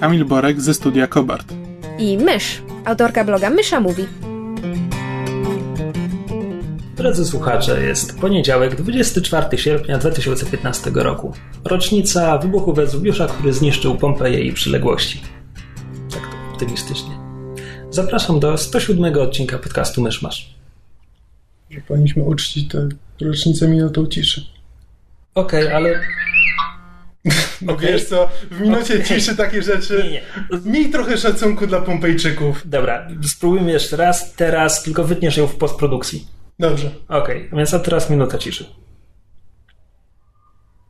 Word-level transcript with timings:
Kamil 0.00 0.24
Borek 0.24 0.60
ze 0.60 0.74
studia 0.74 1.06
Kobart. 1.06 1.52
i 1.98 2.18
Mysz, 2.18 2.62
autorka 2.84 3.24
bloga 3.24 3.50
Mysza 3.50 3.80
Mówi. 3.80 4.06
Drodzy 6.96 7.24
słuchacze, 7.24 7.82
jest 7.82 8.20
poniedziałek, 8.20 8.74
24 8.74 9.58
sierpnia 9.58 9.98
2015 9.98 10.90
roku. 10.94 11.32
Rocznica 11.64 12.38
wybuchu 12.38 12.72
Wezuwiusza, 12.72 13.26
który 13.26 13.52
zniszczył 13.52 13.96
Pompeję 13.96 14.40
i 14.40 14.52
przyległości. 14.52 15.20
Tak 16.10 16.20
to 16.20 16.52
optymistycznie. 16.52 17.10
Zapraszam 17.90 18.40
do 18.40 18.58
107 18.58 19.18
odcinka 19.18 19.58
podcastu 19.58 20.02
Myszmasz. 20.02 20.54
Że 21.70 21.80
powinniśmy 21.80 22.22
uczcić 22.22 22.72
tę 22.72 22.88
rocznicę 23.20 23.68
minutą 23.68 24.06
ciszy. 24.06 24.46
Okej, 25.34 25.72
ale... 25.72 26.00
No 27.62 27.76
wiesz 27.76 28.04
co, 28.04 28.28
w 28.50 28.60
minucie 28.60 29.04
ciszy 29.04 29.36
takie 29.36 29.62
rzeczy. 29.62 30.02
Nie, 30.04 30.10
nie. 30.10 30.22
Miej 30.72 30.90
trochę 30.90 31.18
szacunku 31.18 31.66
dla 31.66 31.80
Pompejczyków. 31.80 32.62
Dobra, 32.68 33.08
spróbujmy 33.22 33.72
jeszcze 33.72 33.96
raz, 33.96 34.32
teraz 34.34 34.82
tylko 34.82 35.04
wytniesz 35.04 35.36
ją 35.36 35.46
w 35.46 35.56
postprodukcji. 35.56 36.26
Dobrze. 36.58 36.90
Okej, 37.08 37.48
więc 37.52 37.74
a 37.74 37.78
teraz 37.78 38.10
minuta 38.10 38.38
ciszy. 38.38 38.66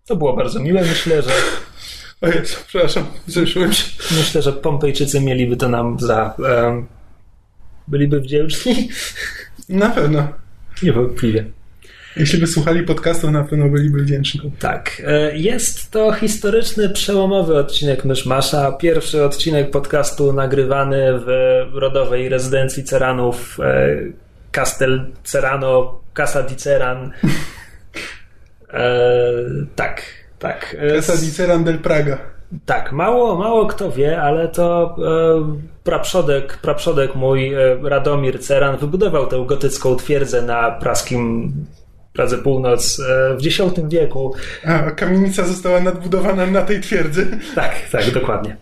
To 0.07 0.17
było 0.17 0.37
bardzo 0.37 0.61
miłe, 0.61 0.83
myślę, 0.83 1.23
że 1.23 1.31
O 2.21 2.27
Jezu, 2.27 2.57
przepraszam, 2.67 3.07
zeszłem 3.27 3.73
się. 3.73 3.85
Myślę, 4.19 4.43
że 4.43 4.53
Pompejczycy 4.53 5.21
mieliby 5.21 5.57
to 5.57 5.69
nam 5.69 6.01
za. 6.01 6.35
em, 6.67 6.87
byliby 7.89 8.21
wdzięczni? 8.21 8.89
Na 9.69 9.91
pewno. 9.91 10.29
Niewątpliwie. 10.83 11.45
Jeśli 12.17 12.39
by 12.41 12.47
słuchali 12.47 12.83
podcastu, 12.83 13.31
na 13.31 13.45
pewno 13.45 13.69
byliby 13.69 14.03
wdzięczni. 14.03 14.53
Tak. 14.59 15.03
e, 15.07 15.37
Jest 15.37 15.91
to 15.91 16.13
historyczny, 16.13 16.89
przełomowy 16.89 17.59
odcinek 17.59 18.05
Myszmasza. 18.05 18.73
Pierwszy 18.73 19.25
odcinek 19.25 19.71
podcastu 19.71 20.33
nagrywany 20.33 21.19
w 21.19 21.27
rodowej 21.75 22.29
rezydencji 22.29 22.85
Ceranów 22.85 23.59
e, 23.61 23.97
Castel 24.51 25.07
Cerano, 25.25 26.01
Casa 26.15 26.43
di 26.43 26.57
Ceran. 26.57 27.13
E, 28.73 28.91
tak, 29.77 30.03
tak. 30.39 30.77
E, 30.79 30.97
Casa 30.97 31.17
di 31.17 31.33
Ceran 31.33 31.65
del 31.65 31.79
Praga. 31.79 32.19
Tak, 32.67 32.93
mało, 32.93 33.37
mało 33.37 33.67
kto 33.67 33.91
wie, 33.93 34.21
ale 34.21 34.49
to 34.49 34.97
e, 34.99 35.57
praprzodek, 35.85 36.59
praprzodek 36.59 37.15
mój 37.15 37.55
e, 37.55 37.59
Radomir 37.83 38.41
Ceran 38.41 38.77
wybudował 38.77 39.27
tę 39.27 39.45
gotycką 39.47 39.97
twierdzę 39.97 40.43
na 40.43 40.71
praskim 40.71 41.53
Pradze 42.17 42.39
Północ 42.39 43.01
e, 43.01 43.37
w 43.37 43.47
X 43.47 43.61
wieku. 43.89 44.35
A, 44.65 44.91
kamienica 44.91 45.45
została 45.45 45.81
nadbudowana 45.81 46.47
na 46.47 46.63
tej 46.63 46.81
twierdzy. 46.81 47.27
Tak, 47.55 47.75
tak, 47.93 48.11
dokładnie. 48.11 48.57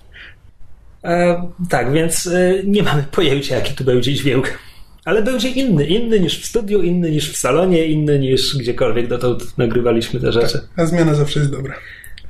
E, 1.05 1.42
tak, 1.70 1.92
więc 1.92 2.27
e, 2.27 2.55
nie 2.64 2.82
mamy 2.82 3.05
pojęcia, 3.10 3.55
jaki 3.55 3.75
tu 3.75 3.84
będzie 3.84 4.14
dźwięk. 4.14 4.58
Ale 5.05 5.22
będzie 5.22 5.48
inny, 5.48 5.86
inny 5.86 6.20
niż 6.20 6.42
w 6.42 6.47
studiu, 6.47 6.82
inny 6.82 7.10
niż 7.10 7.32
w 7.32 7.36
salonie, 7.36 7.86
inny 7.86 8.19
niż 8.19 8.59
gdziekolwiek 8.59 9.09
dotąd 9.09 9.59
nagrywaliśmy 9.59 10.20
te 10.20 10.32
rzeczy. 10.32 10.60
A 10.76 10.87
zmiana 10.87 11.14
zawsze 11.14 11.41
jest 11.41 11.53
dobra. 11.53 11.75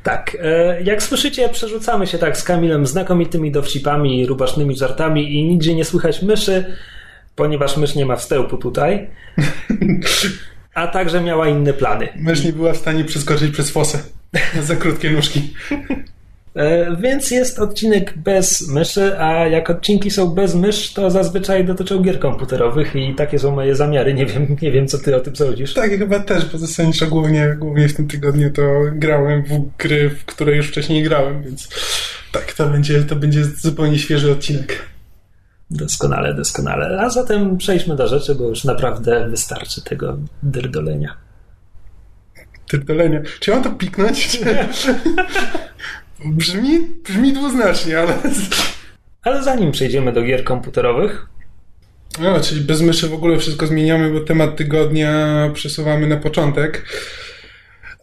Tak, 0.03 0.37
e, 0.41 0.83
jak 0.83 1.03
słyszycie, 1.03 1.49
przerzucamy 1.49 2.07
się 2.07 2.19
tak 2.19 2.39
z 2.39 2.45
Kamilem 2.45 2.87
znakomitymi 2.87 3.53
dowcipami 3.53 4.27
rubasznymi 4.27 4.77
żartami 4.77 5.35
i 5.35 5.45
nigdzie 5.45 5.75
nie 5.75 5.85
słychać 5.85 6.23
myszy, 6.23 6.65
ponieważ 7.37 7.77
mysz 7.77 7.95
nie 7.95 8.07
ma 8.07 8.17
wstępu 8.17 8.57
tutaj, 8.57 9.07
a 10.75 10.87
także 10.87 11.21
miała 11.21 11.49
inne 11.49 11.73
plany. 11.73 12.09
Mysz 12.17 12.45
nie 12.45 12.53
była 12.53 12.73
w 12.73 12.77
stanie 12.77 13.05
przeskoczyć 13.05 13.53
przez 13.53 13.71
fosę. 13.71 13.99
Za 14.63 14.77
krótkie 14.77 15.11
nóżki. 15.11 15.43
E, 16.57 16.97
Więc 16.97 17.31
jest 17.31 17.59
odcinek 17.59 18.19
bez 18.19 18.69
myszy, 18.69 19.19
a 19.19 19.47
jak 19.47 19.71
odcinki 19.71 20.11
są 20.11 20.27
bez 20.27 20.55
mysz, 20.55 20.93
to 20.93 21.11
zazwyczaj 21.11 21.65
dotyczą 21.65 22.03
gier 22.03 22.19
komputerowych 22.19 22.97
i 22.97 23.15
takie 23.15 23.39
są 23.39 23.51
moje 23.51 23.77
zamiary. 23.77 24.15
Nie 24.15 24.27
wiem, 24.27 24.57
nie 24.63 24.73
wiem 24.73 24.89
co 24.89 24.99
ty 24.99 25.17
o 25.17 25.21
tym 25.21 25.37
sądzisz. 25.37 25.75
Tak, 25.75 25.93
ja 25.93 25.99
chyba 25.99 26.21
też, 26.21 26.45
bo 26.47 26.59
zasadniczo 26.59 27.07
głównie, 27.07 27.57
głównie 27.59 27.89
w 27.89 27.95
tym 27.95 28.09
tygodniu 28.09 28.51
to 28.51 28.63
grałem 28.93 29.43
w 29.43 29.77
gry, 29.79 30.11
w 30.11 30.25
które 30.25 30.57
już 30.57 30.69
wcześniej 30.69 31.03
grałem, 31.03 31.43
więc 31.43 31.69
tak, 32.33 32.53
to 32.53 32.67
będzie, 32.67 33.03
to 33.03 33.17
będzie 33.17 33.45
zupełnie 33.45 33.99
świeży 33.99 34.33
odcinek. 34.33 34.94
Doskonale, 35.75 36.35
doskonale. 36.35 37.01
A 37.01 37.11
zatem 37.11 37.57
przejdźmy 37.59 37.97
do 37.97 38.09
rzeczy, 38.09 38.35
bo 38.35 38.45
już 38.45 38.65
naprawdę 38.65 39.29
wystarczy 39.29 39.83
tego 39.83 40.17
dyrdolenia. 40.43 41.17
Tyrdolenia. 42.69 43.21
Czy 43.41 43.51
ja 43.51 43.57
mam 43.57 43.65
to 43.65 43.71
piknąć? 43.71 44.41
Brzmi, 46.25 46.81
brzmi 47.05 47.33
dwuznacznie, 47.33 47.99
ale... 47.99 48.19
Ale 49.23 49.43
zanim 49.43 49.73
przejdziemy 49.73 50.13
do 50.13 50.23
gier 50.23 50.45
komputerowych, 50.45 51.27
No, 52.21 52.41
czyli 52.41 52.61
bez 52.61 52.81
myszy 52.81 53.09
w 53.09 53.15
ogóle 53.15 53.39
wszystko 53.39 53.67
zmieniamy, 53.67 54.11
bo 54.11 54.21
temat 54.21 54.57
tygodnia 54.57 55.51
przesuwamy 55.55 56.07
na 56.07 56.17
początek. 56.17 56.87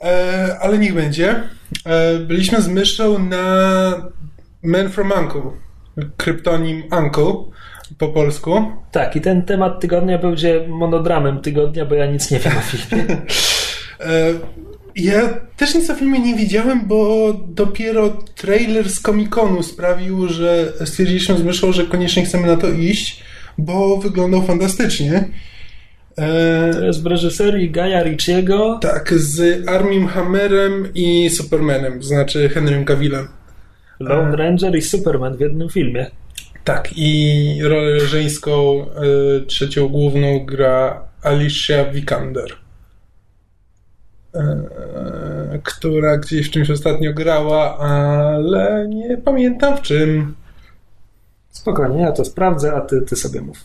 E, 0.01 0.57
ale 0.61 0.77
niech 0.77 0.93
będzie. 0.93 1.43
E, 1.85 2.19
byliśmy 2.19 2.61
z 2.61 2.67
myszą 2.67 3.19
na 3.19 4.11
Man 4.63 4.89
from 4.89 5.11
Uncle. 5.11 5.51
Kryptonim 6.17 6.83
Uncle 6.99 7.33
po 7.97 8.07
polsku. 8.07 8.71
tak, 8.91 9.15
i 9.15 9.21
ten 9.21 9.41
temat 9.45 9.79
tygodnia 9.79 10.17
będzie 10.17 10.65
monodramem 10.67 11.41
tygodnia, 11.41 11.85
bo 11.85 11.95
ja 11.95 12.05
nic 12.05 12.31
nie 12.31 12.39
wiem 12.39 12.53
o 12.57 12.61
filmie. 12.61 13.05
E, 13.99 14.33
Ja 14.95 15.21
też 15.57 15.75
nic 15.75 15.89
o 15.89 15.95
filmie 15.95 16.19
nie 16.19 16.35
widziałem, 16.35 16.87
bo 16.87 17.33
dopiero 17.47 18.09
trailer 18.35 18.89
z 18.89 19.01
Comic-Conu 19.01 19.63
sprawił, 19.63 20.27
że 20.29 20.73
stwierdziliśmy 20.85 21.37
z 21.37 21.43
myszą, 21.43 21.71
że 21.71 21.83
koniecznie 21.83 22.25
chcemy 22.25 22.47
na 22.47 22.57
to 22.57 22.69
iść, 22.69 23.23
bo 23.57 23.97
wyglądał 23.97 24.41
fantastycznie. 24.41 25.23
E, 26.17 26.71
To 26.73 26.85
jest 26.85 27.03
w 27.03 27.05
reżyserii 27.05 27.71
Gaja 27.71 28.03
Ricciego. 28.03 28.79
tak, 28.81 29.13
z 29.13 29.67
Armim 29.69 30.07
Hammerem 30.07 30.87
i 30.95 31.29
Supermanem, 31.29 31.99
to 31.99 32.05
znaczy 32.05 32.49
Henrym 32.49 32.85
Cavillem. 32.85 33.27
Lone 34.09 34.35
Ranger 34.35 34.75
i 34.75 34.81
Superman 34.81 35.37
w 35.37 35.39
jednym 35.39 35.69
filmie. 35.69 36.11
Tak, 36.63 36.89
i 36.95 37.59
rolę 37.63 37.99
żeńską, 37.99 38.85
e, 38.85 39.45
trzecią 39.45 39.87
główną 39.87 40.45
gra 40.45 41.03
Alicia 41.23 41.85
Vikander. 41.85 42.55
E, 44.35 45.59
która 45.63 46.17
gdzieś 46.17 46.47
w 46.47 46.51
czymś 46.51 46.69
ostatnio 46.69 47.13
grała, 47.13 47.77
ale 47.77 48.87
nie 48.89 49.17
pamiętam 49.17 49.77
w 49.77 49.81
czym. 49.81 50.35
Spokojnie, 51.49 52.01
ja 52.01 52.11
to 52.11 52.25
sprawdzę, 52.25 52.73
a 52.73 52.81
ty, 52.81 53.01
ty 53.01 53.15
sobie 53.15 53.41
mów. 53.41 53.57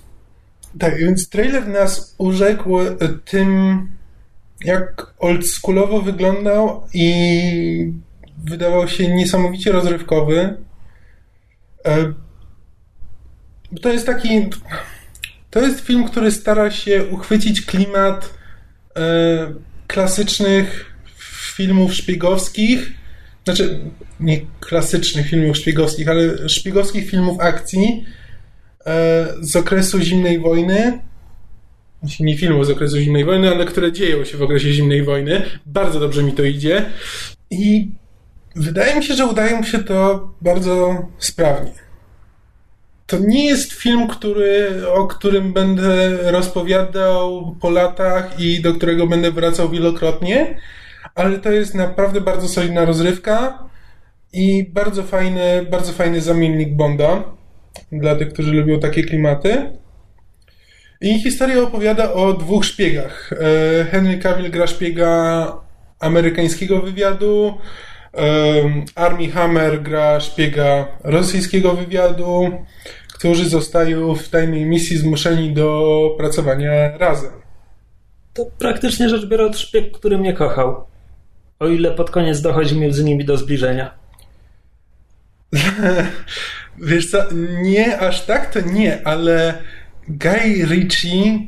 Tak, 0.78 0.98
więc 0.98 1.28
trailer 1.28 1.68
nas 1.68 2.14
urzekł 2.18 2.80
e, 2.80 2.94
tym, 3.24 3.80
jak 4.64 5.14
oldschoolowo 5.18 6.02
wyglądał 6.02 6.86
i 6.94 7.92
wydawał 8.44 8.88
się 8.88 9.08
niesamowicie 9.08 9.72
rozrywkowy. 9.72 10.56
E, 11.84 12.12
To 13.82 13.92
jest 13.92 14.06
taki. 14.06 14.50
To 15.50 15.60
jest 15.60 15.80
film, 15.80 16.04
który 16.04 16.30
stara 16.30 16.70
się 16.70 17.04
uchwycić 17.04 17.66
klimat 17.66 18.34
e, 18.96 19.52
klasycznych 19.86 20.96
filmów 21.56 21.94
szpiegowskich. 21.94 22.92
Znaczy, 23.44 23.80
nie 24.20 24.40
klasycznych 24.60 25.28
filmów 25.28 25.56
szpiegowskich, 25.56 26.08
ale 26.08 26.48
szpiegowskich 26.48 27.10
filmów 27.10 27.40
akcji 27.40 28.04
e, 28.86 29.26
z 29.40 29.56
okresu 29.56 30.00
zimnej 30.00 30.38
wojny. 30.40 31.00
Znaczy, 32.02 32.22
Nie 32.22 32.38
filmów 32.38 32.66
z 32.66 32.70
okresu 32.70 32.98
zimnej 32.98 33.24
wojny, 33.24 33.50
ale 33.50 33.64
które 33.64 33.92
dzieją 33.92 34.24
się 34.24 34.38
w 34.38 34.42
okresie 34.42 34.72
zimnej 34.72 35.02
wojny. 35.02 35.42
Bardzo 35.66 36.00
dobrze 36.00 36.22
mi 36.22 36.32
to 36.32 36.44
idzie. 36.44 36.84
I 37.50 37.88
wydaje 38.56 38.96
mi 38.96 39.04
się, 39.04 39.14
że 39.14 39.26
udaje 39.26 39.56
mu 39.56 39.64
się 39.64 39.78
to 39.78 40.28
bardzo 40.40 41.02
sprawnie. 41.18 41.72
To 43.06 43.18
nie 43.18 43.46
jest 43.46 43.72
film, 43.72 44.08
który, 44.08 44.82
o 44.88 45.06
którym 45.06 45.52
będę 45.52 46.18
rozpowiadał 46.32 47.56
po 47.60 47.70
latach 47.70 48.40
i 48.40 48.60
do 48.60 48.74
którego 48.74 49.06
będę 49.06 49.30
wracał 49.30 49.70
wielokrotnie, 49.70 50.60
ale 51.14 51.38
to 51.38 51.52
jest 51.52 51.74
naprawdę 51.74 52.20
bardzo 52.20 52.48
solidna 52.48 52.84
rozrywka 52.84 53.58
i 54.32 54.70
bardzo 54.72 55.02
fajny, 55.02 55.66
bardzo 55.70 55.92
fajny 55.92 56.20
zamiennik 56.20 56.74
Bonda 56.74 57.24
dla 57.92 58.16
tych, 58.16 58.32
którzy 58.32 58.52
lubią 58.52 58.80
takie 58.80 59.04
klimaty. 59.04 59.78
I 61.00 61.22
historia 61.22 61.62
opowiada 61.62 62.12
o 62.12 62.32
dwóch 62.32 62.64
szpiegach. 62.64 63.32
E, 63.32 63.84
Henry 63.84 64.18
Cavill 64.18 64.50
gra 64.50 64.66
szpiega 64.66 65.52
amerykańskiego 66.00 66.80
wywiadu, 66.80 67.58
Army 68.94 69.30
Hammer 69.30 69.82
gra 69.82 70.20
szpiega 70.20 70.88
rosyjskiego 71.04 71.72
wywiadu, 71.72 72.50
którzy 73.14 73.48
zostają 73.48 74.14
w 74.14 74.28
tajnej 74.28 74.64
misji 74.64 74.96
zmuszeni 74.96 75.52
do 75.52 76.14
pracowania 76.18 76.98
razem. 76.98 77.30
To 78.34 78.46
praktycznie 78.58 79.08
rzecz 79.08 79.26
biorąc 79.26 79.58
szpieg, 79.58 79.92
który 79.92 80.18
mnie 80.18 80.32
kochał. 80.32 80.84
O 81.58 81.68
ile 81.68 81.90
pod 81.90 82.10
koniec 82.10 82.40
dochodzi 82.40 82.78
między 82.78 83.04
nimi 83.04 83.24
do 83.24 83.36
zbliżenia. 83.36 83.94
Wiesz 86.78 87.10
co, 87.10 87.18
nie, 87.62 87.98
aż 87.98 88.26
tak 88.26 88.52
to 88.52 88.60
nie, 88.60 89.06
ale 89.06 89.62
Guy 90.08 90.66
Ritchie 90.66 91.38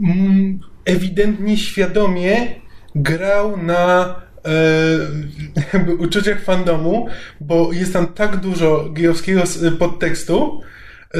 mm, 0.00 0.60
ewidentnie 0.84 1.56
świadomie 1.56 2.46
grał 2.94 3.56
na 3.56 4.14
e, 4.46 5.92
uczuciach 6.04 6.42
fandomu, 6.42 7.06
bo 7.40 7.72
jest 7.72 7.92
tam 7.92 8.06
tak 8.06 8.36
dużo 8.36 8.88
gejowskiego 8.90 9.42
podtekstu, 9.78 10.60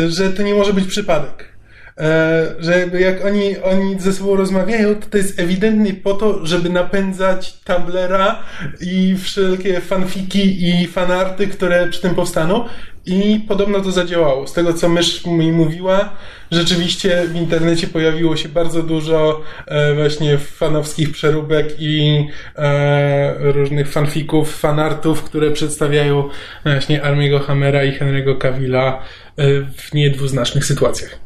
że 0.09 0.31
to 0.31 0.43
nie 0.43 0.55
może 0.55 0.73
być 0.73 0.87
przypadek. 0.87 1.57
E, 2.01 2.47
że 2.59 2.79
jakby 2.79 3.01
jak 3.01 3.25
oni, 3.25 3.59
oni 3.59 4.01
ze 4.01 4.13
sobą 4.13 4.37
rozmawiają, 4.37 4.95
to 4.95 5.07
to 5.11 5.19
jest 5.19 5.41
ewidentnie 5.41 5.95
po 5.95 6.15
to, 6.15 6.47
żeby 6.47 6.71
napędzać 6.71 7.53
Tumblera 7.53 8.43
i 8.81 9.17
wszelkie 9.23 9.81
fanfiki 9.81 10.69
i 10.69 10.87
fanarty, 10.87 11.47
które 11.47 11.89
przy 11.89 12.03
tym 12.03 12.15
powstaną. 12.15 12.65
I 13.07 13.41
podobno 13.49 13.81
to 13.81 13.91
zadziałało. 13.91 14.47
Z 14.47 14.53
tego, 14.53 14.75
co 14.75 14.89
mysz 14.89 15.27
mi 15.27 15.53
mówiła, 15.53 16.13
rzeczywiście 16.51 17.25
w 17.27 17.37
internecie 17.37 17.87
pojawiło 17.87 18.37
się 18.37 18.49
bardzo 18.49 18.83
dużo 18.83 19.43
e, 19.67 19.95
właśnie 19.95 20.39
fanowskich 20.39 21.13
przeróbek 21.13 21.67
i 21.79 22.27
e, 22.57 23.53
różnych 23.53 23.89
fanfików, 23.89 24.57
fanartów, 24.57 25.23
które 25.23 25.51
przedstawiają 25.51 26.29
właśnie 26.65 27.03
Armiego 27.03 27.39
Hammera 27.39 27.85
i 27.85 27.93
Henry'ego 27.99 28.39
Cavilla 28.39 29.03
e, 29.37 29.45
w 29.77 29.95
niedwuznacznych 29.95 30.65
sytuacjach. 30.65 31.19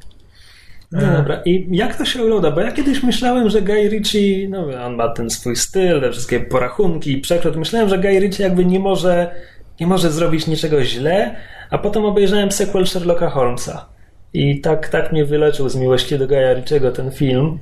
No 0.92 1.16
dobra, 1.16 1.42
i 1.44 1.68
jak 1.70 1.96
to 1.96 2.04
się 2.04 2.22
ogląda? 2.22 2.50
Bo 2.50 2.60
ja 2.60 2.72
kiedyś 2.72 3.02
myślałem, 3.02 3.50
że 3.50 3.62
Guy 3.62 3.88
Ritchie, 3.88 4.48
no 4.48 4.66
on 4.86 4.94
ma 4.94 5.08
ten 5.08 5.30
swój 5.30 5.56
styl, 5.56 6.00
te 6.00 6.12
wszystkie 6.12 6.40
porachunki 6.40 7.12
i 7.12 7.20
przekrot. 7.20 7.56
Myślałem, 7.56 7.88
że 7.88 7.98
Guy 7.98 8.20
Ritchie 8.20 8.42
jakby 8.42 8.64
nie 8.64 8.78
może, 8.78 9.30
nie 9.80 9.86
może 9.86 10.10
zrobić 10.10 10.46
niczego 10.46 10.84
źle, 10.84 11.36
a 11.70 11.78
potem 11.78 12.04
obejrzałem 12.04 12.52
sequel 12.52 12.86
Sherlocka 12.86 13.30
Holmesa. 13.30 13.88
I 14.32 14.60
tak, 14.60 14.88
tak 14.88 15.12
mnie 15.12 15.24
wyleczył 15.24 15.68
z 15.68 15.76
miłości 15.76 16.18
do 16.18 16.26
Guya 16.26 16.54
Ritchiego 16.54 16.90
ten 16.92 17.10
film 17.10 17.58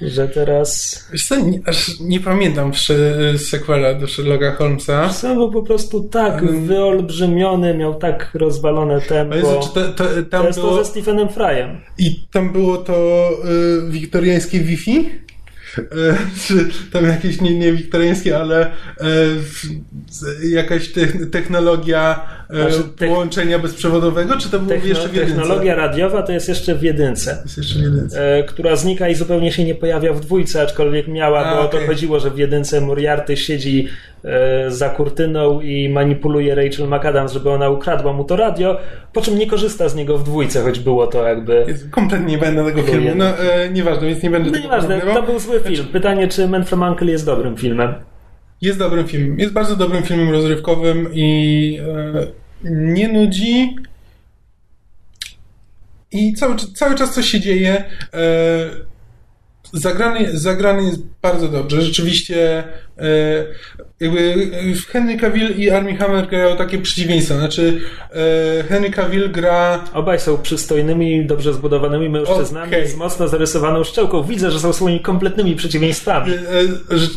że 0.00 0.28
teraz... 0.28 0.98
Wiesz 1.12 1.26
co, 1.26 1.36
nie, 1.36 1.60
aż 1.66 2.00
nie 2.00 2.20
pamiętam 2.20 2.72
sequela 3.36 3.94
do 3.94 4.08
Sherlocka 4.08 4.52
Holmesa. 4.52 5.08
Co, 5.08 5.34
bo 5.34 5.50
po 5.50 5.62
prostu 5.62 6.00
tak 6.00 6.42
um, 6.42 6.66
wyolbrzymiony, 6.66 7.74
miał 7.74 7.94
tak 7.94 8.30
rozwalone 8.34 9.00
tempo. 9.00 9.36
Jezu, 9.36 9.60
czy 9.62 9.68
to, 9.74 9.88
to, 9.92 10.04
tam 10.30 10.40
to 10.40 10.46
jest 10.46 10.60
było... 10.60 10.76
to 10.76 10.84
ze 10.84 10.90
Stephenem 10.90 11.28
Fryem. 11.28 11.80
I 11.98 12.26
tam 12.32 12.52
było 12.52 12.76
to 12.76 13.30
y, 13.88 13.90
wiktoriańskie 13.90 14.60
Wi-Fi? 14.60 15.10
E, 15.78 16.16
czy 16.46 16.54
tam 16.92 17.04
jakieś 17.04 17.40
nie, 17.40 17.58
nie 17.58 17.72
wiktoriańskie, 17.72 18.38
ale 18.38 18.66
e, 18.66 19.06
jakaś 20.50 20.92
technologia 21.32 22.26
e, 22.50 22.70
znaczy, 22.70 22.88
połączenia 22.98 23.58
bezprzewodowego, 23.58 24.36
czy 24.36 24.50
to 24.50 24.58
było 24.58 24.70
techno, 24.70 24.88
jeszcze 24.88 25.08
w 25.08 25.14
jedynce? 25.14 25.36
Technologia 25.36 25.74
radiowa 25.74 26.22
to 26.22 26.32
jest 26.32 26.48
jeszcze 26.48 26.74
w 26.74 26.82
jedynce. 26.82 27.38
Jest 27.44 27.56
jeszcze 27.56 27.78
w 27.78 27.82
jedynce. 27.82 28.44
która 28.48 28.76
znika 28.76 29.08
i 29.08 29.14
zupełnie 29.14 29.52
się 29.52 29.64
nie 29.64 29.74
pojawia 29.74 30.12
w 30.12 30.20
dwójce, 30.20 30.62
aczkolwiek 30.62 31.08
miała, 31.08 31.40
A, 31.40 31.54
bo 31.54 31.60
okay. 31.60 31.80
o 31.80 31.80
to 31.80 31.86
chodziło, 31.86 32.20
że 32.20 32.30
w 32.30 32.38
jedynce 32.38 32.80
Moriarty 32.80 33.36
siedzi 33.36 33.88
za 34.68 34.88
kurtyną 34.88 35.60
i 35.60 35.88
manipuluje 35.88 36.54
Rachel 36.54 36.88
McAdams, 36.88 37.32
żeby 37.32 37.50
ona 37.50 37.70
ukradła 37.70 38.12
mu 38.12 38.24
to 38.24 38.36
radio, 38.36 38.78
po 39.12 39.20
czym 39.20 39.38
nie 39.38 39.46
korzysta 39.46 39.88
z 39.88 39.94
niego 39.94 40.18
w 40.18 40.24
dwójce, 40.24 40.62
choć 40.62 40.78
było 40.78 41.06
to 41.06 41.28
jakby... 41.28 41.66
Kompletnie 41.90 42.26
nie 42.26 42.38
będę 42.38 42.64
tego 42.64 42.82
filmu. 42.82 43.10
No, 43.16 43.38
e, 43.38 43.70
nieważne, 43.70 44.08
więc 44.08 44.22
nie 44.22 44.30
będę 44.30 44.50
no, 44.50 44.58
nieważne, 44.58 45.00
to 45.00 45.22
był 45.22 45.38
zły 45.38 45.60
film. 45.60 45.76
Znaczy- 45.76 45.92
Pytanie, 45.92 46.28
czy 46.28 46.48
Man 46.48 46.64
from 46.64 46.82
Uncle 46.82 47.10
jest 47.10 47.26
dobrym 47.26 47.56
filmem? 47.56 47.94
Jest 48.60 48.78
dobrym 48.78 49.08
filmem. 49.08 49.38
Jest 49.38 49.52
bardzo 49.52 49.76
dobrym 49.76 50.02
filmem 50.02 50.30
rozrywkowym 50.30 51.08
i 51.12 51.80
e, 52.14 52.26
nie 52.70 53.08
nudzi. 53.08 53.76
I 56.12 56.32
cały, 56.32 56.56
cały 56.74 56.94
czas 56.94 57.14
coś 57.14 57.26
się 57.26 57.40
dzieje. 57.40 57.84
E, 58.14 58.95
zagrany, 59.72 60.38
zagrany 60.38 60.82
jest 60.82 61.02
bardzo 61.22 61.48
dobrze. 61.48 61.82
Rzeczywiście 61.82 62.64
e, 62.98 63.44
jakby 64.00 64.50
Henry 64.88 65.16
Cavill 65.16 65.56
i 65.56 65.70
Armie 65.70 65.96
Hammer 65.96 66.28
grają 66.28 66.56
takie 66.56 66.78
przeciwieństwa. 66.78 67.34
Znaczy 67.34 67.80
e, 68.60 68.62
Henry 68.62 68.90
Cavill 68.90 69.32
gra... 69.32 69.84
Obaj 69.92 70.20
są 70.20 70.38
przystojnymi, 70.38 71.26
dobrze 71.26 71.52
zbudowanymi 71.52 72.08
mężczyznami 72.08 72.68
okay. 72.68 72.88
z 72.88 72.96
mocno 72.96 73.28
zarysowaną 73.28 73.84
szczęką. 73.84 74.22
Widzę, 74.22 74.50
że 74.50 74.60
są 74.60 74.72
swoimi 74.72 75.00
kompletnymi 75.00 75.56
przeciwieństwami. 75.56 76.32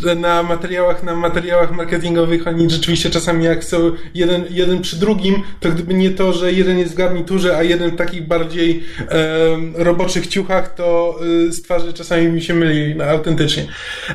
E, 0.06 0.16
na 0.16 0.44
materiałach, 0.44 1.04
na 1.04 1.16
materiałach 1.16 1.72
marketingowych 1.72 2.48
oni 2.48 2.70
rzeczywiście 2.70 3.10
czasami 3.10 3.46
jak 3.46 3.64
są 3.64 3.92
jeden, 4.14 4.46
jeden 4.50 4.82
przy 4.82 5.00
drugim, 5.00 5.44
to 5.60 5.70
gdyby 5.70 5.94
nie 5.94 6.12
to, 6.12 6.34
że 6.34 6.54
jeden 6.54 6.80
jest 6.80 6.94
w 6.94 6.98
garniturze, 6.98 7.58
a 7.58 7.64
jeden 7.64 7.92
w 7.92 7.96
takich 7.96 8.28
bardziej 8.28 8.84
e, 9.10 9.84
roboczych 9.84 10.28
ciuchach, 10.28 10.76
to 10.76 11.20
e, 11.48 11.52
z 11.52 11.62
twarzy 11.62 11.94
czasami 11.94 12.28
mi 12.40 12.46
się 12.46 12.54
myli 12.54 12.96
no, 12.96 13.04
autentycznie. 13.04 13.66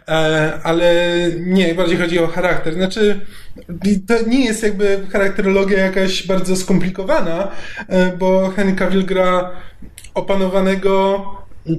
E, 0.09 0.59
ale 0.63 0.95
nie, 1.41 1.75
bardziej 1.75 1.99
chodzi 1.99 2.19
o 2.19 2.27
charakter. 2.27 2.75
Znaczy, 2.75 3.21
to 4.09 4.15
nie 4.27 4.45
jest 4.45 4.63
jakby 4.63 5.07
charakterologia 5.13 5.79
jakaś 5.79 6.27
bardzo 6.27 6.57
skomplikowana, 6.57 7.51
e, 7.89 8.17
bo 8.17 8.53
Henry 8.57 8.77
Cavill 8.77 9.05
gra 9.05 9.51
opanowanego 10.15 11.25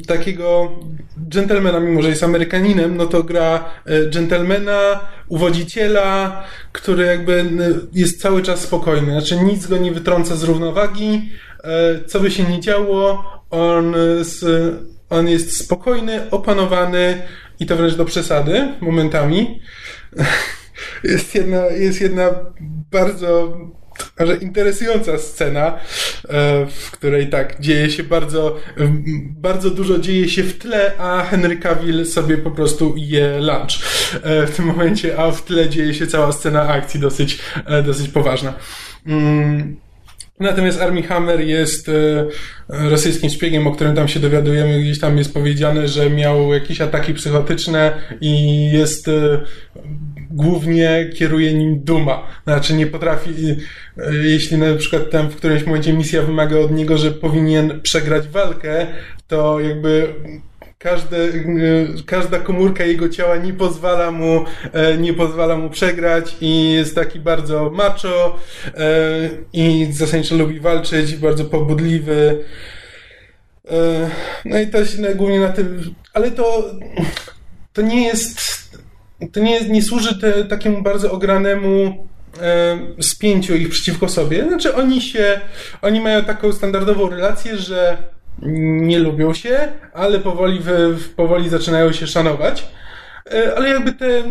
takiego 0.08 0.72
dżentelmena, 1.30 1.80
mimo 1.80 2.02
że 2.02 2.10
jest 2.10 2.24
Amerykaninem, 2.24 2.98
no 2.98 3.06
to 3.06 3.24
gra 3.24 3.66
e, 3.86 4.10
dżentelmena, 4.10 5.00
uwodziciela, 5.28 6.44
który 6.72 7.06
jakby 7.06 7.46
jest 7.94 8.22
cały 8.22 8.42
czas 8.42 8.60
spokojny. 8.60 9.12
Znaczy 9.12 9.36
nic 9.44 9.68
go 9.68 9.78
nie 9.78 9.92
wytrąca 9.92 10.36
z 10.36 10.44
równowagi, 10.44 11.30
co 12.08 12.20
by 12.20 12.32
się 12.32 12.44
nie 12.44 12.60
działo, 12.60 13.24
on, 13.50 13.96
z, 14.22 14.44
on 15.10 15.30
jest 15.30 15.58
spokojny, 15.58 16.32
opanowany 16.32 17.22
i 17.60 17.66
to 17.66 17.76
wręcz 17.76 17.96
do 17.96 18.06
przesady 18.06 18.68
momentami. 18.82 19.62
Jest 21.04 21.36
jedna, 21.36 21.66
jest 21.66 22.02
jedna 22.02 22.30
bardzo 22.92 23.58
że 24.20 24.36
interesująca 24.36 25.18
scena, 25.18 25.68
e, 25.68 26.66
w 26.66 26.92
której 26.92 27.30
tak 27.30 27.62
dzieje 27.62 27.90
się 27.90 28.04
bardzo, 28.04 28.60
bardzo 29.30 29.70
dużo 29.70 30.00
dzieje 30.00 30.30
się 30.30 30.44
w 30.44 30.58
tle, 30.58 30.92
a 30.98 31.24
Henry 31.24 31.58
Cavill 31.58 32.06
sobie 32.06 32.38
po 32.38 32.52
prostu 32.52 32.94
je 32.98 33.40
lunch 33.40 33.72
e, 34.24 34.48
w 34.48 34.56
tym 34.56 34.66
momencie, 34.66 35.20
a 35.20 35.32
w 35.32 35.46
tle 35.46 35.70
dzieje 35.70 35.94
się 35.94 36.08
cała 36.08 36.32
scena 36.32 36.68
akcji 36.68 37.00
dosyć, 37.00 37.40
e, 37.66 37.84
dosyć 37.84 38.10
poważna. 38.10 38.54
Mm. 39.06 39.85
Natomiast 40.40 40.82
Armie 40.82 41.04
Hammer 41.04 41.42
jest 41.42 41.92
rosyjskim 42.70 43.30
szpiegiem, 43.30 43.68
o 43.68 43.72
którym 43.72 43.96
tam 43.96 44.08
się 44.08 44.20
dowiadujemy. 44.20 44.82
Gdzieś 44.82 45.00
tam 45.00 45.18
jest 45.18 45.34
powiedziane, 45.34 45.88
że 45.88 46.10
miał 46.10 46.54
jakieś 46.54 46.82
ataki 46.82 47.14
psychotyczne 47.14 47.98
i 48.22 48.66
jest 48.72 49.10
głównie 50.30 51.10
kieruje 51.14 51.54
nim 51.54 51.84
duma. 51.84 52.28
Znaczy 52.44 52.74
nie 52.74 52.88
potrafi, 52.88 53.32
jeśli 54.24 54.58
na 54.58 54.76
przykład 54.76 55.10
tam 55.10 55.30
w 55.30 55.36
którymś 55.36 55.66
momencie 55.66 55.94
misja 55.94 56.22
wymaga 56.22 56.58
od 56.58 56.72
niego, 56.72 56.98
że 56.98 57.12
powinien 57.12 57.82
przegrać 57.82 58.28
walkę, 58.28 58.88
to 59.28 59.60
jakby 59.60 60.14
każde, 60.86 61.18
każda 62.06 62.40
komórka 62.40 62.84
jego 62.84 63.10
ciała 63.10 63.38
nie 63.38 63.54
pozwala 63.54 64.12
mu, 64.12 64.46
e, 64.74 64.98
nie 64.98 65.14
pozwala 65.14 65.58
mu 65.58 65.70
przegrać 65.70 66.36
i 66.42 66.72
jest 66.72 66.96
taki 66.96 67.20
bardzo 67.20 67.70
macho 67.70 68.40
e, 68.78 69.30
i 69.54 69.88
zasadniczo 69.92 70.36
lubi 70.36 70.60
walczyć, 70.60 71.16
bardzo 71.16 71.46
pobudliwy. 71.46 72.44
E, 73.72 74.10
no 74.46 74.60
i 74.60 74.68
to 74.68 74.86
się 74.86 75.16
głównie 75.16 75.40
na 75.40 75.50
tym, 75.50 75.96
ale 76.14 76.32
to, 76.32 76.66
to 77.74 77.82
nie 77.82 78.06
jest 78.08 78.56
to 79.32 79.40
nie, 79.40 79.70
nie 79.70 79.82
służy 79.82 80.20
te, 80.20 80.46
takiemu 80.46 80.82
bardzo 80.82 81.12
ogranemu 81.12 82.08
spięciu 83.02 83.56
ich 83.56 83.70
przeciwko 83.70 84.10
sobie. 84.10 84.48
Znaczy 84.48 84.76
oni 84.76 85.02
się, 85.02 85.42
oni 85.82 86.02
mają 86.02 86.24
taką 86.24 86.54
standardową 86.54 87.10
relację, 87.10 87.58
że 87.58 87.98
nie 88.42 89.00
lubią 89.00 89.34
się, 89.34 89.68
ale 89.94 90.20
powoli, 90.20 90.60
powoli 91.16 91.50
zaczynają 91.50 91.92
się 91.92 92.08
szanować. 92.08 92.68
E, 93.34 93.58
ale 93.58 93.70
jakby 93.70 93.94
te, 93.94 94.24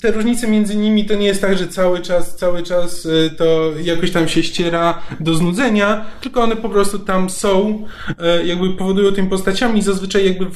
te 0.00 0.10
różnice 0.10 0.48
między 0.48 0.76
nimi 0.76 1.04
to 1.04 1.14
nie 1.14 1.26
jest 1.26 1.40
tak, 1.40 1.58
że 1.58 1.68
cały 1.68 2.00
czas, 2.00 2.36
cały 2.36 2.62
czas 2.62 3.06
e, 3.06 3.30
to 3.30 3.72
jakoś 3.82 4.10
tam 4.10 4.28
się 4.28 4.42
ściera 4.42 4.98
do 5.20 5.34
znudzenia, 5.34 6.04
tylko 6.20 6.42
one 6.42 6.56
po 6.56 6.68
prostu 6.68 6.98
tam 6.98 7.30
są, 7.30 7.84
e, 8.18 8.46
jakby 8.46 8.70
powodują 8.70 9.12
tymi 9.12 9.28
postaciami 9.28 9.82
zazwyczaj 9.82 10.26
jakby 10.26 10.46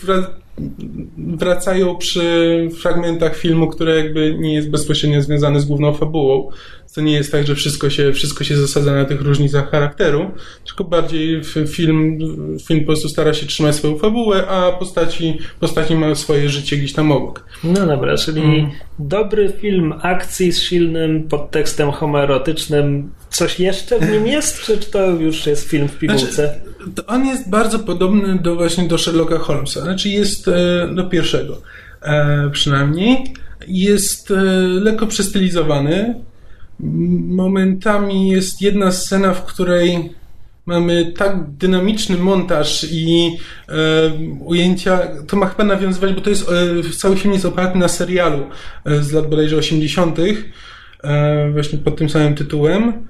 wracają 1.18 1.96
przy 1.96 2.68
fragmentach 2.80 3.36
filmu, 3.36 3.68
które 3.68 3.96
jakby 3.96 4.36
nie 4.38 4.54
jest 4.54 4.70
bezpośrednio 4.70 5.22
związane 5.22 5.60
z 5.60 5.64
główną 5.64 5.94
fabułą. 5.94 6.50
To 6.94 7.00
nie 7.00 7.12
jest 7.12 7.32
tak, 7.32 7.46
że 7.46 7.54
wszystko 7.54 7.90
się, 7.90 8.12
wszystko 8.12 8.44
się 8.44 8.56
zasadza 8.56 8.94
na 8.94 9.04
tych 9.04 9.20
różnicach 9.20 9.70
charakteru, 9.70 10.30
tylko 10.66 10.84
bardziej 10.84 11.44
film, 11.44 12.18
film 12.66 12.80
po 12.80 12.86
prostu 12.86 13.08
stara 13.08 13.34
się 13.34 13.46
trzymać 13.46 13.74
swoją 13.74 13.98
fabułę, 13.98 14.46
a 14.46 14.72
postaci, 14.72 15.38
postaci 15.60 15.94
mają 15.94 16.14
swoje 16.14 16.48
życie 16.48 16.76
gdzieś 16.76 16.92
tam 16.92 17.12
obok. 17.12 17.44
No 17.64 17.86
dobra, 17.86 18.16
czyli 18.16 18.42
hmm. 18.42 18.70
dobry 18.98 19.52
film 19.60 19.94
akcji 20.02 20.52
z 20.52 20.60
silnym 20.60 21.28
podtekstem 21.28 21.90
homoerotycznym. 21.90 23.10
Coś 23.30 23.60
jeszcze 23.60 23.98
w 23.98 24.10
nim 24.10 24.26
jest, 24.26 24.60
czy 24.60 24.76
to 24.76 25.10
już 25.10 25.46
jest 25.46 25.68
film 25.68 25.88
w 25.88 25.98
pigułce? 25.98 26.28
Znaczy, 26.28 26.65
on 27.06 27.26
jest 27.26 27.50
bardzo 27.50 27.78
podobny 27.78 28.38
do 28.38 28.54
właśnie 28.54 28.88
do 28.88 28.98
Sherlocka 28.98 29.38
Holmesa. 29.38 29.80
Znaczy 29.80 30.08
jest 30.08 30.48
e, 30.48 30.88
do 30.94 31.04
pierwszego 31.04 31.60
e, 32.02 32.50
przynajmniej. 32.50 33.34
Jest 33.68 34.30
e, 34.30 34.34
lekko 34.60 35.06
przestylizowany. 35.06 36.14
Momentami 37.28 38.28
jest 38.28 38.62
jedna 38.62 38.92
scena, 38.92 39.34
w 39.34 39.44
której 39.44 40.12
mamy 40.66 41.12
tak 41.16 41.50
dynamiczny 41.50 42.16
montaż 42.16 42.86
i 42.90 43.36
ujęcia, 44.40 45.00
to 45.26 45.36
ma 45.36 45.46
chyba 45.46 45.64
nawiązywać, 45.64 46.12
bo 46.12 46.20
to 46.20 46.30
jest, 46.30 46.46
cały 46.98 47.16
film 47.16 47.34
jest 47.34 47.46
oparty 47.46 47.78
na 47.78 47.88
serialu 47.88 48.46
z 49.00 49.12
lat 49.12 49.30
bodajże 49.30 49.56
80., 49.56 50.18
e, 50.18 51.50
właśnie 51.52 51.78
pod 51.78 51.96
tym 51.96 52.10
samym 52.10 52.34
tytułem. 52.34 53.06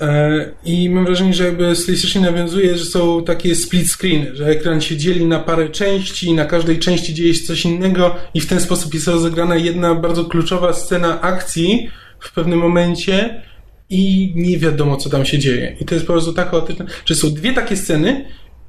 E, 0.00 0.52
I 0.64 0.90
mam 0.90 1.04
wrażenie, 1.04 1.34
że 1.34 1.44
jakby 1.44 1.76
stylistycznie 1.76 2.20
nawiązuje, 2.20 2.78
że 2.78 2.84
są 2.84 3.24
takie 3.24 3.54
split 3.54 3.90
screeny, 3.90 4.36
że 4.36 4.46
ekran 4.46 4.80
się 4.80 4.96
dzieli 4.96 5.26
na 5.26 5.38
parę 5.38 5.68
części, 5.68 6.34
na 6.34 6.44
każdej 6.44 6.78
części 6.78 7.14
dzieje 7.14 7.34
się 7.34 7.46
coś 7.46 7.64
innego 7.64 8.16
i 8.34 8.40
w 8.40 8.46
ten 8.46 8.60
sposób 8.60 8.94
jest 8.94 9.08
rozegrana 9.08 9.56
jedna 9.56 9.94
bardzo 9.94 10.24
kluczowa 10.24 10.72
scena 10.72 11.20
akcji 11.20 11.90
w 12.20 12.32
pewnym 12.32 12.58
momencie 12.58 13.42
i 13.90 14.32
nie 14.36 14.58
wiadomo, 14.58 14.96
co 14.96 15.10
tam 15.10 15.24
się 15.24 15.38
dzieje. 15.38 15.76
I 15.80 15.84
to 15.84 15.94
jest 15.94 16.06
po 16.06 16.12
prostu 16.12 16.32
tak 16.32 16.50
chaotyczne, 16.50 16.86
że 17.06 17.14
są 17.14 17.30
dwie 17.30 17.52
takie 17.52 17.76
sceny, 17.76 18.24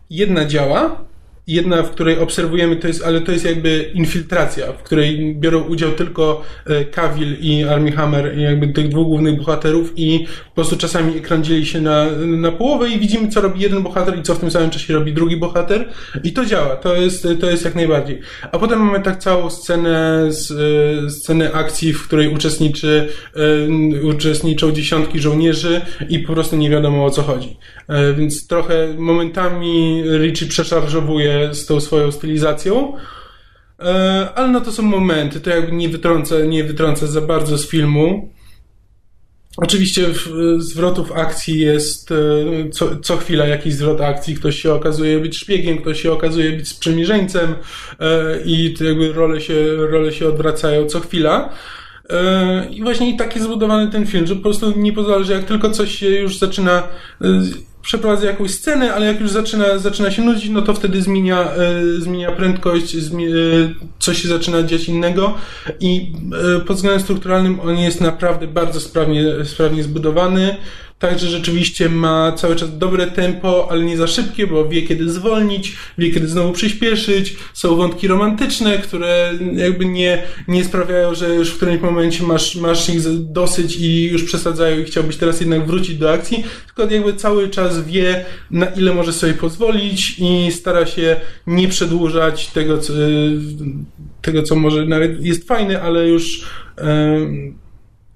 jedna 0.10 0.46
działa, 0.46 1.06
Jedna, 1.48 1.84
w 1.84 1.92
której 1.92 2.20
obserwujemy, 2.20 2.76
to 2.76 2.88
jest, 2.88 3.04
ale 3.04 3.22
to 3.22 3.32
jest 3.32 3.46
jakby 3.46 3.92
infiltracja, 3.94 4.74
w 4.74 4.84
której 4.84 5.36
biorą 5.36 5.62
udział 5.62 5.92
tylko 5.92 6.44
Kawil 6.92 7.34
e, 7.34 7.38
i 7.38 7.64
Armie 7.64 7.92
Hammer, 7.92 8.38
jakby 8.38 8.68
tych 8.68 8.90
dwóch 8.90 9.08
głównych 9.08 9.38
bohaterów 9.38 9.94
i 9.96 10.26
po 10.50 10.56
prostu 10.56 10.78
czasami 10.78 11.18
ekran 11.18 11.44
dzieli 11.44 11.66
się 11.66 11.82
na, 11.82 12.06
na 12.26 12.52
połowę 12.52 12.90
i 12.90 13.00
widzimy, 13.00 13.28
co 13.28 13.42
robi 13.42 13.62
jeden 13.62 13.84
bohater 13.84 14.20
i 14.20 14.24
co 14.24 14.36
w 14.36 14.40
tym 14.40 14.52
samym 14.52 14.70
czasie 14.70 14.94
robi 14.94 15.14
drugi 15.14 15.38
bohater 15.38 15.90
i 16.24 16.34
to 16.34 16.46
działa, 16.46 16.76
to 16.76 16.96
jest, 16.96 17.28
to 17.40 17.50
jest 17.50 17.66
jak 17.66 17.76
najbardziej. 17.76 18.20
A 18.52 18.60
potem 18.60 18.80
mamy 18.80 19.00
tak 19.00 19.18
całą 19.20 19.50
scenę, 19.50 20.30
e, 21.06 21.10
scenę 21.10 21.52
akcji, 21.52 21.94
w 21.94 22.08
której 22.08 22.34
uczestniczy, 22.34 23.08
e, 24.02 24.04
uczestniczą 24.04 24.72
dziesiątki 24.72 25.20
żołnierzy 25.20 25.82
i 26.10 26.20
po 26.20 26.34
prostu 26.34 26.56
nie 26.56 26.70
wiadomo 26.70 27.06
o 27.06 27.10
co 27.10 27.22
chodzi. 27.22 27.58
Więc 28.18 28.48
trochę 28.48 28.94
momentami 28.98 30.04
Richie 30.20 30.48
przeszarżowuje 30.48 31.37
z 31.52 31.66
tą 31.66 31.80
swoją 31.80 32.12
stylizacją. 32.12 32.94
E, 33.80 34.30
ale 34.36 34.48
no 34.48 34.62
to 34.62 34.72
są 34.72 34.84
momenty, 34.84 35.40
to 35.40 35.50
jakby 35.50 35.72
nie 35.72 35.90
wytrąca, 35.90 36.40
nie 36.40 36.64
wytrąca 36.64 37.08
za 37.08 37.22
bardzo 37.22 37.58
z 37.58 37.68
filmu. 37.68 38.34
Oczywiście 39.58 40.06
zwrotów 40.58 41.12
akcji 41.12 41.60
jest 41.60 42.12
e, 42.12 42.16
co, 42.70 43.00
co 43.00 43.18
chwila 43.18 43.48
jakiś 43.48 43.74
zwrot 43.74 44.02
akcji. 44.02 44.36
Ktoś 44.36 44.62
się 44.62 44.74
okazuje 44.74 45.20
być 45.20 45.38
szpiegiem, 45.38 45.78
ktoś 45.78 46.02
się 46.02 46.12
okazuje 46.12 46.52
być 46.52 46.68
sprzymierzeńcem 46.68 47.56
e, 48.00 48.42
i 48.46 48.76
jakby 48.82 49.14
role 49.14 49.42
się, 49.42 49.76
role 49.76 50.14
się 50.14 50.28
odwracają 50.28 50.86
co 50.86 51.00
chwila. 51.00 51.50
I 52.70 52.84
właśnie 52.84 53.18
tak 53.18 53.36
jest 53.36 53.48
zbudowany 53.48 53.92
ten 53.92 54.06
film, 54.06 54.28
że 54.28 54.36
po 54.36 54.42
prostu 54.42 54.80
nie 54.80 54.94
pozwala, 54.94 55.24
że 55.24 55.34
jak 55.34 55.44
tylko 55.44 55.70
coś 55.70 55.96
się 55.96 56.10
już 56.10 56.38
zaczyna 56.38 56.84
przeprowadza 57.88 58.28
jakąś 58.28 58.52
scenę, 58.52 58.94
ale 58.94 59.06
jak 59.06 59.22
już 59.22 59.32
zaczyna, 59.32 59.78
zaczyna 59.78 60.12
się 60.12 60.22
nudzić, 60.22 60.50
no 60.50 60.62
to 60.62 60.74
wtedy 60.74 61.02
zmienia, 61.02 61.52
y, 61.98 62.02
zmienia 62.02 62.32
prędkość, 62.32 62.98
zmi, 62.98 63.28
y, 63.28 63.76
coś 64.00 64.22
się 64.22 64.28
zaczyna 64.28 64.64
dziać 64.64 64.90
innego 64.90 65.34
i 65.80 66.14
y, 66.58 66.66
pod 66.66 66.76
względem 66.76 67.02
strukturalnym 67.02 67.60
on 67.60 67.78
jest 67.78 68.02
naprawdę 68.02 68.48
bardzo 68.48 68.80
sprawnie, 68.80 69.24
sprawnie 69.46 69.84
zbudowany. 69.84 70.58
Także 71.00 71.28
rzeczywiście 71.28 71.90
ma 71.90 72.32
cały 72.32 72.56
czas 72.56 72.78
dobre 72.78 73.08
tempo, 73.08 73.68
ale 73.72 73.86
nie 73.86 73.98
za 73.98 74.08
szybkie, 74.08 74.48
bo 74.48 74.70
wie 74.70 74.82
kiedy 74.82 75.12
zwolnić, 75.12 75.76
wie 75.98 76.12
kiedy 76.12 76.28
znowu 76.28 76.54
przyspieszyć. 76.54 77.36
Są 77.54 77.76
wątki 77.76 78.08
romantyczne, 78.08 78.78
które 78.78 79.34
jakby 79.54 79.86
nie, 79.86 80.24
nie 80.48 80.64
sprawiają, 80.64 81.16
że 81.16 81.36
już 81.36 81.50
w 81.50 81.58
którymś 81.58 81.82
momencie 81.82 82.24
masz, 82.24 82.56
masz 82.56 82.90
ich 82.90 83.02
dosyć 83.20 83.76
i 83.76 84.04
już 84.04 84.24
przesadzają 84.24 84.80
i 84.80 84.84
chciałbyś 84.84 85.18
teraz 85.18 85.40
jednak 85.40 85.68
wrócić 85.68 85.96
do 85.98 86.12
akcji, 86.12 86.44
tylko 86.66 86.94
jakby 86.94 87.14
cały 87.14 87.50
czas 87.50 87.86
wie, 87.86 88.26
na 88.52 88.66
ile 88.66 88.94
może 88.94 89.14
sobie 89.14 89.34
pozwolić 89.34 90.20
i 90.20 90.52
stara 90.52 90.86
się 90.86 91.22
nie 91.48 91.68
przedłużać 91.68 92.48
tego, 92.48 92.78
co, 92.78 92.94
tego, 94.22 94.44
co 94.44 94.56
może 94.56 94.86
nawet 94.86 95.26
jest 95.26 95.48
fajne, 95.48 95.82
ale 95.82 96.08
już 96.08 96.46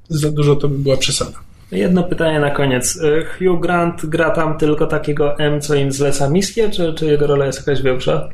za 0.10 0.32
dużo 0.32 0.56
to 0.56 0.70
by 0.70 0.78
była 0.78 0.98
przesada. 0.98 1.51
Jedno 1.72 2.04
pytanie 2.04 2.40
na 2.40 2.50
koniec. 2.50 2.96
Y, 2.96 3.26
Hugh 3.26 3.62
Grant 3.62 4.06
gra 4.06 4.30
tam 4.30 4.58
tylko 4.58 4.88
takiego 4.88 5.40
M, 5.40 5.62
co 5.62 5.76
im 5.76 5.92
zleca 5.92 6.30
misję, 6.30 6.70
czy, 6.70 6.94
czy 6.94 7.06
jego 7.06 7.28
rola 7.28 7.46
jest 7.46 7.68
jakaś 7.68 7.82
większa? 7.82 8.30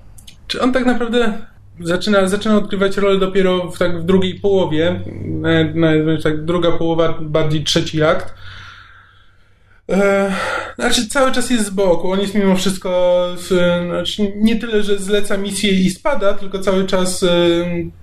Czy 0.48 0.62
on 0.62 0.74
tak 0.74 0.86
naprawdę 0.86 1.34
zaczyna, 1.79 2.27
zaczyna 2.27 2.58
odgrywać 2.58 2.98
rolę 2.98 3.20
dopiero 3.20 3.72
w, 3.72 3.77
tak 3.77 4.01
w 4.01 4.06
drugiej 4.06 4.39
połowie, 4.39 5.01
tak 6.24 6.46
druga 6.46 6.72
połowa, 6.72 7.17
bardziej 7.22 7.63
trzeci 7.63 8.03
akt. 8.03 8.34
Znaczy 10.75 11.08
cały 11.10 11.32
czas 11.32 11.50
jest 11.50 11.65
z 11.65 11.70
boku. 11.70 12.12
On 12.12 12.20
jest 12.20 12.36
mimo 12.36 12.56
wszystko 12.56 13.27
znaczy 13.88 14.34
nie 14.36 14.56
tyle, 14.56 14.84
że 14.84 15.00
zleca 15.00 15.38
misję 15.38 15.72
i 15.72 15.89
spada, 15.89 16.34
tylko 16.34 16.60
cały 16.60 16.86
czas 16.86 17.24
e, 17.24 17.27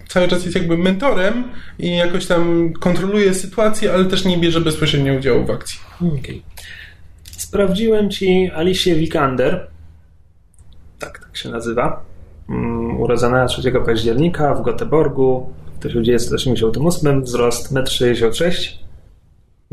cały 0.08 0.28
czas 0.28 0.44
jest 0.44 0.56
jakby 0.56 0.78
mentorem 0.78 1.44
i 1.78 1.96
jakoś 1.96 2.26
tam 2.26 2.72
kontroluje 2.72 3.34
sytuację, 3.34 3.92
ale 3.92 4.04
też 4.04 4.24
nie 4.24 4.38
bierze 4.38 4.60
bezpośrednio 4.60 5.14
udziału 5.14 5.44
w 5.44 5.50
akcji. 5.50 5.80
Okay. 5.96 6.42
Sprawdziłem 7.36 8.10
ci 8.10 8.50
Alicie 8.54 8.94
Vikander. 8.94 9.66
Tak, 10.98 11.18
tak 11.18 11.36
się 11.36 11.48
nazywa. 11.48 12.04
Um, 12.48 13.00
urodzona 13.00 13.46
3 13.46 13.72
października 13.86 14.54
w 14.54 14.62
Göteborgu 14.62 15.46
w 15.78 15.82
1988, 15.82 17.22
wzrost 17.22 17.72
1,66 17.72 18.78
m 18.78 18.83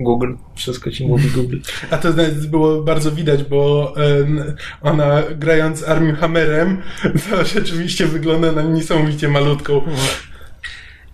Google, 0.04 0.34
wszystko 0.56 0.92
ci 0.92 1.08
mówi 1.08 1.30
Google. 1.30 1.58
A 1.92 1.98
to 1.98 2.10
było 2.50 2.82
bardzo 2.82 3.12
widać, 3.12 3.44
bo 3.44 3.94
ona 4.82 5.24
grając 5.36 5.88
Armim 5.88 6.16
Hammerem, 6.16 6.82
to 7.30 7.46
rzeczywiście 7.46 8.06
wygląda 8.06 8.52
na 8.52 8.62
niesamowicie 8.62 9.28
malutką. 9.28 9.82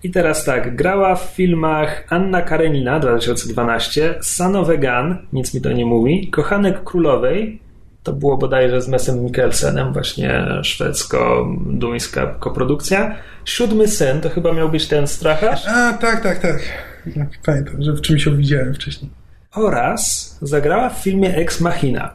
I 0.03 0.11
teraz 0.11 0.45
tak, 0.45 0.75
grała 0.75 1.15
w 1.15 1.21
filmach 1.35 2.03
Anna 2.09 2.41
Karenina 2.41 2.99
2012, 2.99 4.15
Son 4.21 4.55
of 4.55 4.69
a 4.69 4.77
Gun, 4.77 5.17
nic 5.33 5.53
mi 5.53 5.61
to 5.61 5.71
nie 5.71 5.85
mówi, 5.85 6.29
Kochanek 6.29 6.83
Królowej, 6.83 7.59
to 8.03 8.13
było 8.13 8.37
bodajże 8.37 8.81
z 8.81 8.87
Mesem 8.87 9.23
Mikkelsenem, 9.23 9.93
właśnie 9.93 10.45
szwedzko-duńska 10.63 12.27
koprodukcja. 12.39 13.15
Siódmy 13.45 13.87
Syn, 13.87 14.21
to 14.21 14.29
chyba 14.29 14.53
miał 14.53 14.69
być 14.69 14.87
ten 14.87 15.07
stracharz? 15.07 15.67
A, 15.67 15.93
tak, 15.93 16.23
tak, 16.23 16.39
tak. 16.39 16.59
Pamiętam, 17.45 17.81
że 17.83 17.93
w 17.93 18.01
czymś 18.01 18.25
ją 18.25 18.37
widziałem 18.37 18.73
wcześniej. 18.73 19.11
Oraz 19.55 20.37
zagrała 20.41 20.89
w 20.89 21.03
filmie 21.03 21.35
Ex 21.35 21.61
Machina. 21.61 22.13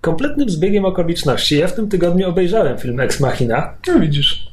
Kompletnym 0.00 0.50
zbiegiem 0.50 0.84
okoliczności. 0.84 1.58
Ja 1.58 1.66
w 1.66 1.74
tym 1.74 1.88
tygodniu 1.88 2.28
obejrzałem 2.28 2.78
film 2.78 3.00
Ex 3.00 3.20
Machina. 3.20 3.74
No 3.86 4.00
widzisz. 4.00 4.50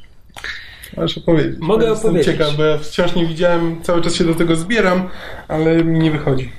Możesz 0.96 1.18
opowiedzieć. 1.18 1.56
Mogę 1.60 1.86
ja 1.86 1.92
opowiedzieć. 1.92 2.26
ciekaw, 2.26 2.56
bo 2.56 2.64
ja 2.64 2.78
wciąż 2.78 3.14
nie 3.14 3.26
widziałem, 3.26 3.82
cały 3.82 4.02
czas 4.02 4.14
się 4.14 4.24
do 4.24 4.34
tego 4.34 4.56
zbieram, 4.56 5.08
ale 5.48 5.84
mi 5.84 5.98
nie 5.98 6.10
wychodzi. 6.10 6.52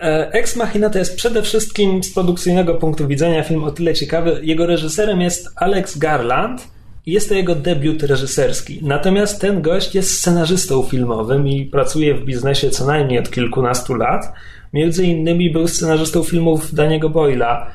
E, 0.00 0.32
Ex 0.32 0.56
Machina 0.56 0.90
to 0.90 0.98
jest 0.98 1.16
przede 1.16 1.42
wszystkim 1.42 2.02
z 2.02 2.14
produkcyjnego 2.14 2.74
punktu 2.74 3.06
widzenia 3.06 3.42
film 3.42 3.64
o 3.64 3.70
tyle 3.70 3.94
ciekawy. 3.94 4.40
Jego 4.42 4.66
reżyserem 4.66 5.20
jest 5.20 5.48
Alex 5.56 5.98
Garland, 5.98 6.68
jest 7.06 7.28
to 7.28 7.34
jego 7.34 7.54
debiut 7.54 8.02
reżyserski. 8.02 8.80
Natomiast 8.82 9.40
ten 9.40 9.62
gość 9.62 9.94
jest 9.94 10.18
scenarzystą 10.18 10.82
filmowym 10.82 11.48
i 11.48 11.66
pracuje 11.66 12.14
w 12.14 12.24
biznesie 12.24 12.70
co 12.70 12.86
najmniej 12.86 13.18
od 13.18 13.30
kilkunastu 13.30 13.94
lat. 13.94 14.32
Między 14.72 15.04
innymi 15.04 15.50
był 15.50 15.68
scenarzystą 15.68 16.22
filmów 16.22 16.74
Daniego 16.74 17.10
Boyla 17.10 17.70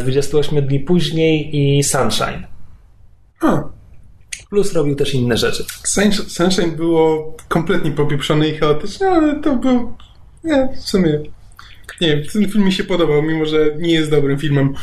28 0.00 0.58
e, 0.58 0.62
dni 0.62 0.80
później 0.80 1.56
i 1.56 1.82
Sunshine. 1.82 2.46
Hmm. 3.38 3.62
Plus 4.50 4.72
robił 4.72 4.94
też 4.94 5.14
inne 5.14 5.36
rzeczy. 5.36 5.64
Sunsh- 5.64 6.28
Sunshine 6.28 6.76
było 6.76 7.36
kompletnie 7.48 7.90
popieprzone 7.90 8.48
i 8.48 8.56
chaotyczne, 8.56 9.10
ale 9.10 9.40
to 9.40 9.56
był... 9.56 9.96
Nie, 10.44 10.68
w 10.76 10.80
sumie... 10.80 11.20
Nie 12.00 12.08
wiem, 12.08 12.22
ten 12.32 12.50
film 12.50 12.64
mi 12.64 12.72
się 12.72 12.84
podobał, 12.84 13.22
mimo 13.22 13.44
że 13.44 13.58
nie 13.78 13.92
jest 13.92 14.10
dobrym 14.10 14.38
filmem. 14.38 14.74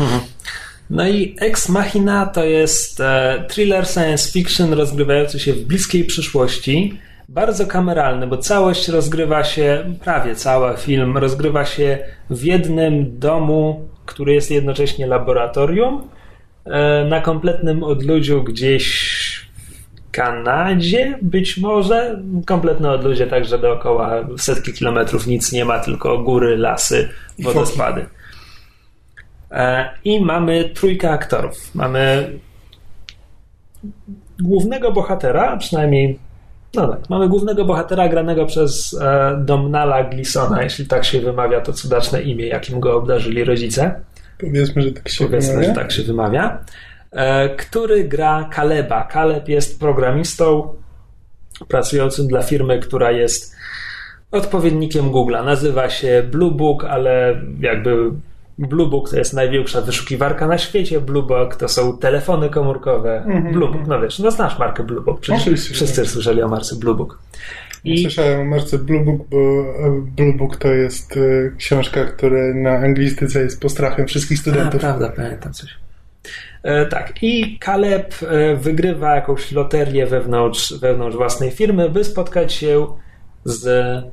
No 0.89 1.07
i 1.07 1.35
Ex 1.39 1.69
Machina 1.69 2.25
to 2.25 2.43
jest 2.43 2.99
e, 2.99 3.45
thriller 3.49 3.87
science 3.87 4.31
fiction 4.31 4.73
rozgrywający 4.73 5.39
się 5.39 5.53
w 5.53 5.65
bliskiej 5.65 6.05
przyszłości. 6.05 6.99
Bardzo 7.29 7.67
kameralny, 7.67 8.27
bo 8.27 8.37
całość 8.37 8.87
rozgrywa 8.87 9.43
się, 9.43 9.95
prawie 10.03 10.35
cały 10.35 10.77
film 10.77 11.17
rozgrywa 11.17 11.65
się 11.65 11.97
w 12.29 12.43
jednym 12.43 13.19
domu, 13.19 13.89
który 14.05 14.33
jest 14.33 14.51
jednocześnie 14.51 15.07
laboratorium 15.07 16.07
e, 16.65 17.05
na 17.05 17.21
kompletnym 17.21 17.83
odludziu 17.83 18.43
gdzieś 18.43 18.85
w 19.95 20.11
Kanadzie, 20.11 21.19
być 21.21 21.57
może. 21.57 22.21
Kompletne 22.45 22.91
odludzie, 22.91 23.27
tak 23.27 23.45
że 23.45 23.59
dookoła 23.59 24.27
setki 24.37 24.73
kilometrów 24.73 25.27
nic 25.27 25.51
nie 25.51 25.65
ma, 25.65 25.79
tylko 25.79 26.17
góry, 26.17 26.57
lasy, 26.57 27.09
wodospady. 27.39 28.05
E, 29.55 29.89
I 30.05 30.25
mamy 30.25 30.69
trójkę 30.69 31.11
aktorów. 31.11 31.75
Mamy 31.75 32.29
głównego 34.39 34.91
bohatera, 34.91 35.57
przynajmniej. 35.57 36.19
No 36.73 36.87
tak, 36.87 37.09
mamy 37.09 37.29
głównego 37.29 37.65
bohatera 37.65 38.09
granego 38.09 38.45
przez 38.45 38.93
e, 39.01 39.37
Domnala 39.45 40.03
Glisona, 40.03 40.63
jeśli 40.63 40.87
tak 40.87 41.05
się 41.05 41.21
wymawia 41.21 41.61
to 41.61 41.73
cudaczne 41.73 42.21
imię, 42.21 42.47
jakim 42.47 42.79
go 42.79 42.97
obdarzyli 42.97 43.43
rodzice. 43.43 43.99
Powiedzmy, 44.37 44.81
że 44.81 44.91
tak 44.91 45.09
się 45.09 45.25
Powiedzmy, 45.25 45.53
wymawia. 45.53 45.67
że 45.69 45.75
tak 45.75 45.91
się 45.91 46.03
wymawia. 46.03 46.59
E, 47.11 47.49
który 47.49 48.03
gra 48.03 48.49
Kaleba. 48.51 49.03
Kaleb 49.03 49.49
jest 49.49 49.79
programistą 49.79 50.73
pracującym 51.67 52.27
dla 52.27 52.41
firmy, 52.41 52.79
która 52.79 53.11
jest 53.11 53.55
odpowiednikiem 54.31 55.11
Google'a. 55.11 55.45
Nazywa 55.45 55.89
się 55.89 56.23
Blue 56.31 56.51
Book, 56.51 56.83
ale 56.85 57.41
jakby 57.59 58.11
Blue 58.57 58.89
Book 58.89 59.09
to 59.09 59.17
jest 59.17 59.33
największa 59.33 59.81
wyszukiwarka 59.81 60.47
na 60.47 60.57
świecie. 60.57 61.01
Blue 61.01 61.23
Book 61.23 61.55
to 61.55 61.67
są 61.67 61.97
telefony 61.97 62.49
komórkowe. 62.49 63.17
Mhm, 63.17 63.53
Blue 63.53 63.71
Book, 63.71 63.87
no 63.87 64.01
wiesz, 64.01 64.19
no 64.19 64.31
znasz 64.31 64.59
markę 64.59 64.83
Blue 64.83 65.01
Book. 65.01 65.19
Przecież 65.19 65.41
Oczywiście. 65.41 65.73
wszyscy 65.73 66.05
słyszeli 66.05 66.41
o 66.41 66.47
marce 66.47 66.75
Blue 66.75 66.95
Book. 66.95 67.19
I 67.83 68.01
Słyszałem 68.01 68.41
o 68.41 68.45
marce 68.45 68.77
Blue 68.77 69.03
Book, 69.05 69.27
bo 69.29 69.37
e, 69.37 70.01
Blue 70.17 70.33
Book 70.33 70.57
to 70.57 70.67
jest 70.67 71.17
e, 71.17 71.21
książka, 71.57 72.05
która 72.05 72.53
na 72.53 72.71
anglistyce 72.77 73.39
jest 73.39 73.61
postrachem 73.61 74.07
wszystkich 74.07 74.37
A, 74.37 74.41
studentów. 74.41 74.81
prawda, 74.81 75.09
pamiętam 75.15 75.53
coś. 75.53 75.69
E, 76.63 76.85
tak, 76.85 77.23
i 77.23 77.59
Kaleb 77.59 78.15
wygrywa 78.57 79.15
jakąś 79.15 79.51
loterię 79.51 80.05
wewnątrz, 80.07 80.79
wewnątrz 80.79 81.17
własnej 81.17 81.51
firmy, 81.51 81.89
by 81.89 82.03
spotkać 82.03 82.53
się 82.53 82.87
z 83.45 84.03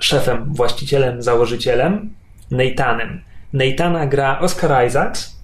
szefem, 0.00 0.44
właścicielem, 0.54 1.22
założycielem, 1.22 2.10
Nathanem. 2.50 3.20
Nathana 3.52 4.06
gra 4.06 4.38
Oscar 4.42 4.86
Isaacs. 4.86 5.35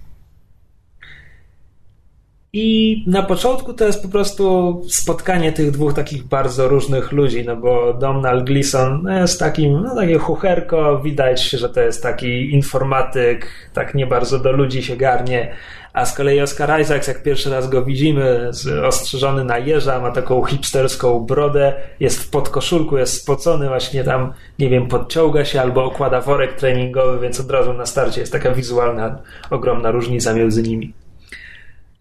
I 2.55 3.03
na 3.07 3.23
początku 3.23 3.73
to 3.73 3.85
jest 3.85 4.03
po 4.03 4.09
prostu 4.09 4.81
spotkanie 4.89 5.51
tych 5.51 5.71
dwóch 5.71 5.93
takich 5.93 6.23
bardzo 6.23 6.67
różnych 6.67 7.11
ludzi, 7.11 7.45
no 7.45 7.55
bo 7.55 7.93
Domhnall 7.93 8.43
Gleeson 8.43 9.07
jest 9.19 9.39
takim, 9.39 9.81
no 9.81 9.95
takie 9.95 10.17
chucherko, 10.17 10.99
widać, 10.99 11.49
że 11.49 11.69
to 11.69 11.81
jest 11.81 12.03
taki 12.03 12.53
informatyk, 12.53 13.47
tak 13.73 13.95
nie 13.95 14.07
bardzo 14.07 14.39
do 14.39 14.51
ludzi 14.51 14.83
się 14.83 14.95
garnie, 14.95 15.53
a 15.93 16.05
z 16.05 16.15
kolei 16.15 16.41
Oscar 16.41 16.81
Isaacs, 16.81 17.07
jak 17.07 17.23
pierwszy 17.23 17.49
raz 17.49 17.69
go 17.69 17.85
widzimy, 17.85 18.49
ostrzyżony 18.85 19.45
na 19.45 19.57
jeża, 19.57 19.99
ma 19.99 20.11
taką 20.11 20.43
hipsterską 20.43 21.19
brodę, 21.19 21.73
jest 21.99 22.23
w 22.23 22.29
podkoszulku, 22.29 22.97
jest 22.97 23.21
spocony, 23.21 23.67
właśnie 23.67 24.03
tam, 24.03 24.33
nie 24.59 24.69
wiem, 24.69 24.87
podciąga 24.87 25.45
się 25.45 25.61
albo 25.61 25.85
okłada 25.85 26.21
worek 26.21 26.53
treningowy, 26.53 27.19
więc 27.19 27.39
od 27.39 27.51
razu 27.51 27.73
na 27.73 27.85
starcie 27.85 28.21
jest 28.21 28.31
taka 28.31 28.51
wizualna, 28.51 29.19
ogromna 29.49 29.91
różnica 29.91 30.33
między 30.33 30.63
nimi. 30.63 31.02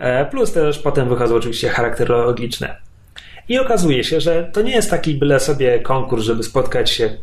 E, 0.02 0.26
Plus 0.26 0.52
też 0.52 0.78
potem 0.78 1.08
wychodzą 1.08 1.34
oczywiście 1.34 1.68
charakterologiczne. 1.68 2.76
I 3.48 3.58
okazuje 3.58 4.04
się, 4.04 4.20
że 4.20 4.50
to 4.52 4.62
nie 4.62 4.72
jest 4.72 4.90
taki 4.90 5.14
byle 5.14 5.40
sobie 5.40 5.80
konkurs, 5.80 6.24
żeby 6.24 6.42
spotkać 6.42 6.90
się 6.90 7.16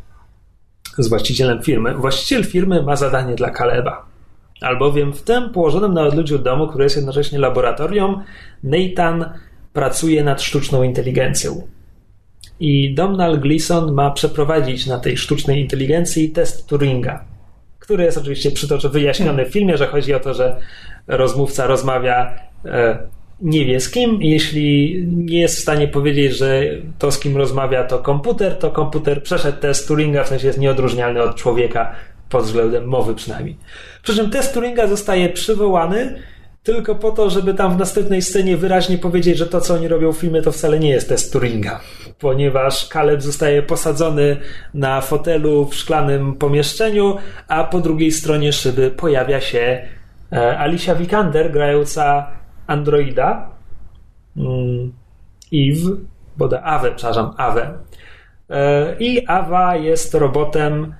z 0.98 1.08
właścicielem 1.08 1.63
firmy. 1.63 1.94
Właściciel 1.94 2.46
firmy 2.46 2.84
ma 2.84 2.96
zadanie 2.96 3.36
dla 3.36 3.50
Kaleba. 3.50 4.06
Albowiem 4.62 5.13
w 5.13 5.22
tym 5.22 5.50
położonym 5.50 5.94
na 5.94 6.02
odludziu 6.02 6.39
domu, 6.39 6.68
który 6.68 6.84
jest 6.84 6.96
jednocześnie 6.96 7.39
laboratorium, 7.39 8.24
Nathan 8.63 9.34
pracuje 9.74 10.24
nad 10.24 10.42
sztuczną 10.42 10.84
inteligencją. 10.84 11.68
I 12.60 12.94
Domhnall 12.94 13.39
Gleeson 13.39 13.94
ma 13.94 14.12
przeprowadzić 14.12 14.88
na 14.88 15.00
tej 15.00 15.18
sztucznej 15.18 15.62
inteligencji 15.62 16.30
test 16.30 16.68
Turinga, 16.68 17.24
który 17.80 18.04
jest 18.04 18.18
oczywiście 18.18 18.52
przytoczony, 18.52 18.94
wyjaśniony 18.94 19.46
w 19.46 19.54
filmie, 19.54 19.78
że 19.78 19.88
chodzi 19.88 20.13
o 20.13 20.20
to, 20.20 20.34
że 20.34 20.60
rozmówca 21.08 21.68
rozmawia 21.68 22.49
nie 23.41 23.65
wie 23.65 23.80
z 23.80 23.89
kim. 23.89 24.22
Jeśli 24.22 25.04
nie 25.08 25.41
jest 25.41 25.58
w 25.58 25.62
stanie 25.62 25.88
powiedzieć, 25.88 26.38
że 26.38 26.63
to 27.00 27.12
z 27.12 27.19
kim 27.19 27.38
rozmawia 27.38 27.84
to 27.84 28.00
komputer, 28.00 28.56
to 28.56 28.72
komputer 28.72 29.24
przeszedł 29.24 29.60
test 29.60 29.88
Turinga, 29.88 30.24
w 30.24 30.28
sensie 30.28 30.48
jest 30.48 30.60
nieodróżnialny 30.60 31.22
od 31.22 31.36
człowieka 31.36 31.95
pod 32.30 32.43
względem 32.43 32.86
mowy 32.86 33.15
przynajmniej. 33.15 33.58
Przy 34.04 34.15
czym 34.15 34.30
test 34.30 34.54
Turinga 34.54 34.88
zostaje 34.88 35.30
przywołany 35.30 36.19
tylko 36.63 36.95
po 36.95 37.12
to, 37.12 37.30
żeby 37.30 37.54
tam 37.54 37.76
w 37.76 37.80
następnej 37.80 38.22
scenie 38.22 38.58
wyraźnie 38.58 38.98
powiedzieć, 38.98 39.38
że 39.38 39.48
to, 39.48 39.62
co 39.62 39.74
oni 39.74 39.88
robią 39.88 40.13
w 40.13 40.17
filmie, 40.17 40.41
to 40.41 40.52
wcale 40.52 40.80
nie 40.80 40.89
jest 40.89 41.10
test 41.10 41.34
Turinga. 41.34 41.80
Ponieważ 42.19 42.88
Kaleb 42.88 43.22
zostaje 43.22 43.63
posadzony 43.63 44.38
na 44.74 45.02
fotelu 45.02 45.65
w 45.65 45.76
szklanym 45.76 46.36
pomieszczeniu, 46.36 47.17
a 47.48 47.63
po 47.63 47.80
drugiej 47.80 48.12
stronie 48.12 48.54
szyby 48.54 48.91
pojawia 48.91 49.41
się 49.41 49.82
e, 50.32 50.60
Alicia 50.60 50.95
Vikander 50.95 51.52
grająca 51.52 52.28
androida 52.70 53.50
mm, 54.38 54.94
Eve, 55.54 55.96
boda 56.38 56.62
Awe, 56.64 56.92
przepraszam, 56.92 57.34
Awe. 57.38 57.78
E, 58.50 58.96
I 59.00 59.26
Awa 59.28 59.76
jest 59.76 60.14
robotem 60.14 60.94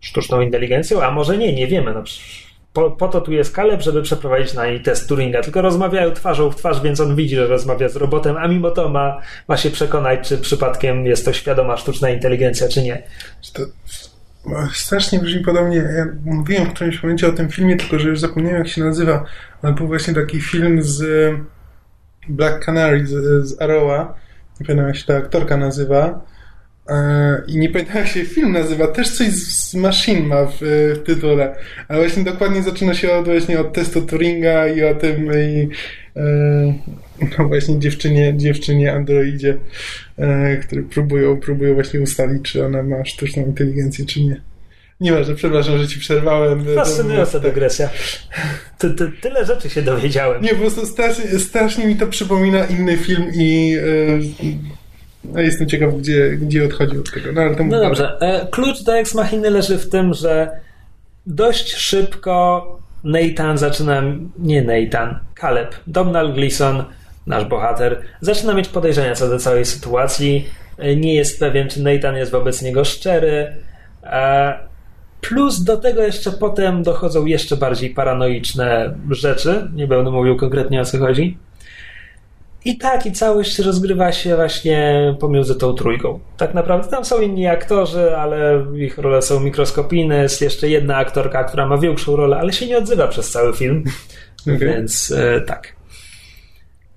sztuczną 0.00 0.40
inteligencją, 0.40 1.02
a 1.02 1.10
może 1.10 1.38
nie, 1.38 1.52
nie 1.52 1.66
wiemy. 1.66 1.94
No, 1.94 2.02
po, 2.72 2.90
po 2.90 3.08
to 3.08 3.20
tu 3.20 3.32
jest 3.32 3.54
Kaleb, 3.54 3.82
żeby 3.82 4.02
przeprowadzić 4.02 4.54
na 4.54 4.66
niej 4.66 4.82
test 4.82 5.08
Turinga. 5.08 5.42
Tylko 5.42 5.62
rozmawiają 5.62 6.10
twarzą 6.12 6.50
w 6.50 6.56
twarz, 6.56 6.80
więc 6.80 7.00
on 7.00 7.16
widzi, 7.16 7.36
że 7.36 7.46
rozmawia 7.46 7.88
z 7.88 7.96
robotem, 7.96 8.36
a 8.36 8.48
mimo 8.48 8.70
to 8.70 8.88
ma, 8.88 9.20
ma 9.48 9.56
się 9.56 9.70
przekonać, 9.70 10.28
czy 10.28 10.38
przypadkiem 10.38 11.06
jest 11.06 11.24
to 11.24 11.32
świadoma 11.32 11.76
sztuczna 11.76 12.10
inteligencja, 12.10 12.68
czy 12.68 12.82
nie. 12.82 13.02
To 13.52 13.62
strasznie 14.72 15.18
brzmi 15.18 15.44
podobnie. 15.44 15.76
Ja 15.76 16.06
mówiłem 16.24 16.66
w 16.66 16.72
którymś 16.72 17.02
momencie 17.02 17.28
o 17.28 17.32
tym 17.32 17.48
filmie, 17.48 17.76
tylko 17.76 17.98
że 17.98 18.08
już 18.08 18.20
zapomniałem, 18.20 18.58
jak 18.58 18.68
się 18.68 18.84
nazywa. 18.84 19.24
Ale 19.62 19.72
był 19.72 19.86
właśnie 19.86 20.14
taki 20.14 20.40
film 20.40 20.82
z 20.82 21.02
e, 21.02 21.44
Black 22.28 22.64
Canary, 22.64 23.06
z, 23.06 23.46
z 23.48 23.62
Arrowa. 23.62 24.14
Nie 24.60 24.66
pamiętam, 24.66 24.86
jak 24.86 24.96
się 24.96 25.06
ta 25.06 25.16
aktorka 25.16 25.56
nazywa. 25.56 26.24
E, 26.88 27.42
I 27.46 27.58
nie 27.58 27.68
pamiętam, 27.68 27.96
jak 27.96 28.06
się 28.06 28.24
film 28.24 28.52
nazywa. 28.52 28.86
Też 28.86 29.10
coś 29.10 29.28
z, 29.28 29.74
Machine 29.74 30.26
ma 30.26 30.44
w, 30.44 30.58
w 30.96 31.02
tytule. 31.04 31.56
Ale 31.88 31.98
właśnie 31.98 32.24
dokładnie 32.24 32.62
zaczyna 32.62 32.94
się 32.94 33.12
od, 33.12 33.24
właśnie 33.24 33.60
od 33.60 33.72
testu 33.72 34.02
Turinga 34.02 34.66
i 34.66 34.84
o 34.84 34.94
tym 34.94 35.32
i, 35.32 35.68
e, 36.16 36.22
no 37.38 37.48
właśnie 37.48 37.78
dziewczynie, 37.78 38.34
dziewczynie 38.36 38.92
androidzie, 38.92 39.56
e, 40.18 40.56
które 40.56 40.82
próbują, 40.82 41.40
próbują 41.40 41.74
właśnie 41.74 42.00
ustalić, 42.00 42.42
czy 42.42 42.64
ona 42.64 42.82
ma 42.82 43.04
sztuczną 43.04 43.46
inteligencję, 43.46 44.06
czy 44.06 44.20
nie. 44.20 44.40
Nieważne, 45.00 45.34
przepraszam, 45.34 45.78
że 45.78 45.88
ci 45.88 46.00
przerwałem. 46.00 46.64
Fascynująca 46.74 47.32
To- 47.32 47.40
dygresja. 47.40 47.90
Ty, 48.78 48.90
ty, 48.90 49.12
tyle 49.20 49.44
rzeczy 49.46 49.70
się 49.70 49.82
dowiedziałem. 49.82 50.42
Nie, 50.42 50.50
po 50.50 50.56
prostu 50.56 50.86
strasznie, 50.86 51.38
strasznie 51.38 51.86
mi 51.86 51.96
to 51.96 52.06
przypomina 52.06 52.64
inny 52.66 52.96
film 52.96 53.26
i 53.34 53.76
e, 53.78 54.52
no, 55.24 55.40
jestem 55.40 55.68
ciekaw, 55.68 55.94
gdzie, 55.94 56.30
gdzie 56.30 56.64
odchodził 56.64 57.00
od 57.00 57.10
tego. 57.12 57.32
No, 57.32 57.64
No 57.64 57.80
dobrze. 57.80 58.16
E, 58.20 58.46
Klucz 58.50 58.82
do 58.82 58.96
Ex 58.98 59.14
Machiny 59.14 59.50
leży 59.50 59.78
w 59.78 59.88
tym, 59.88 60.14
że 60.14 60.50
dość 61.26 61.74
szybko 61.74 62.66
Nathan 63.04 63.58
zaczyna, 63.58 64.02
nie 64.38 64.62
Nathan, 64.62 65.18
Caleb, 65.40 65.74
Domhnall 65.86 66.32
Gleeson, 66.34 66.84
nasz 67.26 67.44
bohater, 67.44 68.00
zaczyna 68.20 68.54
mieć 68.54 68.68
podejrzenia 68.68 69.14
co 69.14 69.28
do 69.28 69.38
całej 69.38 69.64
sytuacji. 69.64 70.48
Nie 70.96 71.14
jest 71.14 71.40
pewien, 71.40 71.68
czy 71.68 71.82
Nathan 71.82 72.16
jest 72.16 72.32
wobec 72.32 72.62
niego 72.62 72.84
szczery. 72.84 73.56
E, 74.04 74.72
Plus 75.22 75.64
do 75.64 75.76
tego 75.76 76.02
jeszcze 76.02 76.30
potem 76.32 76.82
dochodzą 76.82 77.26
jeszcze 77.26 77.56
bardziej 77.56 77.90
paranoiczne 77.90 78.94
rzeczy. 79.10 79.68
Nie 79.74 79.86
będę 79.86 80.10
mówił 80.10 80.36
konkretnie 80.36 80.80
o 80.80 80.84
co 80.84 80.98
chodzi. 80.98 81.38
I 82.64 82.78
tak, 82.78 83.06
i 83.06 83.12
całość 83.12 83.58
rozgrywa 83.58 84.12
się 84.12 84.36
właśnie 84.36 85.14
pomiędzy 85.20 85.54
tą 85.54 85.74
trójką. 85.74 86.20
Tak 86.36 86.54
naprawdę 86.54 86.88
tam 86.88 87.04
są 87.04 87.20
inni 87.20 87.46
aktorzy, 87.46 88.16
ale 88.16 88.66
ich 88.74 88.98
role 88.98 89.22
są 89.22 89.40
mikroskopijne. 89.40 90.22
Jest 90.22 90.42
jeszcze 90.42 90.68
jedna 90.68 90.96
aktorka, 90.96 91.44
która 91.44 91.66
ma 91.66 91.78
większą 91.78 92.16
rolę, 92.16 92.36
ale 92.36 92.52
się 92.52 92.66
nie 92.66 92.78
odzywa 92.78 93.08
przez 93.08 93.30
cały 93.30 93.52
film. 93.52 93.84
Okej. 94.42 94.58
Więc 94.58 95.12
e, 95.12 95.40
tak. 95.40 95.72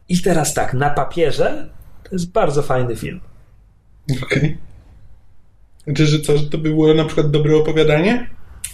I 0.10 0.22
teraz 0.22 0.54
tak, 0.54 0.74
na 0.74 0.90
papierze 0.90 1.70
to 2.04 2.10
jest 2.12 2.32
bardzo 2.32 2.62
fajny 2.62 2.96
film. 2.96 3.20
Okej. 4.24 4.38
Okay. 4.38 4.58
Znaczy, 5.84 6.06
że 6.06 6.20
co, 6.20 6.38
że 6.38 6.50
to 6.50 6.58
by 6.58 6.70
było 6.70 6.94
na 6.94 7.06
przykład 7.06 7.32
dobre 7.32 7.58
opowiadanie? 7.58 8.30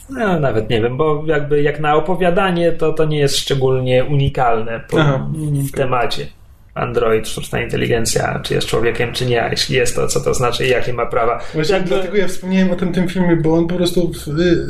No, 0.10 0.40
nawet 0.40 0.70
nie 0.70 0.82
wiem, 0.82 0.98
bo 0.98 1.24
jakby 1.26 1.62
jak 1.62 1.80
na 1.80 1.96
opowiadanie, 1.96 2.72
to 2.72 2.94
to 2.94 3.06
nie 3.06 3.20
jest 3.20 3.38
szczególnie 3.38 4.06
unikalne 4.06 4.80
po, 4.90 5.00
Aha, 5.00 5.30
w 5.70 5.72
temacie. 5.72 6.28
Android, 6.74 7.28
sztuczna 7.28 7.62
inteligencja, 7.62 8.40
czy 8.44 8.54
jest 8.54 8.68
człowiekiem, 8.68 9.14
czy 9.14 9.26
nie, 9.26 9.44
a 9.44 9.50
jeśli 9.50 9.76
jest 9.76 9.96
to, 9.96 10.08
co 10.08 10.22
to 10.22 10.34
znaczy 10.34 10.66
i 10.66 10.70
jakie 10.70 10.94
ma 10.94 11.06
prawa. 11.06 11.44
Właśnie 11.54 11.76
jakby... 11.76 11.90
dlatego 11.90 12.18
ja 12.18 12.28
wspomniałem 12.28 12.72
o 12.72 12.76
tym, 12.76 12.94
tym 12.94 13.08
filmie, 13.08 13.36
bo 13.36 13.54
on 13.54 13.68
po 13.68 13.76
prostu 13.76 14.12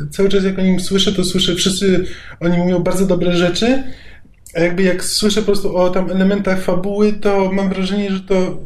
cały 0.09 0.29
czas 0.29 0.43
jak 0.43 0.59
o 0.59 0.61
nim 0.61 0.79
słyszę, 0.79 1.11
to 1.11 1.23
słyszę, 1.23 1.55
wszyscy 1.55 2.05
oni 2.39 2.57
mówią 2.57 2.79
bardzo 2.79 3.05
dobre 3.05 3.33
rzeczy, 3.33 3.83
a 4.55 4.59
jakby 4.59 4.83
jak 4.83 5.03
słyszę 5.03 5.41
po 5.41 5.45
prostu 5.45 5.77
o 5.77 5.89
tam 5.89 6.11
elementach 6.11 6.61
fabuły, 6.61 7.13
to 7.13 7.51
mam 7.51 7.69
wrażenie, 7.69 8.11
że 8.11 8.19
to 8.19 8.57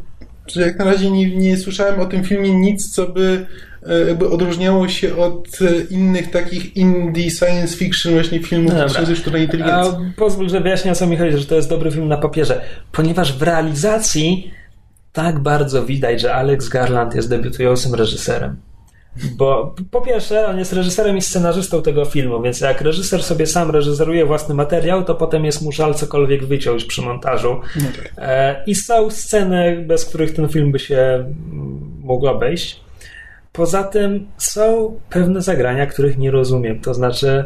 że 0.48 0.60
jak 0.60 0.78
na 0.78 0.84
razie 0.84 1.10
nie, 1.10 1.36
nie 1.36 1.56
słyszałem 1.56 2.00
o 2.00 2.06
tym 2.06 2.24
filmie 2.24 2.54
nic, 2.54 2.90
co 2.90 3.06
by 3.06 3.46
e, 3.86 3.98
jakby 3.98 4.28
odróżniało 4.28 4.88
się 4.88 5.16
od 5.16 5.58
e, 5.62 5.94
innych 5.94 6.30
takich 6.30 6.76
indie 6.76 7.30
science 7.30 7.76
fiction 7.76 8.12
właśnie 8.12 8.42
filmów 8.42 8.72
ze 9.06 9.16
sztucznej 9.16 9.42
inteligencji. 9.42 9.92
A 9.92 10.18
pozwól, 10.18 10.48
że 10.48 10.60
wyjaśnię 10.60 10.92
o 10.92 10.94
co 10.94 11.06
mi 11.06 11.16
chodzi, 11.16 11.38
że 11.38 11.46
to 11.46 11.54
jest 11.54 11.68
dobry 11.68 11.90
film 11.90 12.08
na 12.08 12.16
papierze. 12.16 12.60
Ponieważ 12.92 13.38
w 13.38 13.42
realizacji 13.42 14.50
tak 15.12 15.38
bardzo 15.38 15.84
widać, 15.84 16.20
że 16.20 16.34
Alex 16.34 16.68
Garland 16.68 17.14
jest 17.14 17.28
debiutującym 17.28 17.94
reżyserem. 17.94 18.56
Bo 19.36 19.74
po 19.90 20.00
pierwsze, 20.00 20.46
on 20.46 20.58
jest 20.58 20.72
reżyserem 20.72 21.16
i 21.16 21.22
scenarzystą 21.22 21.82
tego 21.82 22.04
filmu, 22.04 22.42
więc 22.42 22.60
jak 22.60 22.80
reżyser 22.80 23.22
sobie 23.22 23.46
sam 23.46 23.70
reżyseruje 23.70 24.26
własny 24.26 24.54
materiał, 24.54 25.04
to 25.04 25.14
potem 25.14 25.44
jest 25.44 25.62
mu 25.62 25.72
żal 25.72 25.94
cokolwiek 25.94 26.44
wyciąć 26.44 26.84
przy 26.84 27.02
montażu. 27.02 27.60
Tak. 27.74 28.12
E, 28.18 28.64
I 28.66 28.74
są 28.74 29.10
sceny, 29.10 29.84
bez 29.86 30.04
których 30.04 30.34
ten 30.34 30.48
film 30.48 30.72
by 30.72 30.78
się 30.78 30.96
mm, 30.96 31.36
mógł 32.00 32.26
obejść. 32.26 32.80
Poza 33.52 33.84
tym 33.84 34.26
są 34.38 34.94
pewne 35.10 35.42
zagrania, 35.42 35.86
których 35.86 36.18
nie 36.18 36.30
rozumiem. 36.30 36.80
To 36.80 36.94
znaczy, 36.94 37.44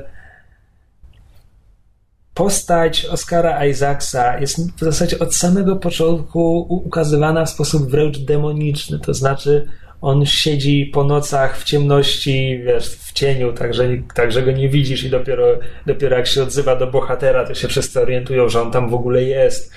postać 2.34 3.04
Oscara 3.04 3.66
Isaacsa 3.66 4.40
jest 4.40 4.72
w 4.76 4.80
zasadzie 4.80 5.18
od 5.18 5.34
samego 5.34 5.76
początku 5.76 6.66
ukazywana 6.68 7.44
w 7.44 7.50
sposób 7.50 7.90
wręcz 7.90 8.18
demoniczny. 8.18 8.98
To 8.98 9.14
znaczy, 9.14 9.66
on 10.00 10.26
siedzi 10.26 10.90
po 10.94 11.04
nocach 11.04 11.58
w 11.58 11.64
ciemności, 11.64 12.62
wiesz, 12.64 12.88
w 12.88 13.12
cieniu, 13.12 13.52
także, 13.52 13.88
także 14.14 14.42
go 14.42 14.52
nie 14.52 14.68
widzisz 14.68 15.04
i 15.04 15.10
dopiero, 15.10 15.46
dopiero 15.86 16.16
jak 16.16 16.26
się 16.26 16.42
odzywa 16.42 16.76
do 16.76 16.86
bohatera, 16.86 17.46
to 17.46 17.54
się 17.54 17.68
wszyscy 17.68 18.00
orientują, 18.00 18.48
że 18.48 18.62
on 18.62 18.70
tam 18.70 18.90
w 18.90 18.94
ogóle 18.94 19.22
jest. 19.22 19.72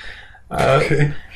A, 0.49 0.79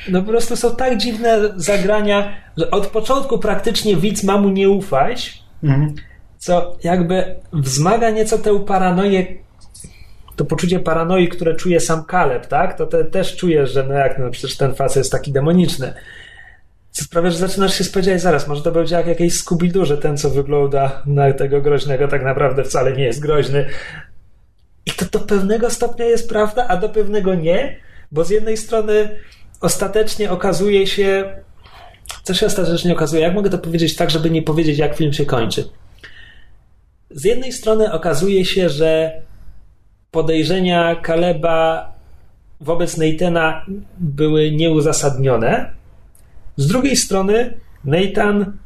no 0.10 0.22
po 0.22 0.28
prostu 0.28 0.56
są 0.56 0.76
tak 0.76 0.98
dziwne 0.98 1.40
zagrania, 1.56 2.34
że 2.58 2.72
od 2.72 2.88
początku 2.88 3.40
praktycznie 3.40 3.96
widz 3.96 4.24
ma 4.24 4.38
mu 4.38 4.50
nie 4.50 4.70
ufać, 4.70 5.44
mhm. 5.64 5.96
co 6.38 6.78
jakby 6.84 7.36
wzmaga 7.54 8.10
nieco 8.10 8.38
tę 8.38 8.66
paranoję, 8.66 9.26
to 10.36 10.46
poczucie 10.46 10.80
paranoi, 10.80 11.28
które 11.28 11.56
czuje 11.56 11.80
sam 11.80 12.06
Kaleb, 12.06 12.48
tak? 12.48 12.78
To 12.78 12.86
te, 12.86 13.06
też 13.06 13.36
czujesz, 13.36 13.72
że 13.72 13.84
no 13.84 13.94
jak, 13.94 14.20
no 14.20 14.30
przecież 14.30 14.58
ten 14.58 14.76
facet 14.76 14.98
jest 14.98 15.12
taki 15.12 15.32
demoniczny. 15.32 15.94
Sprawia, 17.04 17.30
że 17.30 17.38
zaczynasz 17.38 17.78
się 17.78 17.84
spodziewać 17.84 18.22
zaraz, 18.22 18.48
może 18.48 18.62
to 18.62 18.72
będzie 18.72 18.96
jak 18.96 19.08
jakiś 19.08 19.34
scooby 19.34 19.86
że 19.86 19.98
ten, 19.98 20.18
co 20.18 20.30
wygląda 20.30 21.04
na 21.06 21.34
tego 21.34 21.62
groźnego, 21.62 22.08
tak 22.08 22.24
naprawdę 22.24 22.64
wcale 22.64 22.94
nie 22.94 23.04
jest 23.04 23.20
groźny. 23.20 23.66
I 24.86 24.92
to 24.92 25.06
do 25.06 25.20
pewnego 25.20 25.70
stopnia 25.70 26.06
jest 26.06 26.30
prawda, 26.30 26.68
a 26.68 26.78
do 26.78 26.90
pewnego 26.90 27.36
nie, 27.36 27.78
bo 28.12 28.24
z 28.24 28.30
jednej 28.30 28.58
strony 28.58 29.10
ostatecznie 29.62 30.32
okazuje 30.32 30.88
się, 30.88 31.36
co 32.24 32.34
się 32.34 32.46
ostatecznie 32.46 32.94
okazuje, 32.94 33.22
jak 33.22 33.34
mogę 33.34 33.50
to 33.50 33.58
powiedzieć 33.58 33.96
tak, 33.96 34.10
żeby 34.10 34.30
nie 34.30 34.42
powiedzieć, 34.42 34.78
jak 34.78 34.96
film 34.96 35.14
się 35.14 35.26
kończy. 35.26 35.70
Z 37.10 37.24
jednej 37.24 37.52
strony 37.52 37.94
okazuje 37.94 38.46
się, 38.46 38.70
że 38.70 39.22
podejrzenia 40.12 40.96
Kaleba 40.96 41.94
wobec 42.62 42.98
Neitena 42.98 43.66
były 43.98 44.52
nieuzasadnione, 44.52 45.77
z 46.58 46.68
drugiej 46.68 46.96
strony 46.96 47.54
Nathan 47.86 48.58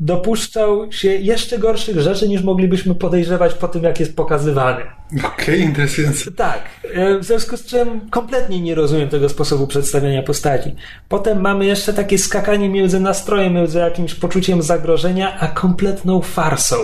dopuszczał 0.00 0.92
się 0.92 1.08
jeszcze 1.08 1.58
gorszych 1.58 2.00
rzeczy, 2.00 2.28
niż 2.28 2.42
moglibyśmy 2.42 2.94
podejrzewać 2.94 3.54
po 3.54 3.68
tym, 3.68 3.82
jak 3.82 4.00
jest 4.00 4.16
pokazywany. 4.16 4.82
Okej, 5.12 5.28
okay, 5.42 5.56
interesujące. 5.56 6.32
Tak, 6.32 6.62
e, 6.94 7.18
w 7.18 7.24
związku 7.24 7.56
z 7.56 7.66
czym 7.66 8.10
kompletnie 8.10 8.60
nie 8.60 8.74
rozumiem 8.74 9.08
tego 9.08 9.28
sposobu 9.28 9.66
przedstawiania 9.66 10.22
postaci. 10.22 10.74
Potem 11.08 11.40
mamy 11.40 11.66
jeszcze 11.66 11.92
takie 11.92 12.18
skakanie 12.18 12.68
między 12.68 13.00
nastrojem, 13.00 13.54
między 13.54 13.78
jakimś 13.78 14.14
poczuciem 14.14 14.62
zagrożenia, 14.62 15.38
a 15.40 15.48
kompletną 15.48 16.20
farsą. 16.20 16.76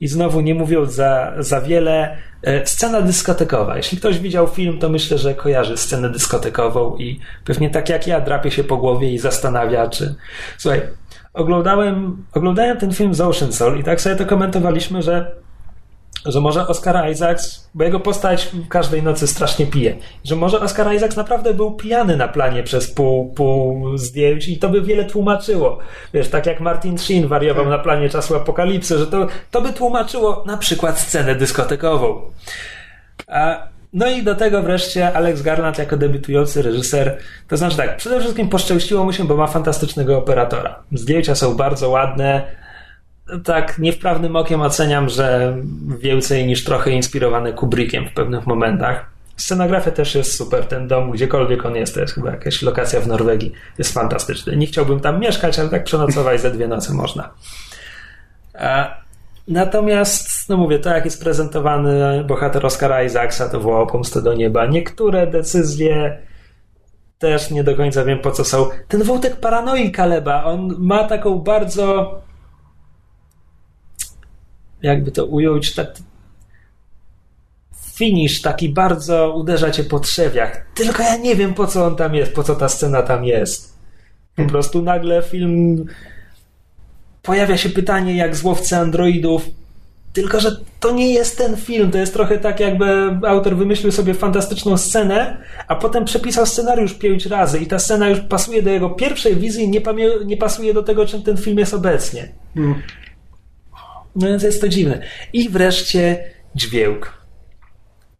I 0.00 0.08
znowu 0.08 0.40
nie 0.40 0.54
mówiąc 0.54 0.92
za, 0.92 1.32
za 1.38 1.60
wiele, 1.60 2.16
e, 2.42 2.66
scena 2.66 3.02
dyskotekowa. 3.02 3.76
Jeśli 3.76 3.98
ktoś 3.98 4.18
widział 4.18 4.46
film, 4.46 4.78
to 4.78 4.88
myślę, 4.88 5.18
że 5.18 5.34
kojarzy 5.34 5.76
scenę 5.76 6.10
dyskotekową 6.10 6.96
i 6.96 7.20
pewnie 7.44 7.70
tak 7.70 7.88
jak 7.88 8.06
ja 8.06 8.20
drapie 8.20 8.50
się 8.50 8.64
po 8.64 8.76
głowie 8.76 9.12
i 9.12 9.18
zastanawia, 9.18 9.88
czy. 9.88 10.14
Słuchaj, 10.58 10.82
oglądałem, 11.34 12.24
oglądałem 12.34 12.78
ten 12.78 12.92
film 12.92 13.14
z 13.14 13.20
Ocean 13.20 13.52
Soul 13.52 13.78
i 13.78 13.84
tak 13.84 14.00
sobie 14.00 14.16
to 14.16 14.26
komentowaliśmy, 14.26 15.02
że 15.02 15.34
że 16.26 16.40
może 16.40 16.66
Oscar 16.66 17.10
Isaacs, 17.10 17.70
bo 17.74 17.84
jego 17.84 18.00
postać 18.00 18.50
każdej 18.68 19.02
nocy 19.02 19.26
strasznie 19.26 19.66
pije, 19.66 19.96
że 20.24 20.36
może 20.36 20.60
Oscar 20.60 20.94
Isaacs 20.94 21.16
naprawdę 21.16 21.54
był 21.54 21.72
pijany 21.72 22.16
na 22.16 22.28
planie 22.28 22.62
przez 22.62 22.90
pół, 22.90 23.32
pół 23.32 23.96
zdjęć 23.98 24.48
i 24.48 24.58
to 24.58 24.68
by 24.68 24.82
wiele 24.82 25.04
tłumaczyło. 25.04 25.78
Wiesz, 26.14 26.28
tak 26.28 26.46
jak 26.46 26.60
Martin 26.60 26.98
Sheen 26.98 27.28
wariował 27.28 27.68
na 27.68 27.78
planie 27.78 28.08
czasu 28.08 28.36
apokalipsy, 28.36 28.98
że 28.98 29.06
to, 29.06 29.26
to 29.50 29.60
by 29.60 29.72
tłumaczyło 29.72 30.44
na 30.46 30.56
przykład 30.56 31.00
scenę 31.00 31.34
dyskotekową. 31.34 32.20
A, 33.28 33.68
no 33.92 34.06
i 34.10 34.22
do 34.22 34.34
tego 34.34 34.62
wreszcie 34.62 35.12
Alex 35.12 35.42
Garland 35.42 35.78
jako 35.78 35.96
debiutujący 35.96 36.62
reżyser. 36.62 37.18
To 37.48 37.56
znaczy 37.56 37.76
tak, 37.76 37.96
przede 37.96 38.20
wszystkim 38.20 38.48
poszczęściło 38.48 39.04
mu 39.04 39.12
się, 39.12 39.24
bo 39.24 39.36
ma 39.36 39.46
fantastycznego 39.46 40.18
operatora. 40.18 40.82
Zdjęcia 40.92 41.34
są 41.34 41.54
bardzo 41.54 41.90
ładne, 41.90 42.42
tak 43.44 43.78
niewprawnym 43.78 44.36
okiem 44.36 44.60
oceniam, 44.60 45.08
że 45.08 45.56
więcej 45.98 46.46
niż 46.46 46.64
trochę 46.64 46.90
inspirowany 46.90 47.52
Kubrickiem 47.52 48.08
w 48.08 48.12
pewnych 48.12 48.46
momentach. 48.46 49.06
Scenografia 49.36 49.90
też 49.90 50.14
jest 50.14 50.36
super. 50.36 50.64
Ten 50.64 50.88
dom, 50.88 51.10
gdziekolwiek 51.10 51.66
on 51.66 51.76
jest, 51.76 51.94
to 51.94 52.00
jest 52.00 52.14
chyba 52.14 52.30
jakaś 52.30 52.62
lokacja 52.62 53.00
w 53.00 53.06
Norwegii. 53.06 53.52
Jest 53.78 53.94
fantastyczny. 53.94 54.56
Nie 54.56 54.66
chciałbym 54.66 55.00
tam 55.00 55.20
mieszkać, 55.20 55.58
ale 55.58 55.68
tak 55.68 55.84
przenocować 55.84 56.40
ze 56.40 56.50
dwie 56.50 56.68
noce 56.68 56.94
można. 56.94 57.30
Natomiast, 59.48 60.48
no 60.48 60.56
mówię, 60.56 60.78
to 60.78 60.90
jak 60.90 61.04
jest 61.04 61.22
prezentowany 61.22 62.24
bohater 62.24 62.66
Oscara 62.66 63.02
Isaacsa, 63.02 63.48
to 63.48 63.60
wołał 63.60 63.86
pomstę 63.86 64.22
do 64.22 64.34
nieba. 64.34 64.66
Niektóre 64.66 65.26
decyzje 65.26 66.18
też 67.18 67.50
nie 67.50 67.64
do 67.64 67.76
końca 67.76 68.04
wiem 68.04 68.18
po 68.18 68.30
co 68.30 68.44
są. 68.44 68.68
Ten 68.88 69.02
wątek 69.02 69.36
paranoi 69.36 69.90
Kaleba, 69.90 70.44
on 70.44 70.74
ma 70.78 71.04
taką 71.04 71.38
bardzo 71.38 72.20
jakby 74.84 75.10
to 75.10 75.26
ująć, 75.26 75.74
tak, 75.74 75.88
finish 77.94 78.42
taki 78.42 78.68
bardzo 78.68 79.34
uderza 79.36 79.70
cię 79.70 79.84
po 79.84 80.00
trzewiach. 80.00 80.66
Tylko 80.74 81.02
ja 81.02 81.16
nie 81.16 81.36
wiem, 81.36 81.54
po 81.54 81.66
co 81.66 81.86
on 81.86 81.96
tam 81.96 82.14
jest, 82.14 82.32
po 82.32 82.42
co 82.42 82.54
ta 82.54 82.68
scena 82.68 83.02
tam 83.02 83.24
jest. 83.24 83.72
Po 83.72 84.36
hmm. 84.36 84.52
prostu 84.52 84.82
nagle 84.82 85.22
film. 85.22 85.86
Pojawia 87.22 87.56
się 87.56 87.68
pytanie, 87.68 88.16
jak 88.16 88.36
złowcy 88.36 88.76
androidów. 88.76 89.46
Tylko, 90.12 90.40
że 90.40 90.56
to 90.80 90.92
nie 90.92 91.12
jest 91.14 91.38
ten 91.38 91.56
film. 91.56 91.90
To 91.90 91.98
jest 91.98 92.12
trochę 92.12 92.38
tak, 92.38 92.60
jakby 92.60 93.18
autor 93.26 93.56
wymyślił 93.56 93.92
sobie 93.92 94.14
fantastyczną 94.14 94.76
scenę, 94.76 95.38
a 95.68 95.76
potem 95.76 96.04
przepisał 96.04 96.46
scenariusz 96.46 96.94
pięć 96.94 97.26
razy 97.26 97.58
i 97.58 97.66
ta 97.66 97.78
scena 97.78 98.08
już 98.08 98.20
pasuje 98.20 98.62
do 98.62 98.70
jego 98.70 98.90
pierwszej 98.90 99.36
wizji, 99.36 99.68
nie, 99.68 99.82
nie 100.24 100.36
pasuje 100.36 100.74
do 100.74 100.82
tego, 100.82 101.06
czym 101.06 101.22
ten 101.22 101.36
film 101.36 101.58
jest 101.58 101.74
obecnie. 101.74 102.28
Hmm. 102.54 102.82
No 104.16 104.28
więc 104.28 104.42
jest 104.42 104.60
to 104.60 104.68
dziwne. 104.68 105.02
I 105.32 105.48
wreszcie 105.48 106.24
dźwięk. 106.54 107.12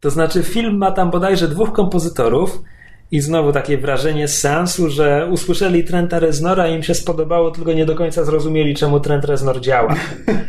To 0.01 0.11
znaczy, 0.11 0.43
film 0.43 0.77
ma 0.77 0.91
tam 0.91 1.11
bodajże 1.11 1.49
dwóch 1.49 1.73
kompozytorów, 1.73 2.63
i 3.11 3.21
znowu 3.21 3.53
takie 3.53 3.79
wrażenie 3.79 4.29
z 4.29 4.39
seansu, 4.39 4.91
że 4.91 5.29
usłyszeli 5.31 5.85
Trenta 5.85 6.19
Reznora 6.19 6.69
i 6.69 6.75
im 6.75 6.83
się 6.83 6.95
spodobało, 6.95 7.51
tylko 7.51 7.73
nie 7.73 7.87
do 7.87 7.95
końca 7.95 8.25
zrozumieli, 8.25 8.75
czemu 8.75 9.01
Trent 9.01 9.25
Reznor 9.25 9.61
działa. 9.61 9.95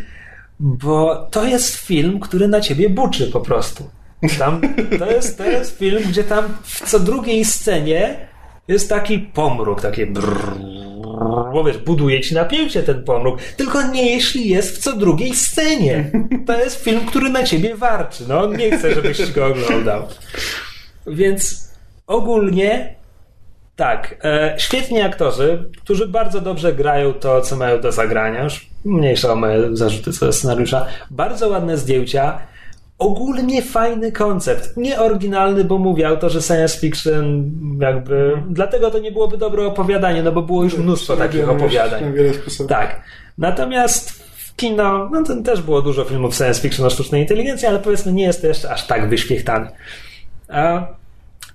Bo 0.59 1.27
to 1.31 1.45
jest 1.45 1.75
film, 1.75 2.19
który 2.19 2.47
na 2.47 2.61
ciebie 2.61 2.89
buczy 2.89 3.31
po 3.31 3.41
prostu. 3.41 3.89
Tam, 4.39 4.61
to, 4.99 5.11
jest, 5.11 5.37
to 5.37 5.45
jest 5.45 5.77
film, 5.77 6.03
gdzie 6.09 6.23
tam 6.23 6.45
w 6.63 6.89
co 6.89 6.99
drugiej 6.99 7.45
scenie 7.45 8.27
jest 8.67 8.89
taki 8.89 9.19
pomruk, 9.19 9.81
takie 9.81 10.07
brrr, 10.07 10.57
bo 11.53 11.63
wiesz, 11.63 11.77
buduje 11.77 12.21
ci 12.21 12.35
napięcie 12.35 12.83
ten 12.83 13.03
pomruk, 13.03 13.41
tylko 13.41 13.87
nie 13.87 14.11
jeśli 14.11 14.49
jest 14.49 14.77
w 14.77 14.79
co 14.79 14.95
drugiej 14.95 15.35
scenie. 15.35 16.11
To 16.47 16.59
jest 16.59 16.83
film, 16.83 17.05
który 17.05 17.29
na 17.29 17.43
ciebie 17.43 17.75
warczy. 17.75 18.23
No, 18.27 18.43
on 18.43 18.57
nie 18.57 18.77
chce, 18.77 18.93
żebyś 18.95 19.31
go 19.31 19.45
oglądał. 19.45 20.07
Więc 21.07 21.69
ogólnie 22.07 22.95
Tak, 23.75 24.15
e, 24.23 24.55
świetni 24.57 25.01
aktorzy, 25.01 25.69
którzy 25.81 26.07
bardzo 26.07 26.41
dobrze 26.41 26.73
grają 26.73 27.13
to, 27.13 27.41
co 27.41 27.55
mają 27.55 27.81
do 27.81 27.91
zagrania. 27.91 28.43
Już 28.43 28.67
mniejsza 28.85 29.31
o 29.31 29.35
moje 29.35 29.77
zarzuty 29.77 30.13
co 30.13 30.25
do 30.25 30.33
scenariusza. 30.33 30.85
Bardzo 31.11 31.49
ładne 31.49 31.77
zdjęcia. 31.77 32.39
Ogólnie 32.97 33.61
fajny 33.61 34.11
koncept. 34.11 34.77
Nie 34.77 34.99
oryginalny, 34.99 35.63
bo 35.63 35.77
mówię, 35.77 36.07
autorzy 36.07 36.41
science 36.41 36.79
fiction 36.79 37.51
jakby... 37.79 38.41
Dlatego 38.49 38.91
to 38.91 38.99
nie 38.99 39.11
byłoby 39.11 39.37
dobre 39.37 39.65
opowiadanie, 39.65 40.23
no 40.23 40.31
bo 40.31 40.41
było 40.41 40.63
już 40.63 40.77
mnóstwo 40.77 41.17
takich 41.17 41.49
opowiadań. 41.49 42.03
Na 42.05 42.11
wiele 42.11 42.33
sposobów. 42.33 42.69
Tak. 42.69 43.01
Natomiast 43.37 44.11
w 44.37 44.55
kino, 44.55 45.09
no 45.11 45.23
to 45.23 45.41
też 45.41 45.61
było 45.61 45.81
dużo 45.81 46.03
filmów 46.03 46.35
science 46.35 46.61
fiction 46.61 46.85
o 46.85 46.89
sztucznej 46.89 47.21
inteligencji, 47.21 47.67
ale 47.67 47.79
powiedzmy 47.79 48.13
nie 48.13 48.23
jest 48.23 48.41
to 48.41 48.47
jeszcze 48.47 48.71
aż 48.71 48.87
tak 48.87 49.09
wyświechtany. 49.09 49.67
A, 50.47 50.87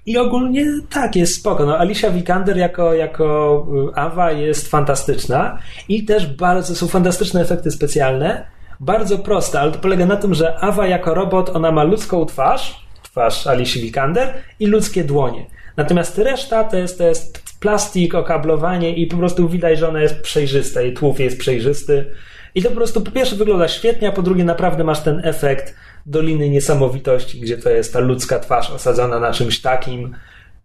I 0.06 0.18
ogólnie 0.18 0.66
tak, 0.90 1.16
jest 1.16 1.34
spoko. 1.34 1.66
No, 1.66 1.78
Alicia 1.78 2.10
Vikander 2.10 2.56
jako, 2.56 2.94
jako 2.94 3.66
y, 3.90 3.94
Awa 3.94 4.32
jest 4.32 4.68
fantastyczna 4.68 5.58
i 5.88 6.04
też 6.04 6.26
bardzo 6.26 6.74
są 6.74 6.88
fantastyczne 6.88 7.40
efekty 7.40 7.70
specjalne. 7.70 8.46
Bardzo 8.80 9.18
proste, 9.18 9.60
ale 9.60 9.72
to 9.72 9.78
polega 9.78 10.06
na 10.06 10.16
tym, 10.16 10.34
że 10.34 10.58
Awa 10.58 10.86
jako 10.86 11.14
robot, 11.14 11.50
ona 11.50 11.72
ma 11.72 11.84
ludzką 11.84 12.26
twarz, 12.26 12.86
twarz 13.02 13.46
Alicia 13.46 13.80
Vikander 13.80 14.34
i 14.60 14.66
ludzkie 14.66 15.04
dłonie. 15.04 15.46
Natomiast 15.76 16.18
reszta 16.18 16.64
to 16.64 16.76
jest, 16.76 16.98
to 16.98 17.04
jest 17.04 17.58
plastik, 17.60 18.14
okablowanie 18.14 18.94
i 18.96 19.06
po 19.06 19.16
prostu 19.16 19.48
widać, 19.48 19.78
że 19.78 19.88
ona 19.88 20.00
jest 20.00 20.20
przejrzysta 20.20 20.82
i 20.82 20.92
tłów 20.92 21.20
jest 21.20 21.38
przejrzysty. 21.38 22.10
I 22.54 22.62
to 22.62 22.68
po 22.68 22.76
prostu 22.76 23.00
po 23.00 23.10
pierwsze 23.10 23.36
wygląda 23.36 23.68
świetnie, 23.68 24.08
a 24.08 24.12
po 24.12 24.22
drugie 24.22 24.44
naprawdę 24.44 24.84
masz 24.84 25.00
ten 25.00 25.20
efekt 25.24 25.74
Doliny 26.06 26.50
Niesamowitości, 26.50 27.40
gdzie 27.40 27.58
to 27.58 27.70
jest 27.70 27.92
ta 27.92 28.00
ludzka 28.00 28.38
twarz 28.38 28.70
osadzona 28.70 29.20
na 29.20 29.32
czymś 29.32 29.60
takim. 29.60 30.16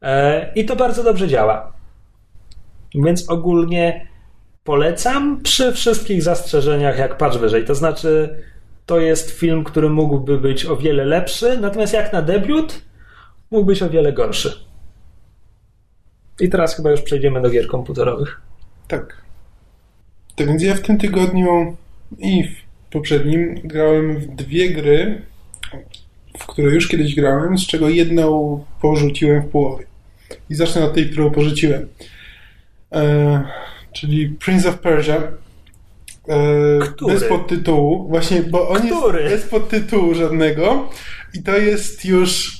E, 0.01 0.51
I 0.55 0.65
to 0.65 0.75
bardzo 0.75 1.03
dobrze 1.03 1.27
działa. 1.27 1.73
Więc 2.95 3.29
ogólnie 3.29 4.07
polecam 4.65 5.41
przy 5.41 5.73
wszystkich 5.73 6.23
zastrzeżeniach, 6.23 6.97
jak 6.97 7.17
patrz 7.17 7.37
wyżej. 7.37 7.65
To 7.65 7.75
znaczy, 7.75 8.39
to 8.85 8.99
jest 8.99 9.31
film, 9.31 9.63
który 9.63 9.89
mógłby 9.89 10.37
być 10.37 10.65
o 10.65 10.77
wiele 10.77 11.05
lepszy, 11.05 11.57
natomiast 11.57 11.93
jak 11.93 12.13
na 12.13 12.21
debiut, 12.21 12.81
mógł 13.51 13.65
być 13.65 13.81
o 13.81 13.89
wiele 13.89 14.13
gorszy. 14.13 14.65
I 16.39 16.49
teraz 16.49 16.75
chyba 16.75 16.91
już 16.91 17.01
przejdziemy 17.01 17.41
do 17.41 17.49
gier 17.49 17.67
komputerowych. 17.67 18.41
Tak. 18.87 19.21
Tak 20.35 20.47
więc 20.47 20.63
ja 20.63 20.75
w 20.75 20.81
tym 20.81 20.97
tygodniu 20.97 21.77
i 22.17 22.43
w 22.43 22.55
poprzednim 22.91 23.61
grałem 23.63 24.19
w 24.19 24.35
dwie 24.35 24.69
gry, 24.69 25.21
w 26.37 26.45
które 26.45 26.71
już 26.71 26.87
kiedyś 26.87 27.15
grałem, 27.15 27.57
z 27.57 27.67
czego 27.67 27.89
jedną 27.89 28.63
porzuciłem 28.81 29.41
w 29.41 29.51
połowie. 29.51 29.85
I 30.49 30.55
zacznę 30.55 30.85
od 30.85 30.93
tej, 30.93 31.09
którą 31.09 31.31
porzuciłem. 31.31 31.87
E, 32.91 33.43
czyli 33.95 34.29
Prince 34.29 34.65
of 34.65 34.77
Persia. 34.77 35.15
E, 35.15 36.79
Który? 36.79 37.13
bez 37.13 37.23
podtytułu. 37.23 38.07
Właśnie, 38.09 38.41
bo 38.41 38.69
on 38.69 38.81
Który? 38.81 39.23
jest 39.23 39.35
bez 39.35 39.45
podtytułu 39.45 40.13
żadnego. 40.13 40.89
I 41.33 41.43
to 41.43 41.57
jest 41.57 42.05
już. 42.05 42.51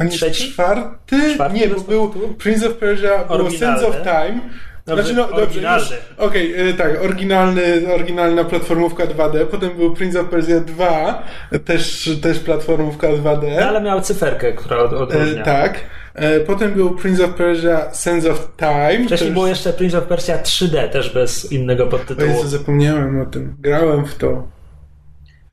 On 0.00 0.06
jest 0.06 0.18
Trzeci? 0.18 0.52
czwarty? 0.52 1.34
Czwarty 1.34 1.58
Nie, 1.58 1.68
bo 1.68 1.80
był? 1.80 2.10
Prince 2.38 2.64
of 2.64 2.74
Persia, 2.74 3.24
było. 3.24 3.50
Sense 3.50 3.86
of 3.86 3.96
Time. 3.96 4.40
Dobrze, 4.86 5.02
znaczy, 5.02 5.16
no, 5.16 5.26
dobrze, 5.26 5.42
oryginalny. 5.42 5.96
Okej, 6.16 6.68
e, 6.70 6.74
tak, 6.74 7.04
oryginalny, 7.04 7.62
oryginalna 7.94 8.44
platformówka 8.44 9.06
2D, 9.06 9.46
potem 9.46 9.76
był 9.76 9.94
Prince 9.94 10.16
of 10.16 10.28
Persia 10.28 10.60
2, 10.60 11.22
też, 11.64 12.10
też 12.22 12.38
platformówka 12.38 13.08
2D. 13.08 13.56
No, 13.60 13.66
ale 13.66 13.80
miał 13.80 14.00
cyferkę, 14.00 14.52
która 14.52 14.78
od, 14.78 14.92
odróżnia. 14.92 15.42
E, 15.42 15.44
tak. 15.44 15.80
E, 16.16 16.40
potem 16.40 16.74
był 16.74 16.94
Prince 16.94 17.20
of 17.20 17.34
Persia 17.34 17.94
Sense 17.94 18.30
of 18.30 18.48
Time. 18.56 19.04
Wcześniej 19.06 19.32
było 19.32 19.46
jeszcze 19.46 19.72
Prince 19.72 19.94
of 19.94 20.04
Persia 20.04 20.42
3D, 20.42 20.88
też 20.88 21.14
bez 21.14 21.52
innego 21.52 21.86
podtytułu. 21.86 22.28
Jezu, 22.28 22.48
zapomniałem 22.48 23.20
o 23.20 23.26
tym. 23.26 23.56
Grałem 23.60 24.06
w 24.06 24.14
to. 24.14 24.48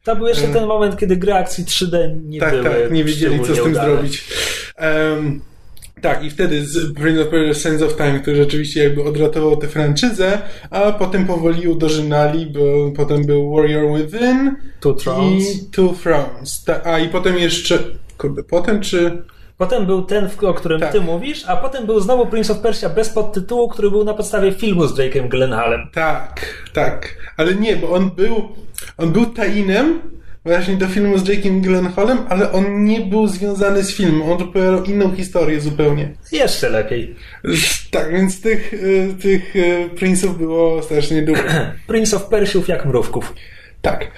To 0.03 0.15
był 0.15 0.27
jeszcze 0.27 0.47
ten 0.47 0.65
moment, 0.65 0.97
kiedy 0.97 1.17
gry 1.17 1.33
akcji 1.33 1.65
3D 1.65 2.21
nie 2.23 2.39
tak, 2.39 2.51
były 2.51 2.63
tak, 2.63 2.91
nie 2.91 3.03
wiedzieli 3.03 3.39
co 3.39 3.55
z 3.55 3.57
tym 3.57 3.71
udane. 3.71 3.89
zrobić. 3.89 4.27
Em, 4.75 5.41
tak, 6.01 6.23
i 6.23 6.29
wtedy 6.29 6.65
z 6.65 6.93
Prince 6.93 7.21
of 7.21 7.27
Persia 7.27 7.53
Sense 7.53 7.85
of 7.85 7.95
Time, 7.95 8.19
który 8.19 8.35
rzeczywiście 8.35 8.83
jakby 8.83 9.03
odratował 9.03 9.57
tę 9.57 9.67
franczyzę, 9.67 10.41
a 10.69 10.91
potem 10.91 11.25
powoli 11.25 11.63
ją 11.63 11.77
dożynali, 11.77 12.45
bo 12.45 12.91
potem 12.95 13.25
był 13.25 13.55
Warrior 13.55 13.97
Within 13.97 14.55
Two 14.79 14.93
Thrones. 14.93 15.55
i 15.55 15.71
Two 15.71 15.93
Thrones. 16.03 16.63
Ta, 16.63 16.83
a 16.83 16.99
i 16.99 17.09
potem 17.09 17.37
jeszcze, 17.37 17.79
kurde, 18.17 18.43
potem 18.43 18.81
czy... 18.81 19.23
Potem 19.57 19.85
był 19.85 20.01
ten, 20.01 20.29
o 20.41 20.53
którym 20.53 20.79
Tak. 20.79 20.91
ty 20.91 21.01
mówisz, 21.01 21.43
a 21.47 21.55
potem 21.57 21.85
był 21.85 21.99
znowu 21.99 22.25
Prince 22.25 22.51
of 22.51 22.59
Persia 22.59 22.89
bez 22.89 23.09
podtytułu, 23.09 23.67
który 23.69 23.91
był 23.91 24.03
na 24.03 24.13
podstawie 24.13 24.51
filmu 24.51 24.87
z 24.87 24.97
Jake'em 24.97 25.27
Gyllenhaalem. 25.27 25.87
Tak, 25.93 26.45
tak. 26.73 27.15
Ale 27.37 27.55
nie, 27.55 27.75
bo 27.77 27.89
on 27.89 28.11
był, 28.11 28.49
on 28.97 29.11
był 29.11 29.25
tainem 29.25 29.99
właśnie 30.45 30.75
do 30.75 30.87
filmu 30.87 31.17
z 31.17 31.23
Jake'em 31.23 31.61
Gyllenhaalem, 31.61 32.17
ale 32.29 32.51
on 32.51 32.85
nie 32.85 33.01
był 33.01 33.27
związany 33.27 33.83
z 33.83 33.95
filmem. 33.95 34.21
On 34.31 34.41
opowiadał 34.41 34.83
inną 34.83 35.15
historię 35.15 35.61
zupełnie. 35.61 36.13
Jeszcze 36.31 36.69
lepiej. 36.69 37.15
Tak, 37.91 38.11
więc 38.11 38.41
tych, 38.41 38.73
y, 38.73 39.15
tych 39.21 39.55
y, 39.55 39.89
Prince'ów 39.95 40.37
było 40.37 40.83
strasznie 40.83 41.21
dużo. 41.21 41.43
Prince 41.87 42.13
of 42.13 42.25
Persiów 42.25 42.67
jak 42.67 42.85
mrówków. 42.85 43.33
Tak. 43.81 44.11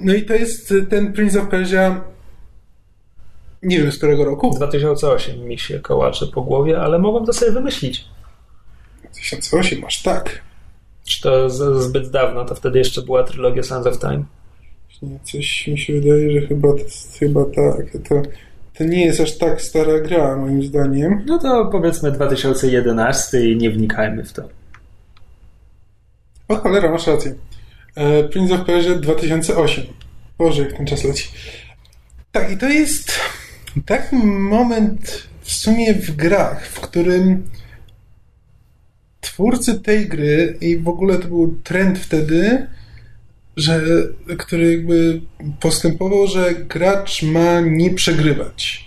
No 0.00 0.14
i 0.14 0.22
to 0.22 0.34
jest 0.34 0.74
ten 0.90 1.12
Prince 1.12 1.36
of 1.36 1.48
Persia 1.48 2.00
nie 3.64 3.78
wiem 3.78 3.92
z 3.92 3.96
którego 3.96 4.24
roku. 4.24 4.50
2008 4.56 5.48
mi 5.48 5.58
się 5.58 5.80
kołacze 5.80 6.26
po 6.26 6.42
głowie, 6.42 6.80
ale 6.80 6.98
mogłem 6.98 7.26
to 7.26 7.32
sobie 7.32 7.52
wymyślić. 7.52 8.04
2008, 9.02 9.80
masz 9.80 10.02
tak. 10.02 10.42
Czy 11.04 11.22
to 11.22 11.50
z, 11.50 11.82
zbyt 11.82 12.10
dawno, 12.10 12.44
to 12.44 12.54
wtedy 12.54 12.78
jeszcze 12.78 13.02
była 13.02 13.22
trylogia 13.22 13.62
Sons 13.62 13.86
of 13.86 13.98
Time. 13.98 14.24
Coś 15.22 15.66
mi 15.66 15.78
się 15.78 15.92
wydaje, 15.92 16.40
że 16.40 16.46
chyba 16.46 16.68
to 16.68 16.84
chyba 17.18 17.44
tak. 17.44 18.02
To, 18.08 18.22
to 18.78 18.84
nie 18.84 19.06
jest 19.06 19.20
aż 19.20 19.38
tak 19.38 19.62
stara 19.62 20.00
gra, 20.00 20.36
moim 20.36 20.62
zdaniem. 20.62 21.22
No 21.26 21.38
to 21.38 21.68
powiedzmy 21.72 22.12
2011 22.12 23.50
i 23.50 23.56
nie 23.56 23.70
wnikajmy 23.70 24.24
w 24.24 24.32
to. 24.32 24.48
O 26.48 26.56
cholera, 26.56 26.90
masz 26.90 27.06
rację. 27.06 27.34
E, 27.94 28.24
Prince 28.24 28.52
of 28.52 28.64
Persia 28.66 28.94
2008. 28.94 29.84
Boże, 30.38 30.62
jak 30.62 30.72
ten 30.72 30.86
czas 30.86 31.04
leci. 31.04 31.28
Tak, 32.32 32.52
i 32.52 32.56
to 32.56 32.68
jest 32.68 33.12
taki 33.82 34.16
moment 34.26 35.28
w 35.40 35.52
sumie 35.52 35.94
w 35.94 36.16
grach, 36.16 36.66
w 36.66 36.80
którym 36.80 37.50
twórcy 39.20 39.80
tej 39.80 40.08
gry 40.08 40.58
i 40.60 40.76
w 40.78 40.88
ogóle 40.88 41.18
to 41.18 41.28
był 41.28 41.60
trend 41.64 41.98
wtedy, 41.98 42.66
że, 43.56 43.80
który 44.38 44.72
jakby 44.72 45.20
postępował, 45.60 46.26
że 46.26 46.54
gracz 46.54 47.22
ma 47.22 47.60
nie 47.60 47.90
przegrywać. 47.90 48.84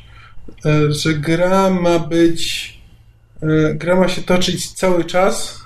E, 0.66 0.92
Że 0.92 1.14
gra 1.14 1.70
ma 1.70 2.00
być. 2.00 2.74
e, 3.44 3.76
Gra 3.76 3.96
ma 3.96 4.08
się 4.08 4.22
toczyć 4.22 4.72
cały 4.74 5.06
czas. 5.06 5.60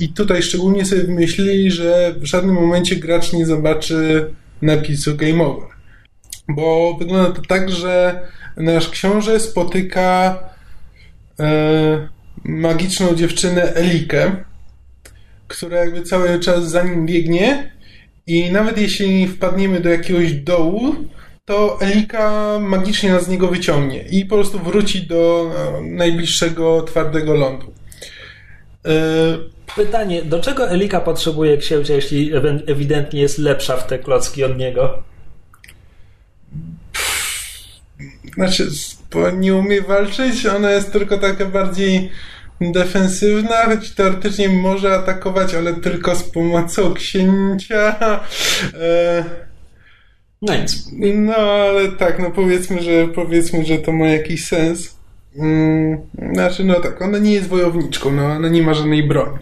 I 0.00 0.08
tutaj 0.08 0.42
szczególnie 0.42 0.84
sobie 0.84 1.02
wymyślili, 1.04 1.70
że 1.70 2.14
w 2.18 2.24
żadnym 2.24 2.54
momencie 2.54 2.96
gracz 2.96 3.32
nie 3.32 3.46
zobaczy 3.46 4.30
napisu 4.62 5.16
Game 5.16 5.44
Over. 5.44 5.68
Bo 6.48 6.96
wygląda 6.98 7.30
to 7.30 7.42
tak, 7.42 7.70
że 7.70 8.20
nasz 8.56 8.88
książę 8.88 9.40
spotyka 9.40 10.38
e, 11.40 12.08
magiczną 12.44 13.14
dziewczynę 13.14 13.74
Elikę, 13.74 14.36
która 15.48 15.78
jakby 15.78 16.02
cały 16.02 16.40
czas 16.40 16.70
za 16.70 16.82
nim 16.82 17.06
biegnie 17.06 17.72
i 18.26 18.52
nawet 18.52 18.78
jeśli 18.78 19.28
wpadniemy 19.28 19.80
do 19.80 19.88
jakiegoś 19.88 20.32
dołu, 20.32 20.94
to 21.44 21.78
Elika 21.80 22.58
magicznie 22.60 23.12
nas 23.12 23.24
z 23.24 23.28
niego 23.28 23.48
wyciągnie 23.48 24.04
i 24.10 24.24
po 24.24 24.36
prostu 24.36 24.58
wróci 24.58 25.06
do 25.06 25.50
e, 25.56 25.82
najbliższego 25.82 26.82
twardego 26.82 27.34
lądu. 27.34 27.72
E, 28.86 29.54
Pytanie, 29.76 30.22
do 30.22 30.40
czego 30.40 30.70
Elika 30.70 31.00
potrzebuje 31.00 31.56
księcia, 31.56 31.94
jeśli 31.94 32.32
ewidentnie 32.66 33.20
jest 33.20 33.38
lepsza 33.38 33.76
w 33.76 33.86
te 33.86 33.98
klocki 33.98 34.44
od 34.44 34.58
niego? 34.58 35.02
Znaczy, 38.34 38.68
nie 39.36 39.54
umie 39.54 39.82
walczyć, 39.82 40.46
ona 40.46 40.70
jest 40.70 40.92
tylko 40.92 41.18
taka 41.18 41.44
bardziej 41.46 42.10
defensywna, 42.60 43.64
choć 43.64 43.90
teoretycznie 43.90 44.48
może 44.48 44.94
atakować, 44.94 45.54
ale 45.54 45.74
tylko 45.74 46.14
z 46.14 46.22
pomocą 46.22 46.94
księcia. 46.94 47.96
E, 48.80 49.24
No 50.42 50.56
nic. 50.56 50.88
no, 51.14 51.34
ale 51.36 51.88
tak, 51.88 52.18
no 52.18 52.30
powiedzmy, 52.30 52.82
że 52.82 53.08
powiedzmy, 53.08 53.64
że 53.64 53.78
to 53.78 53.92
ma 53.92 54.06
jakiś 54.06 54.44
sens. 54.44 54.98
Mm, 55.38 55.98
znaczy, 56.32 56.64
no 56.64 56.80
tak, 56.80 57.02
ona 57.02 57.18
nie 57.18 57.32
jest 57.32 57.48
wojowniczką, 57.48 58.12
no, 58.12 58.26
ona 58.26 58.48
nie 58.48 58.62
ma 58.62 58.74
żadnej 58.74 59.08
broni. 59.08 59.38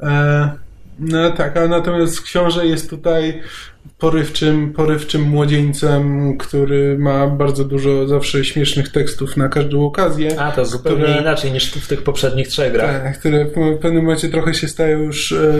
E, 0.00 0.50
No 0.98 1.30
tak, 1.30 1.56
a 1.56 1.68
natomiast 1.68 2.20
książę 2.20 2.66
jest 2.66 2.90
tutaj 2.90 3.42
porywczym, 3.98 4.72
porywczym 4.72 5.22
młodzieńcem, 5.22 6.36
który 6.38 6.98
ma 6.98 7.26
bardzo 7.26 7.64
dużo 7.64 8.08
zawsze 8.08 8.44
śmiesznych 8.44 8.88
tekstów 8.88 9.36
na 9.36 9.48
każdą 9.48 9.86
okazję. 9.86 10.40
A, 10.40 10.52
to 10.52 10.64
zupełnie 10.64 11.04
które, 11.04 11.20
inaczej 11.20 11.52
niż 11.52 11.72
w 11.72 11.88
tych 11.88 12.02
poprzednich 12.02 12.48
trzech 12.48 12.72
grach. 12.72 13.02
Tak, 13.02 13.18
które 13.18 13.44
w 13.44 13.78
pewnym 13.80 14.04
momencie 14.04 14.28
trochę 14.28 14.54
się 14.54 14.68
stają 14.68 14.98
już 14.98 15.32
e, 15.32 15.52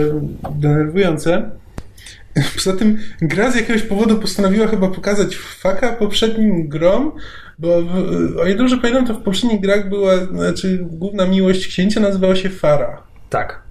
denerwujące. 0.55 1.49
Poza 2.55 2.73
tym 2.73 2.97
gra 3.21 3.51
z 3.51 3.55
jakiegoś 3.55 3.81
powodu 3.81 4.19
postanowiła 4.19 4.67
chyba 4.67 4.87
pokazać 4.87 5.35
faka 5.35 5.93
poprzednim 5.93 6.67
grom, 6.67 7.11
bo 7.59 7.81
w, 7.81 8.37
o 8.39 8.45
ile 8.45 8.55
dobrze 8.55 8.77
pamiętam, 8.77 9.07
to 9.07 9.13
w 9.13 9.23
poprzednich 9.23 9.61
grach 9.61 9.89
była, 9.89 10.25
znaczy 10.25 10.79
główna 10.81 11.25
miłość 11.25 11.67
księcia 11.67 11.99
nazywała 11.99 12.35
się 12.35 12.49
Fara. 12.49 13.03
Tak. 13.29 13.64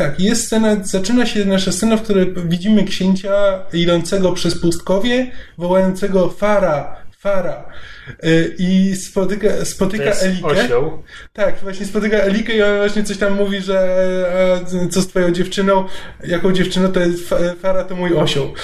Tak, 0.00 0.20
jest 0.20 0.44
scena, 0.46 0.76
zaczyna 0.84 1.26
się 1.26 1.44
nasza 1.44 1.72
scena, 1.72 1.96
w 1.96 2.02
której 2.02 2.34
widzimy 2.46 2.84
księcia 2.84 3.62
idącego 3.72 4.32
przez 4.32 4.60
pustkowie, 4.60 5.30
wołającego 5.58 6.28
Fara, 6.28 6.96
Fara. 7.18 7.64
Y, 8.24 8.54
I 8.58 8.96
spotyka, 8.96 9.64
spotyka 9.64 10.02
To 10.04 10.08
jest 10.10 10.22
Elikę. 10.22 10.46
osioł. 10.46 11.02
Tak, 11.32 11.58
właśnie 11.62 11.86
spotyka 11.86 12.16
Elikę 12.16 12.52
i 12.56 12.62
ona 12.62 12.76
właśnie 12.78 13.04
coś 13.04 13.18
tam 13.18 13.34
mówi, 13.36 13.60
że 13.60 13.78
a, 14.86 14.88
co 14.90 15.02
z 15.02 15.08
twoją 15.08 15.30
dziewczyną, 15.30 15.84
jaką 16.24 16.52
dziewczyną 16.52 16.92
to 16.92 17.00
jest 17.00 17.28
Fa- 17.28 17.54
Fara, 17.62 17.84
to 17.84 17.96
mój 17.96 18.14
osioł. 18.14 18.54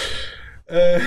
E, 0.70 1.00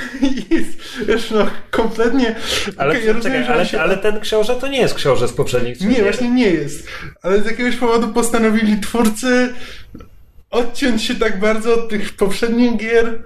wiesz, 1.08 1.32
no, 1.32 1.48
kompletnie... 1.72 2.36
Ale, 2.78 2.92
okej, 2.92 3.06
ja 3.08 3.14
rozumiem, 3.14 3.42
czekaj, 3.42 3.54
ale, 3.54 3.62
on 3.62 3.68
się- 3.68 3.82
ale 3.82 3.98
ten 3.98 4.20
książę 4.20 4.56
to 4.56 4.68
nie 4.68 4.80
jest 4.82 4.94
książę 4.94 5.28
z 5.28 5.34
poprzednich 5.34 5.82
nie, 5.82 5.88
gier. 5.96 6.04
właśnie 6.04 6.30
nie 6.30 6.50
jest. 6.50 6.88
Ale 7.22 7.42
z 7.42 7.46
jakiegoś 7.46 7.76
powodu 7.76 8.08
postanowili 8.08 8.80
twórcy 8.80 9.54
odciąć 10.52 11.04
się 11.04 11.16
tak 11.16 11.40
bardzo 11.40 11.74
od 11.74 11.90
tych 11.90 12.16
poprzednich 12.16 12.78
gier. 12.78 13.24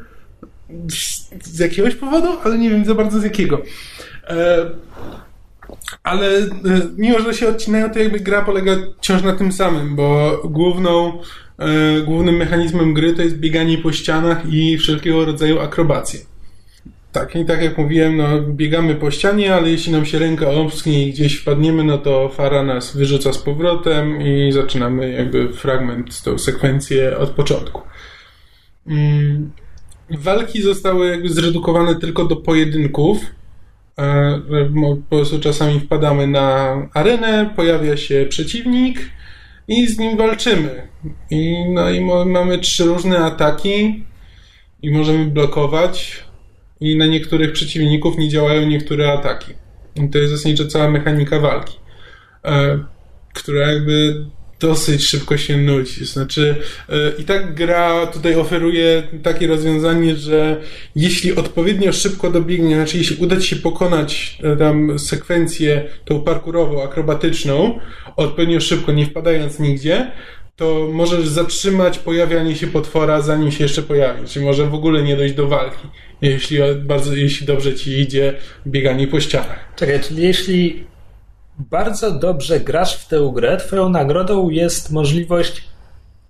Z, 1.43 1.59
jakiegoś 1.59 1.95
powodu, 1.95 2.27
ale 2.43 2.57
nie 2.57 2.69
wiem 2.69 2.85
za 2.85 2.95
bardzo 2.95 3.19
z 3.19 3.23
jakiego. 3.23 3.61
E, 4.27 4.69
ale 6.03 6.37
e, 6.37 6.49
mimo, 6.97 7.19
że 7.19 7.33
się 7.33 7.47
odcinają, 7.47 7.89
to 7.89 7.99
jakby 7.99 8.19
gra 8.19 8.41
polega 8.41 8.75
wciąż 8.97 9.23
na 9.23 9.33
tym 9.33 9.51
samym, 9.51 9.95
bo 9.95 10.41
główną, 10.45 11.19
e, 11.59 12.01
głównym 12.01 12.35
mechanizmem 12.35 12.93
gry 12.93 13.13
to 13.13 13.21
jest 13.21 13.37
bieganie 13.37 13.77
po 13.77 13.91
ścianach 13.91 14.53
i 14.53 14.77
wszelkiego 14.77 15.25
rodzaju 15.25 15.59
akrobacje. 15.59 16.19
Tak, 17.13 17.35
i 17.35 17.45
tak 17.45 17.61
jak 17.61 17.77
mówiłem, 17.77 18.17
no, 18.17 18.41
biegamy 18.41 18.95
po 18.95 19.11
ścianie, 19.11 19.55
ale 19.55 19.69
jeśli 19.69 19.91
nam 19.91 20.05
się 20.05 20.19
ręka 20.19 20.49
omsknie 20.49 21.07
i 21.07 21.11
gdzieś 21.11 21.35
wpadniemy, 21.35 21.83
no 21.83 21.97
to 21.97 22.29
fara 22.29 22.63
nas 22.63 22.97
wyrzuca 22.97 23.33
z 23.33 23.37
powrotem 23.37 24.21
i 24.21 24.51
zaczynamy 24.51 25.11
jakby 25.11 25.53
fragment, 25.53 26.23
tą 26.23 26.37
sekwencję 26.37 27.17
od 27.17 27.29
początku. 27.29 27.81
Mm, 28.87 29.51
Walki 30.09 30.61
zostały 30.61 31.07
jakby 31.07 31.29
zredukowane 31.29 31.95
tylko 31.95 32.25
do 32.25 32.35
pojedynków. 32.35 33.17
E, 33.99 34.41
Po 35.09 35.15
prostu 35.15 35.39
czasami 35.39 35.79
wpadamy 35.79 36.27
na 36.27 36.77
arenę, 36.93 37.49
pojawia 37.55 37.97
się 37.97 38.25
przeciwnik 38.29 38.99
i 39.67 39.87
z 39.87 39.99
nim 39.99 40.17
walczymy. 40.17 40.87
I, 41.29 41.65
no 41.69 41.89
i 41.89 42.01
mamy 42.25 42.59
trzy 42.59 42.85
różne 42.85 43.17
ataki 43.17 44.03
i 44.81 44.91
możemy 44.91 45.25
blokować 45.25 46.23
i 46.83 46.97
na 46.97 47.05
niektórych 47.05 47.51
przeciwników 47.51 48.17
nie 48.17 48.29
działają 48.29 48.67
niektóre 48.67 49.11
ataki. 49.11 49.51
I 49.95 50.09
to 50.09 50.17
jest 50.17 50.31
zasadniczo 50.31 50.67
cała 50.67 50.91
mechanika 50.91 51.39
walki, 51.39 51.77
e, 52.45 52.79
która 53.33 53.71
jakby 53.71 54.25
dosyć 54.59 55.05
szybko 55.05 55.37
się 55.37 55.57
nudzi. 55.57 56.05
Znaczy, 56.05 56.55
e, 56.89 57.21
i 57.21 57.23
tak 57.23 57.55
gra 57.55 58.07
tutaj 58.07 58.35
oferuje 58.35 59.03
takie 59.23 59.47
rozwiązanie, 59.47 60.15
że 60.15 60.61
jeśli 60.95 61.35
odpowiednio 61.35 61.93
szybko 61.93 62.29
dobiegnie, 62.29 62.75
znaczy 62.75 62.97
jeśli 62.97 63.25
uda 63.25 63.37
ci 63.37 63.47
się 63.47 63.55
pokonać 63.55 64.37
e, 64.43 64.57
tam 64.57 64.99
sekwencję 64.99 65.87
tą 66.05 66.21
parkurową, 66.21 66.83
akrobatyczną, 66.83 67.79
odpowiednio 68.15 68.59
szybko, 68.59 68.91
nie 68.91 69.05
wpadając 69.05 69.59
nigdzie, 69.59 70.11
to 70.55 70.89
możesz 70.91 71.27
zatrzymać 71.27 71.99
pojawianie 71.99 72.55
się 72.55 72.67
potwora, 72.67 73.21
zanim 73.21 73.51
się 73.51 73.63
jeszcze 73.63 73.81
pojawi. 73.81 74.27
Czyli 74.27 74.45
może 74.45 74.65
w 74.65 74.73
ogóle 74.73 75.03
nie 75.03 75.17
dojść 75.17 75.35
do 75.35 75.47
walki, 75.47 75.87
jeśli, 76.29 76.57
bardzo, 76.75 77.15
jeśli 77.15 77.47
dobrze 77.47 77.75
ci 77.75 77.99
idzie 77.99 78.33
bieganie 78.67 79.07
po 79.07 79.19
ścianach. 79.19 79.59
Czekaj, 79.75 79.99
czyli 79.99 80.23
jeśli 80.23 80.83
bardzo 81.57 82.11
dobrze 82.11 82.59
grasz 82.59 82.95
w 82.97 83.07
tę 83.07 83.31
grę, 83.33 83.57
twoją 83.57 83.89
nagrodą 83.89 84.49
jest 84.49 84.91
możliwość 84.91 85.63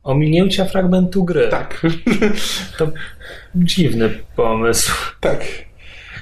ominięcia 0.04 0.66
fragmentu 0.66 1.24
gry. 1.24 1.48
Tak, 1.50 1.82
To 2.78 2.88
dziwny 3.56 4.10
pomysł. 4.36 4.92
tak. 5.20 5.46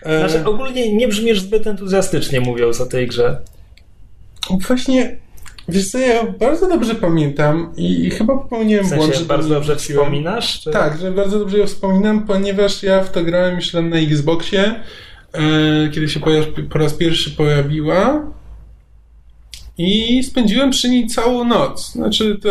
E, 0.03 0.29
Znaczy, 0.29 0.45
ogólnie 0.45 0.93
nie 0.95 1.07
brzmisz 1.07 1.39
zbyt 1.41 1.67
entuzjastycznie 1.67 2.39
mówiąc 2.41 2.81
o 2.81 2.85
tej 2.85 3.07
grze. 3.07 3.39
Właśnie, 4.67 5.17
wiesz 5.71 5.91
co, 5.91 5.99
ja 5.99 6.23
bardzo 6.39 6.69
dobrze 6.69 6.95
pamiętam 6.95 7.73
i, 7.77 8.09
chyba 8.09 8.37
popełniłem 8.37 8.85
W 8.85 8.89
błąd, 8.89 9.03
sensie 9.03 9.19
że 9.19 9.25
bardzo 9.25 9.49
dobrze 9.49 9.75
wróciłem. 9.75 10.03
wspominasz? 10.03 10.59
Czy... 10.59 10.71
Tak, 10.71 10.97
że 10.97 11.11
bardzo 11.11 11.39
dobrze 11.39 11.57
ją 11.57 11.67
wspominam, 11.67 12.25
ponieważ 12.27 12.83
ja 12.83 13.03
w 13.03 13.11
to 13.11 13.23
grałem 13.23 13.59
tam 13.71 13.89
na 13.89 13.97
Xboxie, 13.97 14.75
e, 15.33 15.89
kiedy 15.91 16.09
się 16.09 16.19
po, 16.19 16.29
po 16.69 16.79
raz 16.79 16.93
pierwszy 16.93 17.31
pojawiła 17.31 18.31
i 19.77 20.23
spędziłem 20.23 20.69
przy 20.69 20.89
niej 20.89 21.07
całą 21.07 21.43
noc. 21.43 21.91
Znaczy 21.91 22.39
to 22.41 22.49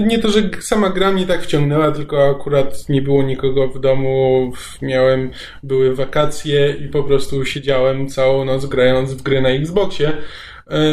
nie 0.00 0.18
to, 0.18 0.28
że 0.28 0.50
sama 0.60 0.90
gra 0.90 1.12
mnie 1.12 1.26
tak 1.26 1.42
wciągnęła, 1.42 1.92
tylko 1.92 2.30
akurat 2.30 2.88
nie 2.88 3.02
było 3.02 3.22
nikogo 3.22 3.68
w 3.68 3.80
domu, 3.80 4.52
miałem, 4.82 5.30
były 5.62 5.94
wakacje 5.94 6.76
i 6.86 6.88
po 6.88 7.02
prostu 7.02 7.44
siedziałem 7.44 8.08
całą 8.08 8.44
noc 8.44 8.66
grając 8.66 9.14
w 9.14 9.22
gry 9.22 9.40
na 9.40 9.48
Xboxie 9.48 10.12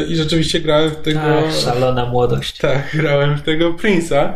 i 0.08 0.16
rzeczywiście 0.16 0.60
grałem 0.60 0.90
w 0.90 0.96
tego... 0.96 1.20
Ach, 1.48 1.56
szalona 1.56 2.06
młodość. 2.06 2.58
Tak, 2.58 2.90
grałem 2.94 3.38
w 3.38 3.42
tego 3.42 3.74
Prince'a. 3.74 4.34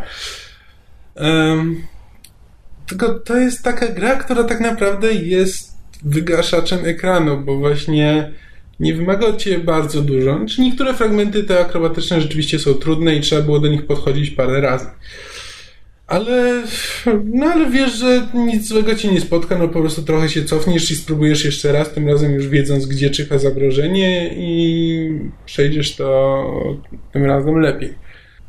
Em, 1.16 1.84
tylko 2.88 3.20
to 3.20 3.38
jest 3.38 3.64
taka 3.64 3.88
gra, 3.88 4.16
która 4.16 4.44
tak 4.44 4.60
naprawdę 4.60 5.14
jest 5.14 5.74
wygaszaczem 6.04 6.86
ekranu, 6.86 7.38
bo 7.38 7.58
właśnie 7.58 8.32
nie 8.80 8.94
wymaga 8.94 9.28
od 9.28 9.38
ciebie 9.38 9.60
bardzo 9.60 10.02
dużo. 10.02 10.38
Znaczy 10.38 10.62
niektóre 10.62 10.94
fragmenty 10.94 11.44
te 11.44 11.60
akrobatyczne 11.60 12.22
rzeczywiście 12.22 12.60
są 12.60 12.74
trudne 12.74 13.16
i 13.16 13.22
trzeba 13.22 13.42
było 13.42 13.60
do 13.60 13.68
nich 13.68 13.86
podchodzić 13.86 14.30
parę 14.30 14.62
razy. 14.62 14.86
Ale, 16.08 16.64
no 17.26 17.46
ale 17.46 17.70
wiesz, 17.70 17.94
że 17.94 18.28
nic 18.34 18.68
złego 18.68 18.96
cię 18.96 19.12
nie 19.12 19.22
spotka, 19.22 19.58
no 19.58 19.68
po 19.68 19.82
prostu 19.82 20.02
trochę 20.02 20.30
się 20.30 20.44
cofniesz 20.44 20.92
i 20.92 20.96
spróbujesz 20.96 21.46
jeszcze 21.46 21.72
raz, 21.72 21.94
tym 21.94 22.08
razem 22.08 22.34
już 22.34 22.48
wiedząc, 22.48 22.86
gdzie 22.86 23.10
czyha 23.10 23.38
zagrożenie 23.38 24.34
i 24.38 25.20
przejdziesz 25.46 25.96
to 25.96 26.44
tym 27.12 27.26
razem 27.26 27.60
lepiej. 27.60 27.94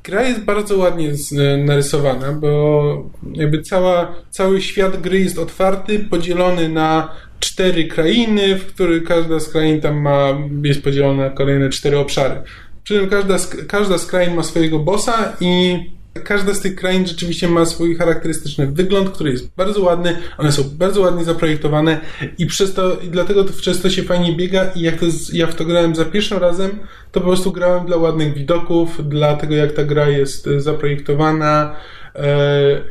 Gra 0.05 0.23
jest 0.23 0.41
bardzo 0.41 0.77
ładnie 0.77 1.13
narysowana, 1.59 2.33
bo 2.33 3.11
jakby 3.33 3.63
cała, 3.63 4.15
cały 4.31 4.61
świat 4.61 5.01
gry 5.01 5.21
jest 5.21 5.39
otwarty, 5.39 5.99
podzielony 5.99 6.69
na 6.69 7.15
cztery 7.41 7.85
krainy, 7.85 8.59
w 8.59 8.67
których 8.67 9.05
każda 9.05 9.41
z 9.41 9.49
krain 9.49 9.81
tam 9.81 10.01
ma, 10.01 10.39
jest 10.65 10.83
podzielona 10.83 11.25
na 11.25 11.31
kolejne 11.31 11.69
cztery 11.71 11.99
obszary. 11.99 12.43
Przy 12.83 12.95
czym 12.95 13.09
każda 13.09 13.37
każda 13.69 13.99
z 13.99 14.07
krain 14.07 14.35
ma 14.35 14.43
swojego 14.43 14.79
bossa 14.79 15.37
i 15.41 15.79
każda 16.25 16.55
z 16.55 16.61
tych 16.61 16.75
krain 16.77 17.07
rzeczywiście 17.07 17.49
ma 17.49 17.65
swój 17.67 17.97
charakterystyczny 17.97 18.67
wygląd, 18.67 19.11
który 19.11 19.31
jest 19.31 19.49
bardzo 19.57 19.83
ładny, 19.83 20.17
one 20.39 20.53
są 20.53 20.63
bardzo 20.79 21.01
ładnie 21.01 21.25
zaprojektowane 21.25 22.01
i 22.39 22.47
przez 22.47 22.75
to, 22.75 22.97
i 22.97 23.09
dlatego 23.09 23.45
to 23.45 23.53
przez 23.53 23.81
to 23.83 23.91
się 23.91 24.03
fajnie 24.03 24.33
biega 24.37 24.65
i 24.75 24.81
jak 24.81 24.97
to, 25.01 25.11
z- 25.11 25.33
ja 25.33 25.47
w 25.47 25.55
to 25.55 25.65
grałem 25.65 25.95
za 25.95 26.05
pierwszym 26.05 26.39
razem, 26.39 26.71
to 27.13 27.21
po 27.21 27.27
prostu 27.27 27.53
grałem 27.53 27.87
dla 27.87 27.97
ładnych 27.97 28.35
widoków, 28.35 29.09
dla 29.09 29.37
tego 29.37 29.55
jak 29.55 29.73
ta 29.73 29.85
gra 29.85 30.09
jest 30.09 30.47
e, 30.47 30.61
zaprojektowana 30.61 31.77
e, 32.15 32.27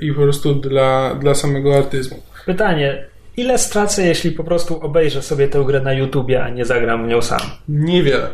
i 0.01 0.11
po 0.13 0.21
prostu 0.21 0.55
dla, 0.55 1.15
dla 1.15 1.35
samego 1.35 1.77
artyzmu. 1.77 2.23
Pytanie, 2.45 3.05
ile 3.37 3.57
stracę, 3.57 4.07
jeśli 4.07 4.31
po 4.31 4.43
prostu 4.43 4.79
obejrzę 4.81 5.21
sobie 5.21 5.47
tę 5.47 5.63
grę 5.67 5.81
na 5.81 5.93
YouTubie, 5.93 6.43
a 6.43 6.49
nie 6.49 6.65
zagram 6.65 7.05
w 7.05 7.07
nią 7.07 7.21
sam? 7.21 7.39
Niewiele. 7.69 8.27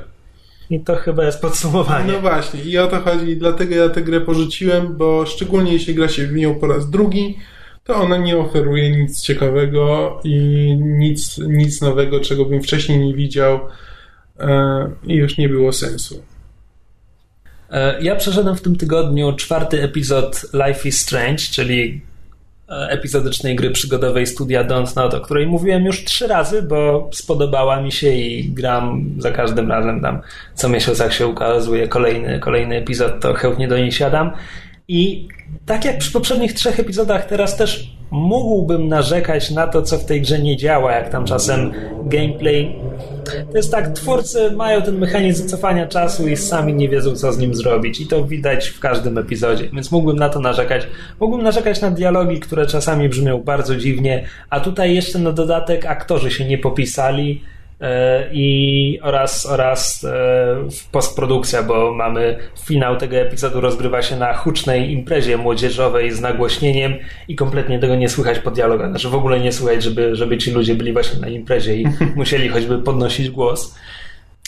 I 0.69 0.79
to 0.79 0.95
chyba 0.95 1.25
jest 1.25 1.41
podsumowanie. 1.41 2.13
No 2.13 2.19
właśnie, 2.19 2.61
i 2.61 2.77
o 2.77 2.87
to 2.87 2.99
chodzi, 2.99 3.37
dlatego 3.37 3.75
ja 3.75 3.89
tę 3.89 4.01
grę 4.01 4.21
porzuciłem, 4.21 4.97
bo 4.97 5.25
szczególnie 5.25 5.73
jeśli 5.73 5.95
gra 5.95 6.07
się 6.07 6.27
w 6.27 6.33
nią 6.33 6.55
po 6.55 6.67
raz 6.67 6.89
drugi, 6.89 7.37
to 7.83 7.95
ona 7.95 8.17
nie 8.17 8.37
oferuje 8.37 8.91
nic 8.91 9.21
ciekawego 9.21 10.19
i 10.23 10.37
nic, 10.79 11.37
nic 11.37 11.81
nowego, 11.81 12.19
czego 12.19 12.45
bym 12.45 12.63
wcześniej 12.63 12.99
nie 12.99 13.13
widział 13.13 13.59
e, 14.39 14.91
i 15.07 15.15
już 15.15 15.37
nie 15.37 15.49
było 15.49 15.73
sensu. 15.73 16.23
E, 17.71 18.03
Ja 18.03 18.15
przeszedłem 18.15 18.55
w 18.55 18.61
tym 18.61 18.75
tygodniu 18.75 19.33
czwarty 19.33 19.83
epizod 19.83 20.45
Life 20.53 20.89
is 20.89 20.99
Strange, 20.99 21.43
czyli 21.51 22.01
epizodycznej 22.69 23.55
gry 23.55 23.71
przygodowej 23.71 24.27
studia 24.27 24.63
Don't 24.63 24.95
Not, 24.95 25.13
o 25.13 25.21
której 25.21 25.47
mówiłem 25.47 25.85
już 25.85 26.03
trzy 26.03 26.27
razy, 26.27 26.61
bo 26.61 27.09
spodobała 27.13 27.81
mi 27.81 27.91
się 27.91 28.13
i 28.13 28.49
gram 28.49 29.05
za 29.17 29.31
każdym 29.31 29.71
razem 29.71 30.01
tam 30.01 30.21
co 30.53 30.69
miesiąc 30.69 30.99
jak 30.99 31.13
się 31.13 31.27
ukazuje 31.27 31.87
kolejny, 31.87 32.39
kolejny 32.39 32.75
epizod, 32.75 33.19
to 33.19 33.33
chętnie 33.33 33.67
do 33.67 33.77
niej 33.77 33.91
siadam. 33.91 34.31
I 34.91 35.27
tak 35.65 35.85
jak 35.85 35.97
przy 35.97 36.11
poprzednich 36.11 36.53
trzech 36.53 36.79
epizodach, 36.79 37.25
teraz 37.25 37.57
też 37.57 37.93
mógłbym 38.11 38.87
narzekać 38.87 39.51
na 39.51 39.67
to, 39.67 39.81
co 39.81 39.97
w 39.97 40.05
tej 40.05 40.21
grze 40.21 40.39
nie 40.39 40.57
działa, 40.57 40.91
jak 40.91 41.09
tam 41.09 41.25
czasem 41.25 41.71
gameplay. 42.05 42.75
To 43.51 43.57
jest 43.57 43.71
tak, 43.71 43.89
twórcy 43.89 44.51
mają 44.51 44.81
ten 44.81 44.97
mechanizm 44.97 45.47
cofania 45.47 45.87
czasu 45.87 46.27
i 46.27 46.37
sami 46.37 46.73
nie 46.73 46.89
wiedzą, 46.89 47.15
co 47.15 47.33
z 47.33 47.37
nim 47.37 47.55
zrobić. 47.55 48.01
I 48.01 48.07
to 48.07 48.25
widać 48.25 48.67
w 48.67 48.79
każdym 48.79 49.17
epizodzie, 49.17 49.69
więc 49.73 49.91
mógłbym 49.91 50.15
na 50.17 50.29
to 50.29 50.39
narzekać. 50.39 50.87
Mógłbym 51.19 51.43
narzekać 51.43 51.81
na 51.81 51.91
dialogi, 51.91 52.39
które 52.39 52.65
czasami 52.65 53.09
brzmią 53.09 53.43
bardzo 53.43 53.75
dziwnie, 53.75 54.25
a 54.49 54.59
tutaj 54.59 54.95
jeszcze 54.95 55.19
na 55.19 55.31
dodatek 55.31 55.85
aktorzy 55.85 56.31
się 56.31 56.45
nie 56.45 56.57
popisali 56.57 57.41
i 58.31 58.99
oraz, 59.03 59.45
oraz 59.45 60.03
e, 60.03 60.55
postprodukcja, 60.91 61.63
bo 61.63 61.93
mamy 61.93 62.37
finał 62.65 62.97
tego 62.97 63.17
epizodu 63.17 63.61
rozgrywa 63.61 64.01
się 64.01 64.15
na 64.15 64.33
hucznej 64.33 64.91
imprezie 64.91 65.37
młodzieżowej 65.37 66.11
z 66.11 66.21
nagłośnieniem 66.21 66.93
i 67.27 67.35
kompletnie 67.35 67.79
tego 67.79 67.95
nie 67.95 68.09
słychać 68.09 68.39
po 68.39 68.51
dialogach. 68.51 68.89
Znaczy 68.89 69.09
w 69.09 69.15
ogóle 69.15 69.39
nie 69.39 69.51
słychać, 69.51 69.83
żeby, 69.83 70.15
żeby 70.15 70.37
ci 70.37 70.51
ludzie 70.51 70.75
byli 70.75 70.93
właśnie 70.93 71.19
na 71.19 71.27
imprezie 71.27 71.75
i 71.75 71.85
musieli 72.15 72.49
choćby 72.49 72.81
podnosić 72.81 73.29
głos 73.29 73.75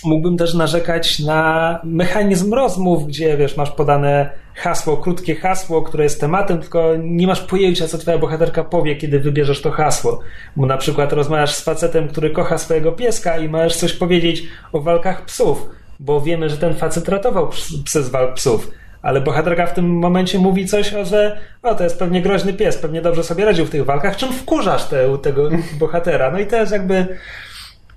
mógłbym 0.03 0.37
też 0.37 0.53
narzekać 0.53 1.19
na 1.19 1.79
mechanizm 1.83 2.53
rozmów, 2.53 3.07
gdzie 3.07 3.37
wiesz, 3.37 3.57
masz 3.57 3.71
podane 3.71 4.29
hasło, 4.55 4.97
krótkie 4.97 5.35
hasło, 5.35 5.81
które 5.81 6.03
jest 6.03 6.21
tematem, 6.21 6.59
tylko 6.59 6.89
nie 6.99 7.27
masz 7.27 7.41
pojęcia, 7.41 7.87
co 7.87 7.97
twoja 7.97 8.17
bohaterka 8.17 8.63
powie, 8.63 8.95
kiedy 8.95 9.19
wybierzesz 9.19 9.61
to 9.61 9.71
hasło. 9.71 10.19
Bo 10.55 10.65
na 10.65 10.77
przykład 10.77 11.13
rozmawiasz 11.13 11.55
z 11.55 11.61
facetem, 11.61 12.07
który 12.07 12.29
kocha 12.29 12.57
swojego 12.57 12.91
pieska 12.91 13.37
i 13.37 13.49
możesz 13.49 13.75
coś 13.75 13.93
powiedzieć 13.93 14.43
o 14.71 14.81
walkach 14.81 15.25
psów, 15.25 15.69
bo 15.99 16.21
wiemy, 16.21 16.49
że 16.49 16.57
ten 16.57 16.73
facet 16.73 17.09
ratował 17.09 17.49
psy 17.85 18.03
z 18.03 18.09
walk 18.09 18.33
psów. 18.33 18.71
Ale 19.01 19.21
bohaterka 19.21 19.65
w 19.65 19.73
tym 19.73 19.85
momencie 19.85 20.39
mówi 20.39 20.65
coś, 20.65 20.93
o, 20.93 21.05
że 21.05 21.37
o, 21.63 21.75
to 21.75 21.83
jest 21.83 21.99
pewnie 21.99 22.21
groźny 22.21 22.53
pies, 22.53 22.77
pewnie 22.77 23.01
dobrze 23.01 23.23
sobie 23.23 23.45
radził 23.45 23.65
w 23.65 23.69
tych 23.69 23.85
walkach, 23.85 24.15
czym 24.15 24.33
wkurzasz 24.33 24.85
te, 24.85 25.17
tego 25.17 25.49
bohatera. 25.79 26.31
No 26.31 26.39
i 26.39 26.47
to 26.47 26.55
jest 26.55 26.71
jakby 26.71 27.07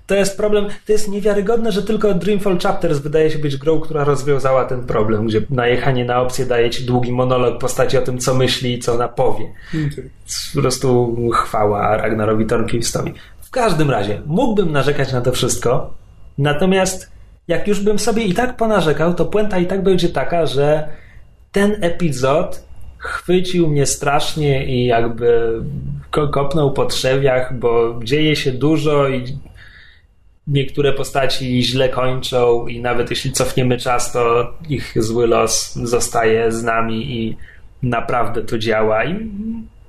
to 0.07 0.15
jest 0.15 0.37
problem, 0.37 0.65
to 0.85 0.91
jest 0.91 1.09
niewiarygodne, 1.09 1.71
że 1.71 1.83
tylko 1.83 2.13
Dreamfall 2.13 2.59
Chapters 2.59 2.99
wydaje 2.99 3.31
się 3.31 3.39
być 3.39 3.57
grą, 3.57 3.79
która 3.79 4.03
rozwiązała 4.03 4.65
ten 4.65 4.83
problem, 4.83 5.27
gdzie 5.27 5.41
najechanie 5.49 6.05
na 6.05 6.21
opcję 6.21 6.45
daje 6.45 6.69
ci 6.69 6.85
długi 6.85 7.11
monolog 7.11 7.59
postaci 7.59 7.97
o 7.97 8.01
tym, 8.01 8.17
co 8.17 8.33
myśli 8.33 8.73
i 8.73 8.79
co 8.79 8.93
ona 8.93 9.07
powie. 9.07 9.45
Okay. 9.69 10.09
Po 10.55 10.61
prostu 10.61 11.15
chwała 11.31 11.97
Ragnarowi 11.97 12.45
Tornquist'owi. 12.45 13.13
W 13.41 13.49
każdym 13.49 13.91
razie, 13.91 14.21
mógłbym 14.25 14.71
narzekać 14.71 15.13
na 15.13 15.21
to 15.21 15.31
wszystko, 15.31 15.93
natomiast 16.37 17.11
jak 17.47 17.67
już 17.67 17.79
bym 17.79 17.99
sobie 17.99 18.23
i 18.23 18.33
tak 18.33 18.57
ponarzekał, 18.57 19.13
to 19.13 19.25
puenta 19.25 19.57
i 19.57 19.65
tak 19.65 19.83
będzie 19.83 20.09
taka, 20.09 20.45
że 20.45 20.89
ten 21.51 21.77
epizod 21.81 22.63
chwycił 22.97 23.67
mnie 23.67 23.85
strasznie 23.85 24.65
i 24.65 24.85
jakby 24.85 25.59
kopnął 26.11 26.73
po 26.73 26.85
trzewiach, 26.85 27.59
bo 27.59 27.99
dzieje 28.03 28.35
się 28.35 28.51
dużo 28.51 29.07
i 29.07 29.37
niektóre 30.47 30.93
postaci 30.93 31.63
źle 31.63 31.89
kończą 31.89 32.67
i 32.67 32.81
nawet 32.81 33.09
jeśli 33.09 33.31
cofniemy 33.31 33.77
czas, 33.77 34.11
to 34.11 34.53
ich 34.69 35.03
zły 35.03 35.27
los 35.27 35.75
zostaje 35.75 36.51
z 36.51 36.63
nami 36.63 37.21
i 37.21 37.37
naprawdę 37.83 38.41
to 38.41 38.57
działa. 38.57 39.05
I 39.05 39.31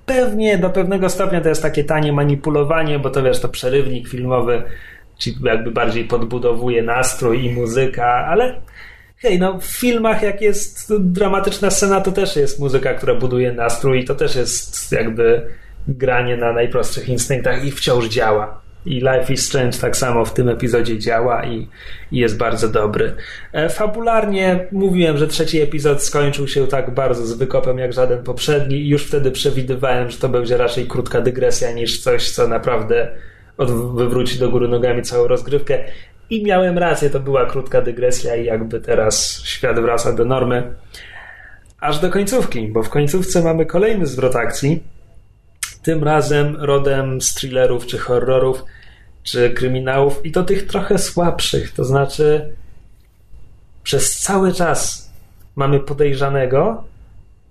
pewnie 0.06 0.58
do 0.58 0.70
pewnego 0.70 1.08
stopnia 1.08 1.40
to 1.40 1.48
jest 1.48 1.62
takie 1.62 1.84
tanie 1.84 2.12
manipulowanie, 2.12 2.98
bo 2.98 3.10
to 3.10 3.22
wiesz, 3.22 3.40
to 3.40 3.48
przerywnik 3.48 4.08
filmowy 4.08 4.62
ci 5.18 5.34
jakby 5.44 5.70
bardziej 5.70 6.04
podbudowuje 6.04 6.82
nastrój 6.82 7.44
i 7.44 7.52
muzyka, 7.52 8.06
ale 8.06 8.60
hej, 9.16 9.38
no 9.38 9.58
w 9.58 9.64
filmach 9.64 10.22
jak 10.22 10.40
jest 10.40 10.94
dramatyczna 10.98 11.70
scena, 11.70 12.00
to 12.00 12.12
też 12.12 12.36
jest 12.36 12.60
muzyka, 12.60 12.94
która 12.94 13.14
buduje 13.14 13.52
nastrój 13.52 14.00
i 14.00 14.04
to 14.04 14.14
też 14.14 14.36
jest 14.36 14.92
jakby 14.92 15.46
granie 15.88 16.36
na 16.36 16.52
najprostszych 16.52 17.08
instynktach 17.08 17.64
i 17.64 17.70
wciąż 17.70 18.08
działa. 18.08 18.65
I 18.86 18.94
Life 18.94 19.32
is 19.32 19.46
Strange 19.46 19.78
tak 19.78 19.96
samo 19.96 20.24
w 20.24 20.34
tym 20.34 20.48
epizodzie 20.48 20.98
działa 20.98 21.44
i, 21.44 21.68
i, 22.12 22.18
jest 22.18 22.36
bardzo 22.38 22.68
dobry. 22.68 23.12
E, 23.52 23.68
fabularnie 23.68 24.66
mówiłem, 24.72 25.18
że 25.18 25.26
trzeci 25.26 25.60
epizod 25.60 26.02
skończył 26.02 26.48
się 26.48 26.66
tak 26.66 26.94
bardzo 26.94 27.26
z 27.26 27.32
wykopem 27.32 27.78
jak 27.78 27.92
żaden 27.92 28.22
poprzedni 28.22 28.76
i 28.76 28.88
już 28.88 29.06
wtedy 29.06 29.30
przewidywałem, 29.30 30.10
że 30.10 30.18
to 30.18 30.28
będzie 30.28 30.56
raczej 30.56 30.86
krótka 30.86 31.20
dygresja 31.20 31.72
niż 31.72 32.00
coś, 32.00 32.30
co 32.30 32.48
naprawdę 32.48 33.08
wywróci 33.94 34.38
do 34.38 34.50
góry 34.50 34.68
nogami 34.68 35.02
całą 35.02 35.28
rozgrywkę. 35.28 35.78
I 36.30 36.44
miałem 36.44 36.78
rację, 36.78 37.10
to 37.10 37.20
była 37.20 37.46
krótka 37.46 37.82
dygresja 37.82 38.36
i 38.36 38.44
jakby 38.44 38.80
teraz 38.80 39.42
świat 39.44 39.80
wraca 39.80 40.12
do 40.12 40.24
normy. 40.24 40.74
Aż 41.80 41.98
do 41.98 42.10
końcówki, 42.10 42.68
bo 42.68 42.82
w 42.82 42.90
końcówce 42.90 43.42
mamy 43.42 43.66
kolejny 43.66 44.06
zwrot 44.06 44.36
akcji. 44.36 44.82
Tym 45.86 46.04
razem 46.04 46.56
rodem 46.56 47.20
z 47.20 47.34
thrillerów 47.34 47.86
czy 47.86 47.98
horrorów 47.98 48.64
czy 49.22 49.50
kryminałów 49.50 50.26
i 50.26 50.32
to 50.32 50.44
tych 50.44 50.66
trochę 50.66 50.98
słabszych. 50.98 51.72
To 51.72 51.84
znaczy, 51.84 52.56
przez 53.82 54.20
cały 54.20 54.52
czas 54.52 55.10
mamy 55.56 55.80
podejrzanego, 55.80 56.84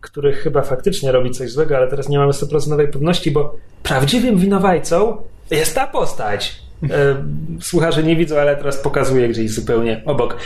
który 0.02 0.34
chyba 0.34 0.62
faktycznie 0.62 1.12
robi 1.12 1.32
coś 1.32 1.52
złego, 1.52 1.78
ale 1.78 1.88
teraz 1.88 2.10
nie 2.10 2.18
mamy 2.18 2.32
100% 2.32 2.92
pewności, 2.92 3.32
bo 3.32 3.56
prawdziwym 3.84 4.38
winowajcą 4.38 5.18
jest 5.52 5.76
ta 5.76 5.88
postać. 5.88 6.62
E, 6.90 7.26
słuchacze 7.62 8.04
nie 8.04 8.16
widzą, 8.16 8.40
ale 8.40 8.56
teraz 8.56 8.78
pokazuję 8.78 9.30
gdzieś 9.30 9.52
zupełnie 9.52 10.02
obok. 10.06 10.38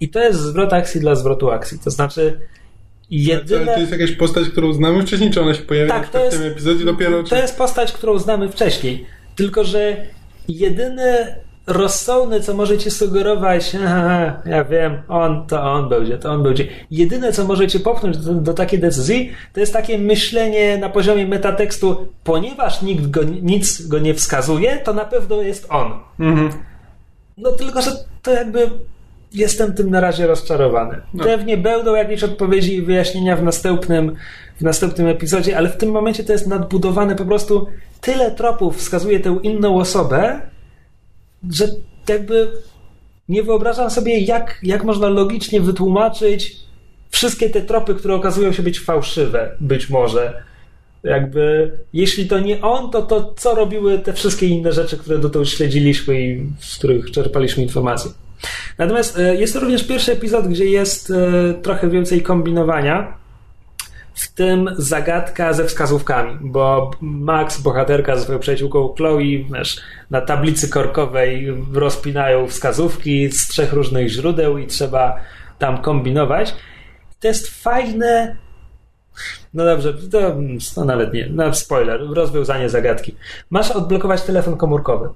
I 0.00 0.08
to 0.08 0.20
jest 0.20 0.40
zwrot 0.40 0.72
akcji 0.72 1.00
dla 1.00 1.14
zwrotu 1.14 1.50
akcji. 1.50 1.78
To 1.78 1.90
znaczy, 1.90 2.40
Jedyne... 3.10 3.74
To 3.74 3.80
jest 3.80 3.92
jakaś 3.92 4.12
postać, 4.12 4.48
którą 4.48 4.72
znamy 4.72 5.02
wcześniej, 5.02 5.30
czy 5.30 5.40
ona 5.40 5.54
się 5.54 5.62
pojawia 5.62 5.90
tak, 5.90 6.08
to 6.08 6.18
w 6.18 6.24
jest, 6.24 6.38
tym 6.38 6.46
epizodzie 6.46 6.84
dopiero? 6.84 7.24
Czy... 7.24 7.30
To 7.30 7.36
jest 7.36 7.58
postać, 7.58 7.92
którą 7.92 8.18
znamy 8.18 8.48
wcześniej. 8.48 9.06
Tylko, 9.36 9.64
że 9.64 9.96
jedyne 10.48 11.36
rozsądne, 11.66 12.40
co 12.40 12.54
możecie 12.54 12.90
sugerować, 12.90 13.76
aha, 13.86 14.42
ja 14.46 14.64
wiem, 14.64 15.02
on 15.08 15.46
to 15.46 15.62
on 15.62 15.88
będzie, 15.88 16.18
to 16.18 16.32
on 16.32 16.42
będzie. 16.42 16.66
Jedyne, 16.90 17.32
co 17.32 17.44
możecie 17.44 17.80
popchnąć 17.80 18.18
do, 18.18 18.34
do 18.34 18.54
takiej 18.54 18.78
decyzji, 18.78 19.32
to 19.52 19.60
jest 19.60 19.72
takie 19.72 19.98
myślenie 19.98 20.78
na 20.78 20.88
poziomie 20.88 21.26
metatekstu, 21.26 22.08
ponieważ 22.24 22.82
nikt 22.82 23.10
go, 23.10 23.22
nic 23.22 23.86
go 23.86 23.98
nie 23.98 24.14
wskazuje, 24.14 24.76
to 24.76 24.92
na 24.92 25.04
pewno 25.04 25.42
jest 25.42 25.66
on. 25.70 25.92
Mhm. 26.20 26.50
No 27.38 27.52
tylko, 27.52 27.82
że 27.82 27.90
to 28.22 28.30
jakby 28.30 28.70
jestem 29.36 29.74
tym 29.74 29.90
na 29.90 30.00
razie 30.00 30.26
rozczarowany. 30.26 31.00
No. 31.14 31.24
Pewnie 31.24 31.56
będą 31.56 31.94
jakieś 31.94 32.22
odpowiedzi 32.22 32.74
i 32.74 32.82
wyjaśnienia 32.82 33.36
w 33.36 33.42
następnym, 33.42 34.16
w 34.60 34.62
następnym 34.62 35.06
epizodzie, 35.06 35.56
ale 35.56 35.68
w 35.68 35.76
tym 35.76 35.90
momencie 35.90 36.24
to 36.24 36.32
jest 36.32 36.46
nadbudowane 36.46 37.16
po 37.16 37.24
prostu 37.24 37.66
tyle 38.00 38.30
tropów 38.30 38.76
wskazuje 38.76 39.20
tę 39.20 39.38
inną 39.42 39.78
osobę, 39.78 40.40
że 41.50 41.68
jakby 42.08 42.52
nie 43.28 43.42
wyobrażam 43.42 43.90
sobie, 43.90 44.20
jak, 44.20 44.58
jak 44.62 44.84
można 44.84 45.08
logicznie 45.08 45.60
wytłumaczyć 45.60 46.56
wszystkie 47.10 47.50
te 47.50 47.62
tropy, 47.62 47.94
które 47.94 48.14
okazują 48.14 48.52
się 48.52 48.62
być 48.62 48.80
fałszywe, 48.80 49.56
być 49.60 49.90
może. 49.90 50.42
Jakby, 51.04 51.72
jeśli 51.92 52.26
to 52.26 52.40
nie 52.40 52.60
on, 52.60 52.90
to, 52.90 53.02
to 53.02 53.34
co 53.36 53.54
robiły 53.54 53.98
te 53.98 54.12
wszystkie 54.12 54.46
inne 54.46 54.72
rzeczy, 54.72 54.96
które 54.96 55.18
dotąd 55.18 55.48
śledziliśmy 55.48 56.22
i 56.22 56.46
z 56.60 56.78
których 56.78 57.10
czerpaliśmy 57.10 57.62
informacje. 57.62 58.10
Natomiast 58.78 59.18
e, 59.18 59.36
jest 59.36 59.54
to 59.54 59.60
również 59.60 59.84
pierwszy 59.86 60.12
epizod, 60.12 60.48
gdzie 60.48 60.66
jest 60.66 61.10
e, 61.10 61.54
trochę 61.54 61.90
więcej 61.90 62.22
kombinowania, 62.22 63.16
w 64.16 64.32
tym 64.32 64.70
zagadka 64.78 65.52
ze 65.52 65.64
wskazówkami, 65.64 66.38
bo 66.40 66.90
Max, 67.00 67.60
bohaterka 67.60 68.16
ze 68.16 68.22
swoją 68.22 68.38
przyjaciółką 68.38 68.94
Chloe, 68.96 69.18
wiesz, 69.54 69.80
na 70.10 70.20
tablicy 70.20 70.68
korkowej 70.68 71.54
rozpinają 71.72 72.46
wskazówki 72.46 73.32
z 73.32 73.48
trzech 73.48 73.72
różnych 73.72 74.08
źródeł 74.08 74.58
i 74.58 74.66
trzeba 74.66 75.16
tam 75.58 75.82
kombinować. 75.82 76.54
To 77.20 77.28
jest 77.28 77.62
fajne. 77.62 78.36
No 79.54 79.64
dobrze, 79.64 79.94
to, 79.94 80.36
to 80.74 80.84
nawet 80.84 81.12
nie. 81.12 81.28
No, 81.30 81.54
spoiler, 81.54 82.00
rozwiązanie 82.14 82.68
zagadki. 82.68 83.16
Masz 83.50 83.70
odblokować 83.70 84.22
telefon 84.22 84.56
komórkowy 84.56 85.08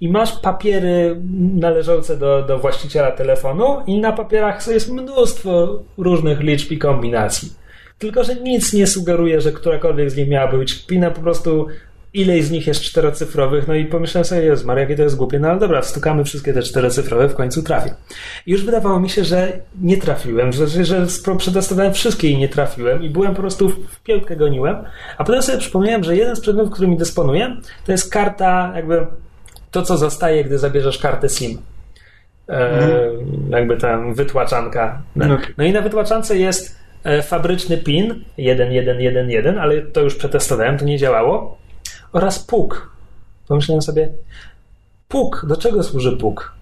i 0.00 0.08
masz 0.08 0.32
papiery 0.32 1.20
należące 1.54 2.16
do, 2.16 2.42
do 2.42 2.58
właściciela 2.58 3.10
telefonu 3.10 3.82
i 3.86 4.00
na 4.00 4.12
papierach 4.12 4.66
jest 4.66 4.92
mnóstwo 4.92 5.82
różnych 5.98 6.40
liczb 6.40 6.72
i 6.72 6.78
kombinacji. 6.78 7.52
Tylko, 7.98 8.24
że 8.24 8.34
nic 8.34 8.72
nie 8.72 8.86
sugeruje, 8.86 9.40
że 9.40 9.52
którakolwiek 9.52 10.10
z 10.10 10.16
nich 10.16 10.28
miałaby 10.28 10.58
być 10.58 10.74
kpina, 10.74 11.10
po 11.10 11.20
prostu 11.20 11.66
ileś 12.14 12.44
z 12.44 12.50
nich 12.50 12.66
jest 12.66 12.82
czterocyfrowych, 12.82 13.68
no 13.68 13.74
i 13.74 13.84
pomyślałem 13.84 14.24
sobie, 14.24 14.42
Jezu 14.42 14.66
Maria, 14.66 14.82
jakie 14.82 14.96
to 14.96 15.02
jest 15.02 15.16
głupie, 15.16 15.38
no 15.38 15.48
ale 15.48 15.58
dobra, 15.58 15.80
wstukamy 15.80 16.24
wszystkie 16.24 16.52
te 16.52 16.62
czterocyfrowe, 16.62 17.28
w 17.28 17.34
końcu 17.34 17.62
trafię. 17.62 17.94
I 18.46 18.52
już 18.52 18.64
wydawało 18.64 19.00
mi 19.00 19.10
się, 19.10 19.24
że 19.24 19.52
nie 19.80 19.96
trafiłem, 19.96 20.52
że, 20.52 20.68
że, 20.68 20.84
że 20.84 21.06
przetestowałem 21.38 21.94
wszystkie 21.94 22.28
i 22.28 22.38
nie 22.38 22.48
trafiłem 22.48 23.02
i 23.02 23.10
byłem 23.10 23.34
po 23.34 23.40
prostu 23.40 23.68
w 23.68 24.00
piątkę 24.02 24.36
goniłem, 24.36 24.76
a 25.18 25.24
potem 25.24 25.42
sobie 25.42 25.58
przypomniałem, 25.58 26.04
że 26.04 26.16
jeden 26.16 26.36
z 26.36 26.40
przedmiotów, 26.40 26.72
którymi 26.72 26.96
dysponuję, 26.96 27.56
to 27.86 27.92
jest 27.92 28.12
karta 28.12 28.72
jakby 28.76 29.06
to, 29.74 29.82
co 29.82 29.96
zostaje, 29.96 30.44
gdy 30.44 30.58
zabierzesz 30.58 30.98
kartę 30.98 31.28
SIM. 31.28 31.58
E, 32.48 32.88
Jakby 33.48 33.76
tam 33.76 34.14
wytłaczanka. 34.14 35.02
No. 35.16 35.26
No. 35.26 35.38
no 35.58 35.64
i 35.64 35.72
na 35.72 35.80
wytłaczance 35.80 36.38
jest 36.38 36.76
e, 37.04 37.22
fabryczny 37.22 37.78
pin 37.78 38.24
1111, 38.36 39.60
ale 39.60 39.82
to 39.82 40.00
już 40.00 40.14
przetestowałem, 40.14 40.78
to 40.78 40.84
nie 40.84 40.98
działało. 40.98 41.58
Oraz 42.12 42.38
puk. 42.38 42.90
Pomyślałem 43.48 43.82
sobie, 43.82 44.08
puk, 45.08 45.44
do 45.48 45.56
czego 45.56 45.82
służy 45.82 46.16
puk? 46.16 46.52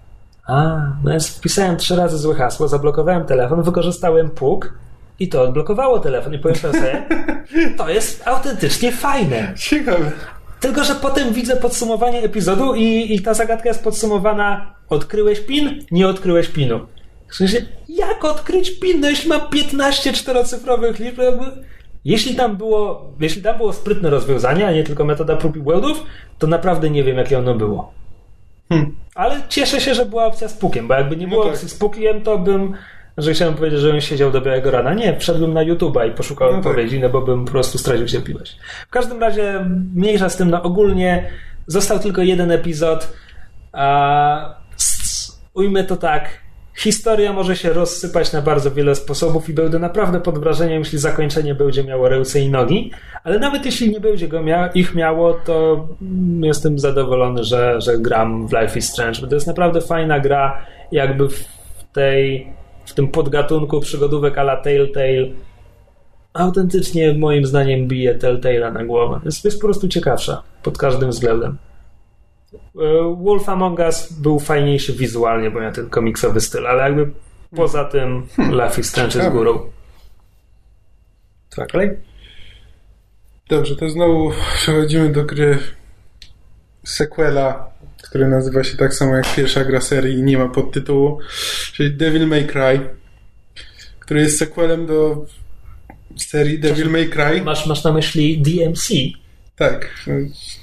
A, 0.47 0.77
no 1.03 1.13
jest, 1.13 1.37
wpisałem 1.37 1.77
trzy 1.77 1.95
razy 1.95 2.17
złe 2.17 2.35
hasło, 2.35 2.67
zablokowałem 2.67 3.25
telefon, 3.25 3.63
wykorzystałem 3.63 4.29
puk 4.29 4.73
i 5.19 5.29
to 5.29 5.41
odblokowało 5.41 5.99
telefon 5.99 6.33
i 6.33 6.39
pomyślałem 6.39 6.79
sobie, 6.79 7.03
to 7.77 7.89
jest 7.89 8.27
autentycznie 8.27 8.91
fajne. 8.91 9.53
Ciekawe. 9.57 10.11
Tylko, 10.63 10.83
że 10.83 10.95
potem 10.95 11.33
widzę 11.33 11.55
podsumowanie 11.55 12.19
epizodu 12.23 12.75
i, 12.75 13.15
i 13.15 13.21
ta 13.21 13.33
zagadka 13.33 13.69
jest 13.69 13.83
podsumowana 13.83 14.73
odkryłeś 14.89 15.39
pin, 15.39 15.85
nie 15.91 16.07
odkryłeś 16.07 16.47
pinu. 16.47 16.79
W 17.27 17.35
sensie, 17.35 17.57
jak 17.89 18.25
odkryć 18.25 18.79
pin? 18.79 18.99
No 18.99 19.09
jeśli 19.09 19.29
ma 19.29 19.39
15 19.39 20.13
czterocyfrowych 20.13 20.99
liczb. 20.99 21.19
Jeśli 22.05 22.35
tam 22.35 22.57
było, 22.57 23.13
jeśli 23.19 23.41
tam 23.41 23.57
było 23.57 23.73
sprytne 23.73 24.09
rozwiązanie, 24.09 24.67
a 24.67 24.71
nie 24.71 24.83
tylko 24.83 25.05
metoda 25.05 25.35
prób 25.35 25.55
i 25.55 25.59
błędów, 25.59 26.03
to 26.39 26.47
naprawdę 26.47 26.89
nie 26.89 27.03
wiem, 27.03 27.17
jakie 27.17 27.39
ono 27.39 27.55
było. 27.55 27.93
Hmm. 28.69 28.95
Ale 29.15 29.41
cieszę 29.49 29.81
się, 29.81 29.95
że 29.95 30.05
była 30.05 30.25
opcja 30.25 30.47
z 30.47 30.53
pukiem, 30.53 30.87
bo 30.87 30.93
jakby 30.93 31.17
nie 31.17 31.25
No 31.25 31.29
było 31.29 31.43
tak. 31.43 31.53
opcji 31.53 31.69
z 31.69 31.73
pukiem, 31.73 32.21
to 32.21 32.37
bym, 32.37 32.73
że 33.17 33.33
chciałem 33.33 33.53
powiedzieć, 33.53 33.79
żebym 33.79 34.01
siedział 34.01 34.31
do 34.31 34.41
białego 34.41 34.71
rana. 34.71 34.93
Nie, 34.93 35.19
wszedłem 35.19 35.53
na 35.53 35.65
YouTube'a 35.65 36.07
i 36.09 36.11
poszukałem 36.11 36.55
No 36.55 36.61
tak. 36.61 36.71
odpowiedzi, 36.71 36.99
no 36.99 37.09
bo 37.09 37.21
bym 37.21 37.45
po 37.45 37.51
prostu 37.51 37.77
stracił 37.77 38.05
cierpliwość. 38.07 38.57
W 38.87 38.89
każdym 38.91 39.19
razie, 39.19 39.65
mniejsza 39.95 40.29
z 40.29 40.37
tym, 40.37 40.49
no 40.49 40.63
ogólnie 40.63 41.29
został 41.67 41.99
tylko 41.99 42.21
jeden 42.21 42.51
epizod, 42.51 43.13
a 43.71 44.55
ujmę 45.53 45.83
to 45.83 45.97
tak, 45.97 46.29
historia 46.77 47.33
może 47.33 47.55
się 47.55 47.73
rozsypać 47.73 48.33
na 48.33 48.41
bardzo 48.41 48.71
wiele 48.71 48.95
sposobów 48.95 49.49
i 49.49 49.53
będę 49.53 49.79
naprawdę 49.79 50.19
pod 50.19 50.39
wrażeniem, 50.39 50.79
jeśli 50.79 50.97
zakończenie 50.99 51.55
będzie 51.55 51.83
miało 51.83 52.09
ręce 52.09 52.39
i 52.39 52.49
nogi, 52.49 52.91
ale 53.23 53.39
nawet 53.39 53.65
jeśli 53.65 53.91
nie 53.91 53.99
będzie 53.99 54.27
go 54.27 54.39
mia- 54.43 54.69
ich 54.73 54.95
miało, 54.95 55.33
to 55.33 55.87
mm, 56.01 56.43
jestem 56.43 56.79
zadowolony, 56.79 57.43
że, 57.43 57.81
że 57.81 57.97
gram 57.97 58.47
w 58.47 58.53
Life 58.53 58.79
is 58.79 58.89
Strange, 58.89 59.21
bo 59.21 59.27
to 59.27 59.35
jest 59.35 59.47
naprawdę 59.47 59.81
fajna 59.81 60.19
gra, 60.19 60.65
jakby 60.91 61.29
w 61.29 61.45
tej 61.93 62.47
w 62.85 62.93
tym 62.93 63.07
podgatunku 63.07 63.79
przygodówek 63.79 64.37
a 64.37 64.41
la 64.41 64.57
Telltale 64.57 65.27
autentycznie 66.33 67.13
moim 67.13 67.45
zdaniem 67.45 67.87
bije 67.87 68.15
Telltale'a 68.19 68.73
na 68.73 68.85
głowę. 68.85 69.19
Jest, 69.25 69.45
jest 69.45 69.57
po 69.61 69.67
prostu 69.67 69.87
ciekawsza 69.87 70.43
pod 70.63 70.77
każdym 70.77 71.09
względem. 71.09 71.57
E, 72.53 73.15
Wolf 73.23 73.49
Among 73.49 73.79
Us 73.79 74.13
był 74.13 74.39
fajniejszy 74.39 74.93
wizualnie, 74.93 75.51
bo 75.51 75.61
miał 75.61 75.71
ten 75.71 75.89
komiksowy 75.89 76.41
styl, 76.41 76.67
ale 76.67 76.83
jakby 76.83 77.11
poza 77.55 77.85
tym 77.85 78.27
is 78.79 78.89
Strange 78.89 79.07
jest 79.07 79.13
Ciekawe. 79.13 79.37
górą. 79.37 79.59
Tak, 81.55 81.71
kolej? 81.71 81.97
Dobrze, 83.49 83.75
to 83.75 83.89
znowu 83.89 84.31
przechodzimy 84.55 85.09
do 85.09 85.23
gry 85.23 85.59
sequela, 86.83 87.72
który 88.03 88.27
nazywa 88.27 88.63
się 88.63 88.77
tak 88.77 88.93
samo 88.93 89.15
jak 89.15 89.35
pierwsza 89.35 89.63
gra 89.63 89.81
serii 89.81 90.19
i 90.19 90.23
nie 90.23 90.37
ma 90.37 90.49
podtytułu, 90.49 91.19
czyli 91.73 91.91
Devil 91.91 92.27
May 92.27 92.47
Cry, 92.47 92.79
który 93.99 94.21
jest 94.21 94.37
sequelem 94.37 94.85
do 94.85 95.25
serii 96.17 96.59
Devil 96.59 96.89
May 96.89 97.09
Cry. 97.09 97.41
Masz, 97.41 97.65
masz 97.65 97.83
na 97.83 97.91
myśli 97.91 98.41
DMC. 98.41 98.87
Tak, 99.55 100.05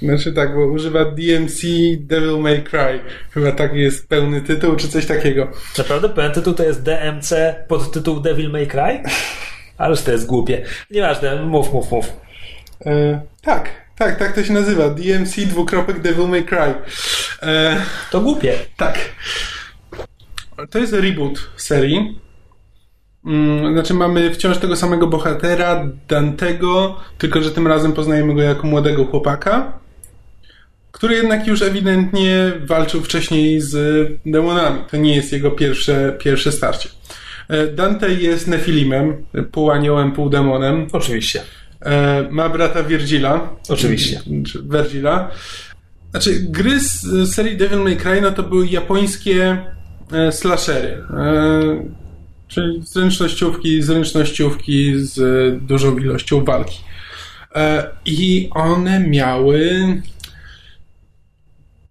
znaczy 0.02 0.32
tak, 0.32 0.54
bo 0.54 0.66
używa 0.66 1.04
DMC 1.04 1.62
Devil 1.98 2.38
May 2.38 2.62
Cry. 2.62 3.00
Chyba 3.30 3.52
taki 3.52 3.78
jest 3.78 4.08
pełny 4.08 4.40
tytuł, 4.40 4.76
czy 4.76 4.88
coś 4.88 5.06
takiego. 5.06 5.48
Naprawdę 5.78 6.08
pełen 6.08 6.32
tytuł 6.32 6.54
to 6.54 6.62
jest 6.62 6.82
DMC 6.82 7.34
pod 7.68 7.92
tytuł 7.92 8.20
Devil 8.20 8.50
May 8.50 8.66
Cry? 8.66 9.02
Ależ 9.78 10.02
to 10.02 10.12
jest 10.12 10.26
głupie. 10.26 10.62
Nieważne, 10.90 11.42
mów, 11.42 11.72
mów, 11.72 11.90
mów. 11.92 12.12
E, 12.86 13.20
tak, 13.42 13.70
tak, 14.00 14.18
tak 14.18 14.32
to 14.34 14.44
się 14.44 14.52
nazywa. 14.52 14.88
DMC 14.90 15.36
dwukropek 15.46 16.00
Devil 16.00 16.28
May 16.28 16.44
Cry. 16.44 16.74
E, 17.42 17.76
To 18.10 18.20
głupie. 18.20 18.54
Tak. 18.76 18.98
To 20.70 20.78
jest 20.78 20.92
reboot 20.92 21.50
serii. 21.56 22.18
Mm, 23.26 23.72
Znaczy 23.72 23.94
mamy 23.94 24.34
wciąż 24.34 24.58
tego 24.58 24.76
samego 24.76 25.06
bohatera, 25.06 25.86
Dantego, 26.08 27.00
tylko 27.18 27.42
że 27.42 27.50
tym 27.50 27.66
razem 27.66 27.92
poznajemy 27.92 28.34
go 28.34 28.42
jako 28.42 28.66
młodego 28.66 29.04
chłopaka, 29.04 29.78
który 30.92 31.14
jednak 31.14 31.46
już 31.46 31.62
ewidentnie 31.62 32.52
walczył 32.64 33.02
wcześniej 33.02 33.60
z 33.60 33.74
demonami. 34.26 34.80
To 34.90 34.96
nie 34.96 35.16
jest 35.16 35.32
jego 35.32 35.50
pierwsze, 35.50 36.16
pierwsze 36.20 36.52
starcie. 36.52 36.88
E, 37.48 37.66
Dante 37.66 38.10
jest 38.10 38.46
Nefilimem, 38.46 39.26
pół 39.52 39.70
aniołem, 39.70 40.12
pół 40.12 40.30
demonem. 40.30 40.86
Oczywiście. 40.92 41.40
E, 41.82 42.28
ma 42.30 42.48
brata 42.48 42.82
Virgila. 42.82 43.56
Oczywiście. 43.68 44.20
Czy 44.46 44.62
Virgila. 44.62 45.30
Znaczy, 46.10 46.40
gry 46.40 46.80
z 46.80 47.34
serii 47.34 47.56
Devil 47.56 47.78
May 47.78 47.96
Cry, 47.96 48.20
no 48.20 48.30
to 48.30 48.42
były 48.42 48.66
japońskie 48.66 49.64
e, 50.12 50.32
slashery. 50.32 51.04
E, 51.16 51.60
czyli 52.48 52.82
zręcznościówki, 52.84 53.82
zręcznościówki 53.82 54.94
z 54.96 55.18
dużą 55.62 55.98
ilością 55.98 56.44
walki. 56.44 56.80
I 58.04 58.48
one 58.54 59.00
miały 59.00 59.86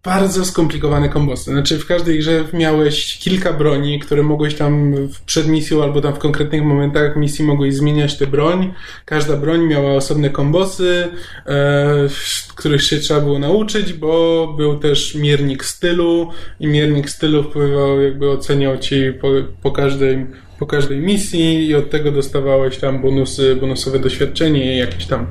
bardzo 0.04 0.46
skomplikowane 0.46 1.10
kombosy. 1.10 1.52
Znaczy 1.52 1.80
w 1.80 1.86
każdej 1.86 2.20
grze 2.20 2.46
miałeś 2.54 3.18
kilka 3.18 3.54
broni, 3.54 4.00
które 4.00 4.24
mogłeś 4.24 4.56
tam 4.56 4.96
w 5.08 5.22
przedmisją 5.22 5.84
albo 5.84 6.02
tam 6.02 6.14
w 6.14 6.20
konkretnych 6.20 6.64
momentach 6.64 7.16
misji 7.16 7.46
mogłeś 7.46 7.76
zmieniać 7.76 8.18
tę 8.18 8.28
broń. 8.28 8.74
Każda 9.06 9.38
broń 9.38 9.68
miała 9.68 9.94
osobne 9.94 10.30
kombosy, 10.30 11.08
e, 11.46 12.08
których 12.56 12.84
się 12.84 12.98
trzeba 12.98 13.22
było 13.22 13.40
nauczyć, 13.40 13.94
bo 13.94 14.48
był 14.58 14.80
też 14.80 15.16
miernik 15.16 15.66
stylu 15.66 16.30
i 16.60 16.68
miernik 16.68 17.10
stylu 17.10 17.44
wpływał, 17.44 18.02
jakby 18.02 18.30
oceniał 18.30 18.78
ci 18.78 19.14
po, 19.22 19.28
po 19.62 19.72
każdej 19.72 20.26
po 20.60 20.66
każdej 20.66 20.98
misji 20.98 21.68
i 21.68 21.76
od 21.76 21.90
tego 21.90 22.12
dostawałeś 22.12 22.78
tam 22.78 23.02
bonusy, 23.02 23.56
bonusowe 23.56 24.00
doświadczenie 24.00 24.76
i 24.76 24.78
jakieś 24.78 25.06
tam 25.06 25.28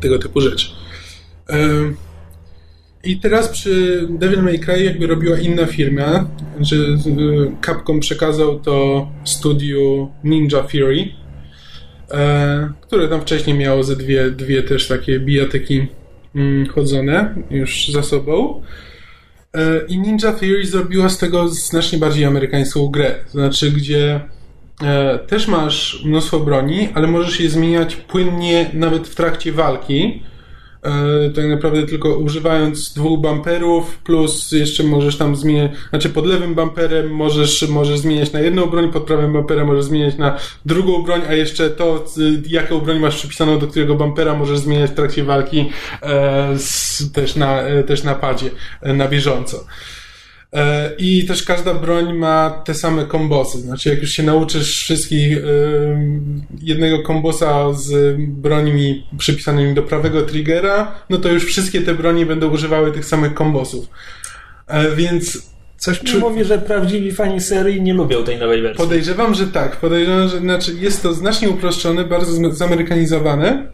tego 0.00 0.18
typu 0.18 0.40
rzeczy. 0.40 0.66
E, 1.50 1.58
i 3.04 3.16
teraz 3.16 3.48
przy 3.48 4.06
Devil 4.10 4.42
May 4.42 4.58
Cry 4.58 4.84
jakby 4.84 5.06
robiła 5.06 5.38
inna 5.38 5.66
firma, 5.66 6.28
że 6.60 6.76
y, 6.76 6.96
Capcom 7.66 8.00
przekazał 8.00 8.60
to 8.60 9.08
studiu 9.24 10.10
Ninja 10.24 10.62
Fury, 10.62 11.08
e, 12.10 12.72
które 12.80 13.08
tam 13.08 13.20
wcześniej 13.20 13.58
miało 13.58 13.82
ze 13.82 13.96
dwie, 13.96 14.30
dwie 14.30 14.62
też 14.62 14.88
takie 14.88 15.20
bijatyki 15.20 15.86
mm, 16.34 16.66
chodzone 16.66 17.34
już 17.50 17.88
za 17.88 18.02
sobą. 18.02 18.62
E, 19.54 19.86
I 19.88 19.98
Ninja 19.98 20.32
Fury 20.32 20.66
zrobiła 20.66 21.08
z 21.08 21.18
tego 21.18 21.48
znacznie 21.48 21.98
bardziej 21.98 22.24
amerykańską 22.24 22.86
grę. 22.86 23.14
Znaczy, 23.30 23.70
gdzie 23.70 24.20
e, 24.82 25.18
też 25.18 25.48
masz 25.48 26.02
mnóstwo 26.04 26.40
broni, 26.40 26.88
ale 26.94 27.06
możesz 27.06 27.40
je 27.40 27.50
zmieniać 27.50 27.96
płynnie 27.96 28.70
nawet 28.72 29.08
w 29.08 29.14
trakcie 29.14 29.52
walki. 29.52 30.22
E, 30.82 31.30
tak 31.30 31.44
naprawdę 31.44 31.86
tylko 31.86 32.16
używając 32.16 32.94
dwóch 32.94 33.20
bumperów, 33.20 33.98
plus 33.98 34.52
jeszcze 34.52 34.82
możesz 34.82 35.16
tam 35.16 35.36
zmieniać, 35.36 35.70
znaczy 35.90 36.10
pod 36.10 36.26
lewym 36.26 36.54
bumperem 36.54 37.10
możesz, 37.10 37.68
możesz 37.68 37.98
zmieniać 37.98 38.32
na 38.32 38.40
jedną 38.40 38.66
broń, 38.66 38.92
pod 38.92 39.04
prawym 39.04 39.32
bumperem 39.32 39.66
możesz 39.66 39.84
zmieniać 39.84 40.18
na 40.18 40.38
drugą 40.66 41.02
broń, 41.02 41.20
a 41.28 41.34
jeszcze 41.34 41.70
to, 41.70 42.04
jaką 42.48 42.80
broń 42.80 42.98
masz 42.98 43.16
przypisaną 43.16 43.58
do 43.58 43.66
którego 43.66 43.94
bumpera 43.94 44.34
możesz 44.34 44.58
zmieniać 44.58 44.90
w 44.90 44.94
trakcie 44.94 45.24
walki 45.24 45.70
e, 46.02 46.58
z, 46.58 47.12
też, 47.12 47.36
na, 47.36 47.62
e, 47.62 47.82
też 47.82 48.04
na 48.04 48.14
padzie, 48.14 48.50
e, 48.80 48.94
na 48.94 49.08
bieżąco. 49.08 49.64
E, 50.52 50.90
I 50.98 51.24
też 51.24 51.42
każda 51.42 51.74
broń 51.74 52.12
ma 52.12 52.62
te 52.64 52.74
same 52.74 53.04
kombosy. 53.06 53.58
Znaczy, 53.60 53.88
jak 53.88 54.00
już 54.00 54.10
się 54.10 54.22
nauczysz 54.22 54.78
wszystkich 54.78 55.38
e, 55.38 55.40
jednego 56.62 57.02
kombosa 57.02 57.72
z 57.72 58.16
brońmi 58.18 59.06
przypisanymi 59.18 59.74
do 59.74 59.82
prawego 59.82 60.22
triggera, 60.22 60.92
no 61.10 61.18
to 61.18 61.28
już 61.28 61.44
wszystkie 61.44 61.80
te 61.80 61.94
broni 61.94 62.26
będą 62.26 62.50
używały 62.50 62.92
tych 62.92 63.04
samych 63.04 63.34
kombosów. 63.34 63.86
E, 64.66 64.96
Więc 64.96 65.52
Coś 65.76 66.02
mi 66.02 66.08
Czy- 66.08 66.18
mówi, 66.18 66.44
że 66.44 66.58
prawdziwi 66.58 67.12
fani 67.12 67.40
serii 67.40 67.82
nie 67.82 67.94
lubią 67.94 68.24
tej 68.24 68.38
nowej 68.38 68.62
wersji. 68.62 68.84
podejrzewam, 68.84 69.34
że 69.34 69.46
tak. 69.46 69.76
Podejrzewam, 69.76 70.28
że 70.28 70.38
znaczy 70.38 70.72
jest 70.80 71.02
to 71.02 71.14
znacznie 71.14 71.50
uproszczone, 71.50 72.04
bardzo 72.04 72.32
zam- 72.32 72.52
zamerykanizowane. 72.54 73.72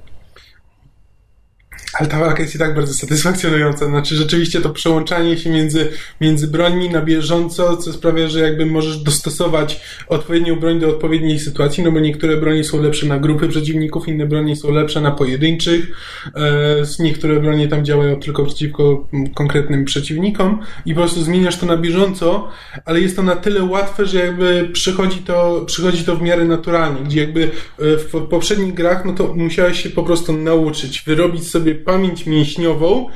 Ale 1.98 2.08
ta 2.08 2.18
walka 2.18 2.42
jest 2.42 2.54
i 2.54 2.58
tak 2.58 2.74
bardzo 2.74 2.94
satysfakcjonująca. 2.94 3.86
Znaczy, 3.86 4.16
rzeczywiście 4.16 4.60
to 4.60 4.70
przełączanie 4.70 5.38
się 5.38 5.50
między, 5.50 5.88
między 6.20 6.48
brońmi 6.48 6.90
na 6.90 7.02
bieżąco, 7.02 7.76
co 7.76 7.92
sprawia, 7.92 8.28
że 8.28 8.40
jakby 8.40 8.66
możesz 8.66 8.96
dostosować 8.96 9.80
odpowiednią 10.08 10.60
broń 10.60 10.80
do 10.80 10.88
odpowiedniej 10.88 11.38
sytuacji, 11.38 11.84
no 11.84 11.92
bo 11.92 12.00
niektóre 12.00 12.36
bronie 12.36 12.64
są 12.64 12.82
lepsze 12.82 13.06
na 13.06 13.18
grupy 13.18 13.48
przeciwników, 13.48 14.08
inne 14.08 14.26
bronie 14.26 14.56
są 14.56 14.70
lepsze 14.70 15.00
na 15.00 15.10
pojedynczych, 15.10 15.86
e, 16.34 17.02
niektóre 17.02 17.40
bronie 17.40 17.68
tam 17.68 17.84
działają 17.84 18.20
tylko 18.20 18.44
przeciwko 18.44 19.08
konkretnym 19.34 19.84
przeciwnikom 19.84 20.60
i 20.86 20.94
po 20.94 21.00
prostu 21.00 21.22
zmieniasz 21.22 21.56
to 21.56 21.66
na 21.66 21.76
bieżąco, 21.76 22.48
ale 22.84 23.00
jest 23.00 23.16
to 23.16 23.22
na 23.22 23.36
tyle 23.36 23.62
łatwe, 23.62 24.06
że 24.06 24.18
jakby 24.18 24.68
przychodzi 24.72 25.18
to, 25.18 25.64
przychodzi 25.66 26.04
to 26.04 26.16
w 26.16 26.22
miarę 26.22 26.44
naturalnie, 26.44 27.00
gdzie 27.00 27.20
jakby 27.20 27.44
e, 27.44 27.48
w 27.78 28.26
poprzednich 28.30 28.74
grach, 28.74 29.04
no 29.04 29.12
to 29.12 29.34
musiałeś 29.34 29.82
się 29.82 29.90
po 29.90 30.02
prostu 30.02 30.32
nauczyć, 30.32 31.02
wyrobić 31.06 31.50
sobie 31.50 31.74
pamięć 31.88 32.26
mięśniową 32.26 33.08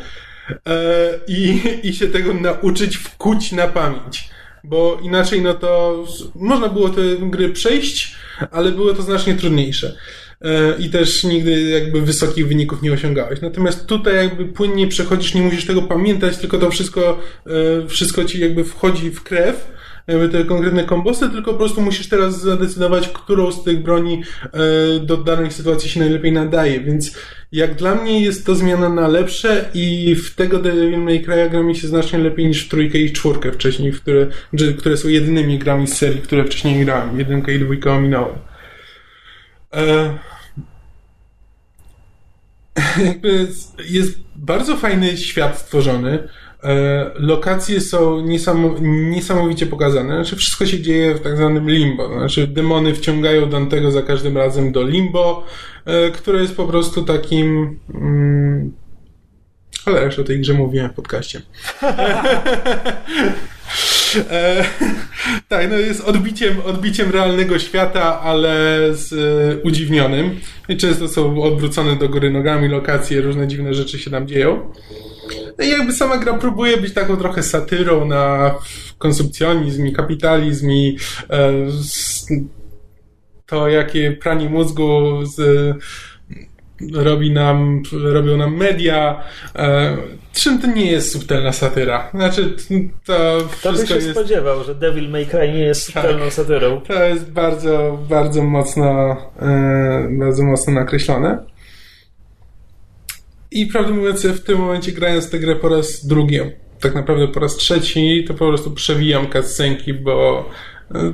e, 0.50 1.10
i, 1.28 1.60
i 1.82 1.94
się 1.94 2.06
tego 2.06 2.34
nauczyć 2.34 2.96
wkuć 2.96 3.52
na 3.52 3.68
pamięć. 3.68 4.28
Bo 4.64 4.98
inaczej, 5.02 5.42
no 5.42 5.54
to 5.54 6.04
można 6.34 6.68
było 6.68 6.88
te 6.88 7.02
gry 7.20 7.48
przejść, 7.50 8.14
ale 8.50 8.72
było 8.72 8.94
to 8.94 9.02
znacznie 9.02 9.34
trudniejsze. 9.34 9.96
E, 10.42 10.76
I 10.78 10.90
też 10.90 11.24
nigdy 11.24 11.62
jakby 11.62 12.02
wysokich 12.02 12.48
wyników 12.48 12.82
nie 12.82 12.92
osiągałeś. 12.92 13.40
Natomiast 13.40 13.86
tutaj 13.86 14.16
jakby 14.16 14.44
płynnie 14.44 14.88
przechodzisz, 14.88 15.34
nie 15.34 15.42
musisz 15.42 15.66
tego 15.66 15.82
pamiętać, 15.82 16.38
tylko 16.38 16.58
to 16.58 16.70
wszystko, 16.70 17.18
e, 17.46 17.88
wszystko 17.88 18.24
ci 18.24 18.40
jakby 18.40 18.64
wchodzi 18.64 19.10
w 19.10 19.22
krew 19.22 19.72
jakby 20.06 20.28
te 20.28 20.44
konkretne 20.44 20.84
kombosy, 20.84 21.30
tylko 21.30 21.52
po 21.52 21.58
prostu 21.58 21.80
musisz 21.80 22.08
teraz 22.08 22.40
zadecydować, 22.40 23.08
którą 23.08 23.52
z 23.52 23.64
tych 23.64 23.82
broni 23.82 24.22
e, 24.42 25.00
do 25.00 25.16
danej 25.16 25.50
sytuacji 25.50 25.90
się 25.90 26.00
najlepiej 26.00 26.32
nadaje, 26.32 26.80
więc 26.80 27.16
jak 27.52 27.74
dla 27.74 27.94
mnie 27.94 28.20
jest 28.20 28.46
to 28.46 28.54
zmiana 28.54 28.88
na 28.88 29.08
lepsze 29.08 29.70
i 29.74 30.14
w 30.14 30.34
tego 30.34 30.58
Devil 30.58 30.98
May 30.98 31.22
Cry 31.22 31.50
gra 31.50 31.62
mi 31.62 31.76
się 31.76 31.88
znacznie 31.88 32.18
lepiej 32.18 32.46
niż 32.46 32.66
w 32.66 32.68
trójkę 32.68 32.98
i 32.98 33.12
czwórkę 33.12 33.52
wcześniej, 33.52 33.92
które, 33.92 34.26
które 34.78 34.96
są 34.96 35.08
jedynymi 35.08 35.58
grami 35.58 35.86
z 35.86 35.96
serii, 35.96 36.20
które 36.20 36.44
wcześniej 36.44 36.84
grałem. 36.84 37.18
Jedynkę 37.18 37.54
i 37.54 37.58
dwójkę 37.58 37.92
ominąłem. 37.92 38.38
E... 39.74 40.18
Jakby 43.06 43.46
jest 43.88 44.18
bardzo 44.36 44.76
fajny 44.76 45.16
świat 45.16 45.58
stworzony. 45.58 46.28
E, 46.64 47.10
lokacje 47.14 47.80
są 47.80 48.20
niesamowicie 48.82 49.66
pokazane. 49.66 50.14
Znaczy, 50.14 50.36
wszystko 50.36 50.66
się 50.66 50.80
dzieje 50.80 51.14
w 51.14 51.20
tak 51.20 51.36
zwanym 51.36 51.70
limbo. 51.70 52.08
Znaczy, 52.18 52.46
demony 52.46 52.94
wciągają 52.94 53.50
Dantego 53.50 53.90
za 53.90 54.02
każdym 54.02 54.36
razem 54.36 54.72
do 54.72 54.82
limbo, 54.82 55.44
e, 55.84 56.10
które 56.10 56.40
jest 56.40 56.56
po 56.56 56.66
prostu 56.66 57.02
takim. 57.02 57.78
Mm, 57.94 58.72
ale 59.86 60.04
już 60.04 60.18
o 60.18 60.24
tej 60.24 60.40
grze 60.40 60.54
mówiłem 60.54 60.90
w 60.90 60.94
podcaście. 60.94 61.42
e, 64.30 64.64
tak, 65.48 65.70
no 65.70 65.76
jest 65.76 66.00
odbiciem, 66.00 66.56
odbiciem 66.66 67.10
realnego 67.10 67.58
świata, 67.58 68.20
ale 68.20 68.78
z 68.90 69.14
udziwnionym. 69.64 70.40
I 70.68 70.76
często 70.76 71.08
są 71.08 71.42
odwrócone 71.42 71.96
do 71.96 72.08
góry 72.08 72.30
nogami 72.30 72.68
lokacje, 72.68 73.20
różne 73.20 73.48
dziwne 73.48 73.74
rzeczy 73.74 73.98
się 73.98 74.10
tam 74.10 74.26
dzieją. 74.26 74.72
No 75.58 75.64
i 75.64 75.68
jakby 75.70 75.92
sama 75.92 76.18
gra 76.18 76.34
próbuje 76.34 76.76
być 76.76 76.94
taką 76.94 77.16
trochę 77.16 77.42
satyrą 77.42 78.04
na 78.04 78.54
konsumpcjonizm 78.98 79.86
i 79.86 79.92
kapitalizm 79.92 80.70
i 80.70 80.98
e, 81.30 81.52
to, 83.46 83.68
jakie 83.68 84.12
pranie 84.12 84.48
mózgu 84.48 85.20
z, 85.26 85.40
robi 86.94 87.30
nam, 87.30 87.82
robią 87.92 88.36
nam 88.36 88.56
media. 88.56 89.24
E, 89.56 89.96
czym 90.32 90.58
to 90.58 90.66
nie 90.66 90.90
jest 90.90 91.12
subtelna 91.12 91.52
satyra? 91.52 92.10
Znaczy, 92.14 92.56
to 93.04 93.38
Kto 93.52 93.72
by 93.72 93.86
się 93.86 93.94
jest... 93.94 94.10
spodziewał, 94.10 94.64
że 94.64 94.74
Devil 94.74 95.10
May 95.10 95.26
Cry 95.26 95.52
nie 95.52 95.58
jest 95.58 95.86
tak. 95.86 95.94
subtelną 95.94 96.24
tak, 96.24 96.34
satyrą? 96.34 96.80
To 96.80 97.04
jest 97.04 97.30
bardzo, 97.30 97.98
bardzo 98.08 98.42
mocno, 98.42 99.16
e, 99.42 100.08
bardzo 100.10 100.42
mocno 100.42 100.72
nakreślone. 100.72 101.51
I 103.52 103.66
prawdę 103.66 103.92
mówiąc, 103.92 104.26
w 104.26 104.40
tym 104.40 104.58
momencie 104.58 104.92
grając 104.92 105.30
tę 105.30 105.38
grę 105.38 105.56
po 105.56 105.68
raz 105.68 106.06
drugi, 106.06 106.38
tak 106.80 106.94
naprawdę 106.94 107.28
po 107.28 107.40
raz 107.40 107.56
trzeci, 107.56 108.24
to 108.28 108.34
po 108.34 108.48
prostu 108.48 108.70
przewijam 108.70 109.30
cutscenki, 109.30 109.94
bo 109.94 110.48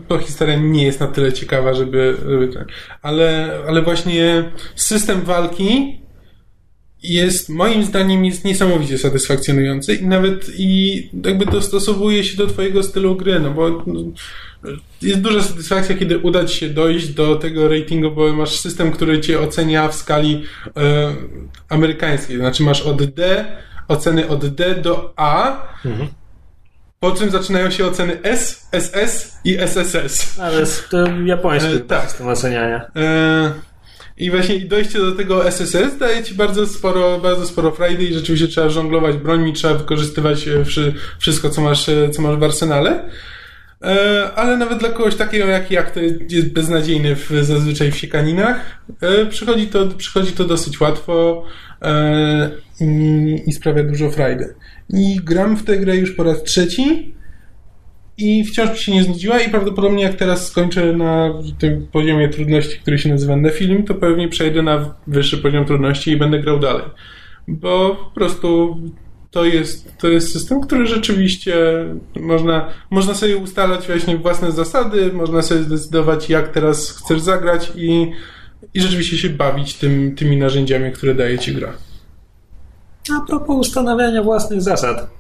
bo 0.09 0.19
historia 0.19 0.57
nie 0.57 0.85
jest 0.85 1.01
na 1.01 1.07
tyle 1.07 1.33
ciekawa, 1.33 1.75
żeby, 1.75 2.17
ten. 2.55 2.65
Ale, 3.03 3.59
ale 3.69 3.83
właśnie 3.83 4.45
system 4.75 5.21
walki 5.23 6.01
jest, 7.03 7.49
moim 7.49 7.85
zdaniem, 7.85 8.25
jest 8.25 8.45
niesamowicie 8.45 8.99
satysfakcjonujący 8.99 9.95
i 9.95 10.07
nawet 10.07 10.51
i 10.59 11.03
jakby 11.25 11.47
dostosowuje 11.47 12.25
się 12.25 12.37
do 12.37 12.47
twojego 12.47 12.83
stylu 12.83 13.17
gry, 13.17 13.41
no 13.41 13.51
bo 13.51 13.85
jest 15.03 15.21
duża 15.21 15.43
satysfakcja, 15.43 15.97
kiedy 15.97 16.19
uda 16.19 16.45
ci 16.45 16.59
się 16.59 16.69
dojść 16.69 17.09
do 17.09 17.37
tego 17.37 17.69
ratingu, 17.69 18.11
bo 18.11 18.33
masz 18.33 18.61
system, 18.61 18.93
który 18.93 19.21
cię 19.21 19.41
ocenia 19.41 19.89
w 19.89 19.95
skali 19.95 20.45
e, 20.77 21.15
amerykańskiej. 21.69 22.37
Znaczy 22.37 22.63
masz 22.63 22.83
od 22.83 23.05
D, 23.05 23.45
oceny 23.89 24.29
od 24.29 24.47
D 24.47 24.75
do 24.75 25.13
A, 25.17 25.63
mhm. 25.85 26.09
po 27.01 27.11
czym 27.11 27.31
zaczynają 27.31 27.71
się 27.71 27.87
oceny 27.87 28.23
S, 28.23 28.69
SS 28.73 29.39
i 29.45 29.59
SSS. 29.59 30.41
Ale 30.41 30.67
to 30.91 31.07
japoński 31.25 31.75
e, 31.75 31.81
tak. 31.81 32.09
system 32.09 32.29
oceniania. 32.29 32.91
E, 32.97 33.53
i 34.19 34.31
właśnie 34.31 34.61
dojście 34.61 34.99
do 34.99 35.13
tego 35.13 35.47
SSS 35.47 35.99
daje 35.99 36.25
ci 36.25 36.35
bardzo 36.35 36.67
sporo, 36.67 37.19
bardzo 37.19 37.47
sporo 37.47 37.71
frajdy 37.71 38.05
i 38.05 38.15
rzeczywiście 38.15 38.49
trzeba 38.49 38.69
żonglować 38.69 39.17
brońmi, 39.17 39.53
trzeba 39.53 39.75
wykorzystywać 39.75 40.49
e, 40.49 40.65
wszystko, 41.19 41.51
co 41.51 41.61
masz, 41.61 41.89
e, 41.89 42.11
co 42.11 42.23
masz 42.23 42.37
w 42.37 42.43
arsenale. 42.43 43.11
E, 43.85 44.31
ale 44.35 44.57
nawet 44.57 44.79
dla 44.79 44.89
kogoś 44.89 45.15
takiego 45.15 45.47
jak 45.47 45.71
ja, 45.71 45.83
który 45.83 46.27
jest 46.31 46.53
beznadziejny 46.53 47.17
w, 47.17 47.31
zazwyczaj 47.43 47.91
w 47.91 47.97
siekaninach, 47.97 48.81
e, 49.01 49.27
przychodzi 49.27 49.67
to, 49.67 49.87
przychodzi 49.87 50.33
to 50.33 50.45
dosyć 50.45 50.81
łatwo 50.81 51.45
e, 51.83 52.51
i, 52.81 53.43
i 53.47 53.53
sprawia 53.53 53.83
dużo 53.83 54.11
frajdy. 54.11 54.55
I 54.91 55.17
gram 55.25 55.57
w 55.57 55.65
tę 55.65 55.79
grę 55.79 55.97
już 55.97 56.11
po 56.11 56.23
raz 56.23 56.43
trzeci 56.43 57.15
i 58.19 58.45
wciąż 58.45 58.71
mi 58.71 58.77
się 58.77 58.93
nie 58.93 59.03
znudziła 59.03 59.41
i 59.41 59.51
prawdopodobnie 59.51 60.03
jak 60.03 60.15
teraz 60.15 60.47
skończę 60.47 60.93
na 60.93 61.35
tym 61.59 61.87
poziomie 61.93 62.29
trudności, 62.29 62.79
który 62.79 62.99
się 62.99 63.09
nazywa 63.09 63.37
Nefilm, 63.37 63.85
to 63.85 63.95
pewnie 63.95 64.29
przejdę 64.29 64.63
na 64.63 64.95
wyższy 65.07 65.39
poziom 65.39 65.65
trudności 65.65 66.11
i 66.11 66.17
będę 66.17 66.39
grał 66.39 66.59
dalej. 66.59 66.85
Bo 67.49 67.97
po 68.05 68.11
prostu 68.15 68.77
to 69.31 69.45
jest, 69.45 69.99
to 69.99 70.09
jest 70.09 70.33
system, 70.33 70.61
który 70.61 70.87
rzeczywiście 70.87 71.55
można, 72.17 72.69
można 72.91 73.15
sobie 73.15 73.37
ustalać 73.37 73.87
właśnie 73.87 74.17
własne 74.17 74.53
zasady, 74.53 75.13
można 75.13 75.43
sobie 75.43 75.63
zdecydować, 75.63 76.31
jak 76.31 76.49
teraz 76.49 76.91
chcesz 76.91 77.21
zagrać 77.21 77.73
i, 77.77 78.13
i 78.75 78.81
rzeczywiście 78.81 79.19
się 79.19 79.29
bawić 79.29 79.75
tym, 79.75 80.17
tymi 80.17 80.37
narzędziami, 80.37 80.93
które 80.93 81.15
daje 81.15 81.39
ci 81.39 81.55
gra. 81.55 81.73
A 83.17 83.27
propos 83.27 83.57
ustanawiania 83.57 84.23
własnych 84.23 84.63
zasad. 84.63 85.11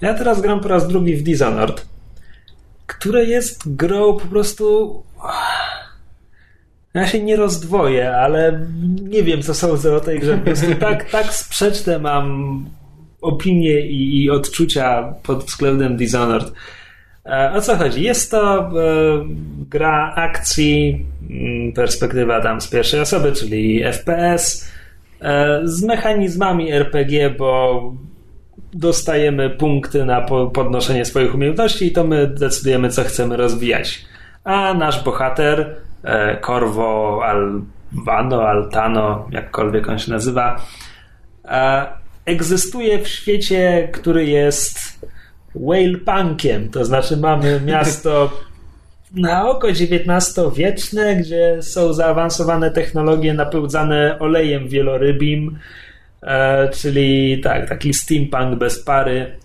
Ja 0.00 0.14
teraz 0.14 0.40
gram 0.40 0.60
po 0.60 0.68
raz 0.68 0.88
drugi 0.88 1.16
w 1.16 1.22
Dishonored, 1.22 1.86
które 2.86 3.24
jest 3.24 3.76
grą 3.76 4.12
po 4.18 4.26
prostu... 4.26 5.02
Ja 6.94 7.06
się 7.06 7.22
nie 7.22 7.36
rozdwoję, 7.36 8.16
ale 8.16 8.66
nie 9.02 9.22
wiem, 9.22 9.42
co 9.42 9.54
są 9.54 9.70
o 9.96 10.00
tej 10.00 10.20
grze. 10.20 10.38
Po 10.38 10.44
prostu 10.44 10.74
tak, 10.80 11.10
tak 11.10 11.34
sprzeczne 11.34 11.98
mam 11.98 12.66
opinie 13.24 13.80
i, 13.80 14.22
i 14.22 14.30
odczucia 14.30 15.14
pod 15.22 15.44
względem 15.44 15.96
Dishonored. 15.96 16.52
E, 17.26 17.52
o 17.52 17.60
co 17.60 17.76
chodzi? 17.76 18.02
Jest 18.02 18.30
to 18.30 18.58
e, 18.58 18.70
gra 19.70 20.12
akcji, 20.16 21.06
mm, 21.30 21.72
perspektywa 21.72 22.40
tam 22.40 22.60
z 22.60 22.68
pierwszej 22.68 23.00
osoby, 23.00 23.32
czyli 23.32 23.84
FPS, 23.84 24.70
e, 25.20 25.60
z 25.64 25.84
mechanizmami 25.84 26.72
RPG, 26.72 27.30
bo 27.30 27.82
dostajemy 28.72 29.50
punkty 29.50 30.04
na 30.04 30.20
podnoszenie 30.54 31.04
swoich 31.04 31.34
umiejętności 31.34 31.86
i 31.86 31.92
to 31.92 32.04
my 32.04 32.26
decydujemy, 32.26 32.88
co 32.88 33.04
chcemy 33.04 33.36
rozwijać. 33.36 34.04
A 34.44 34.74
nasz 34.74 35.04
bohater, 35.04 35.76
Corvo 36.46 37.20
Alvano, 37.24 38.48
Altano, 38.48 39.28
jakkolwiek 39.30 39.88
on 39.88 39.98
się 39.98 40.10
nazywa, 40.10 40.60
egzystuje 42.24 42.98
w 42.98 43.08
świecie, 43.08 43.88
który 43.92 44.26
jest 44.26 44.78
whalepunkiem, 45.54 46.68
to 46.70 46.84
znaczy 46.84 47.16
mamy 47.16 47.60
miasto 47.60 48.30
na 49.14 49.48
oko 49.48 49.68
XIX-wieczne, 49.68 51.16
gdzie 51.16 51.58
są 51.62 51.92
zaawansowane 51.92 52.70
technologie 52.70 53.34
napełdzane 53.34 54.18
olejem 54.18 54.68
wielorybim, 54.68 55.58
e, 56.22 56.68
czyli 56.68 57.40
tak, 57.40 57.68
taki 57.68 57.94
steampunk 57.94 58.58
bez 58.58 58.84
pary. 58.84 59.36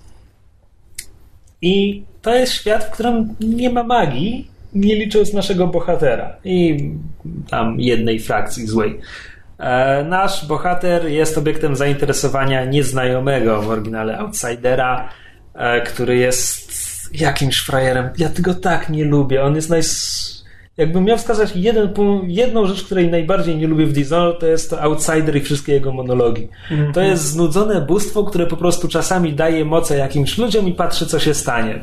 I 1.61 2.03
to 2.21 2.35
jest 2.35 2.53
świat, 2.53 2.83
w 2.83 2.91
którym 2.91 3.35
nie 3.39 3.69
ma 3.69 3.83
magii, 3.83 4.47
nie 4.73 4.95
licząc 4.95 5.33
naszego 5.33 5.67
bohatera 5.67 6.35
i 6.43 6.89
tam 7.49 7.79
jednej 7.79 8.19
frakcji 8.19 8.67
złej. 8.67 8.99
E, 9.59 10.03
nasz 10.03 10.45
bohater 10.45 11.07
jest 11.07 11.37
obiektem 11.37 11.75
zainteresowania 11.75 12.65
nieznajomego 12.65 13.61
w 13.61 13.69
oryginale 13.69 14.19
outsidera, 14.19 15.09
e, 15.53 15.81
który 15.81 16.17
jest 16.17 16.69
jakimś 17.13 17.57
frajerem. 17.57 18.09
Ja 18.17 18.29
tego 18.29 18.53
tak 18.53 18.89
nie 18.89 19.05
lubię. 19.05 19.43
On 19.43 19.55
jest 19.55 19.69
naj... 19.69 19.81
Jakbym 20.77 21.03
miał 21.03 21.17
wskazać 21.17 21.55
jeden, 21.55 21.93
jedną 22.27 22.65
rzecz, 22.65 22.83
której 22.83 23.09
najbardziej 23.11 23.57
nie 23.57 23.67
lubię 23.67 23.85
w 23.85 23.93
Dishonored, 23.93 24.39
to 24.39 24.47
jest 24.47 24.69
to 24.69 24.81
Outsider 24.81 25.35
i 25.35 25.41
wszystkie 25.41 25.73
jego 25.73 25.93
monologi. 25.93 26.49
Mm 26.71 26.85
-hmm. 26.85 26.93
To 26.93 27.01
jest 27.01 27.23
znudzone 27.23 27.81
bóstwo, 27.81 28.23
które 28.23 28.47
po 28.47 28.57
prostu 28.57 28.87
czasami 28.87 29.33
daje 29.33 29.65
moce 29.65 29.97
jakimś 29.97 30.37
ludziom 30.37 30.67
i 30.67 30.73
patrzy, 30.73 31.05
co 31.05 31.19
się 31.19 31.33
stanie. 31.33 31.81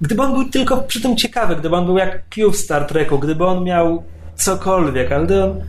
Gdyby 0.00 0.22
on 0.22 0.32
był 0.32 0.50
tylko 0.50 0.76
przy 0.76 1.00
tym 1.00 1.16
ciekawy, 1.16 1.56
gdyby 1.56 1.76
on 1.76 1.86
był 1.86 1.98
jak 1.98 2.28
Q 2.28 2.52
w 2.52 2.56
Star 2.56 2.86
Treku, 2.86 3.18
gdyby 3.18 3.44
on 3.44 3.64
miał 3.64 4.02
cokolwiek, 4.34 5.12
ale 5.12 5.44
on, 5.44 5.60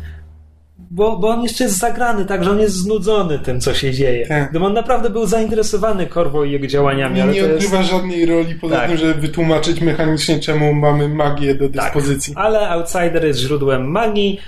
bo, 0.91 1.17
bo 1.17 1.29
on 1.29 1.43
jeszcze 1.43 1.63
jest 1.63 1.77
zagrany, 1.77 2.25
tak, 2.25 2.43
że 2.43 2.51
on 2.51 2.59
jest 2.59 2.75
znudzony 2.75 3.39
tym, 3.39 3.61
co 3.61 3.73
się 3.73 3.91
dzieje. 3.91 4.27
Tak. 4.27 4.49
Gdyby 4.49 4.65
on 4.65 4.73
naprawdę 4.73 5.09
był 5.09 5.25
zainteresowany 5.25 6.07
Korwą 6.07 6.43
i 6.43 6.51
jego 6.51 6.67
działaniami. 6.67 7.15
Nie, 7.15 7.23
ale 7.23 7.33
nie 7.33 7.45
odgrywa 7.45 7.77
jest... 7.77 7.89
żadnej 7.91 8.25
roli 8.25 8.55
poza 8.55 8.75
tak. 8.75 8.89
tym, 8.89 8.97
żeby 8.97 9.13
wytłumaczyć 9.13 9.81
mechanicznie, 9.81 10.39
czemu 10.39 10.73
mamy 10.73 11.09
magię 11.09 11.55
do 11.55 11.69
tak. 11.69 11.83
dyspozycji. 11.83 12.35
Tak. 12.35 12.45
Ale 12.45 12.69
Outsider 12.69 13.25
jest 13.25 13.39
źródłem 13.39 13.91
magii 13.91 14.39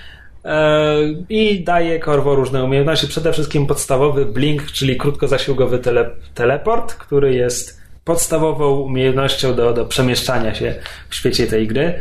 e, 0.46 0.96
i 1.30 1.64
daje 1.64 2.00
Korwo 2.00 2.36
różne 2.36 2.64
umiejętności. 2.64 3.08
Przede 3.08 3.34
wszystkim 3.34 3.68
podstawowy 3.68 4.26
blink, 4.26 4.66
czyli 4.66 4.98
krótkozasięgowy 4.98 5.80
tele, 5.80 6.10
teleport, 6.34 6.94
który 6.94 7.34
jest 7.34 7.82
podstawową 8.04 8.80
umiejętnością 8.80 9.56
do, 9.56 9.74
do 9.74 9.86
przemieszczania 9.86 10.56
się 10.56 10.76
w 11.10 11.16
świecie 11.16 11.48
tej 11.48 11.68
gry. 11.68 12.00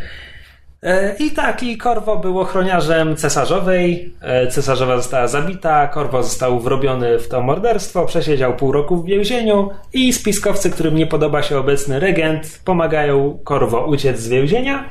E, 0.82 1.16
I 1.18 1.30
tak, 1.30 1.62
i 1.62 1.76
Korwo 1.76 2.16
był 2.16 2.40
ochroniarzem 2.40 3.16
cesarzowej. 3.16 4.14
E, 4.20 4.46
cesarzowa 4.46 4.96
została 4.96 5.26
zabita, 5.26 5.88
Korwo 5.88 6.22
został 6.22 6.60
wrobiony 6.60 7.18
w 7.18 7.28
to 7.28 7.42
morderstwo, 7.42 8.06
przesiedział 8.06 8.56
pół 8.56 8.72
roku 8.72 8.96
w 8.96 9.06
więzieniu 9.06 9.70
i 9.92 10.12
spiskowcy, 10.12 10.70
którym 10.70 10.94
nie 10.94 11.06
podoba 11.06 11.42
się 11.42 11.58
obecny 11.58 12.00
regent, 12.00 12.60
pomagają 12.64 13.38
Korwo 13.44 13.86
uciec 13.86 14.20
z 14.20 14.28
więzienia, 14.28 14.88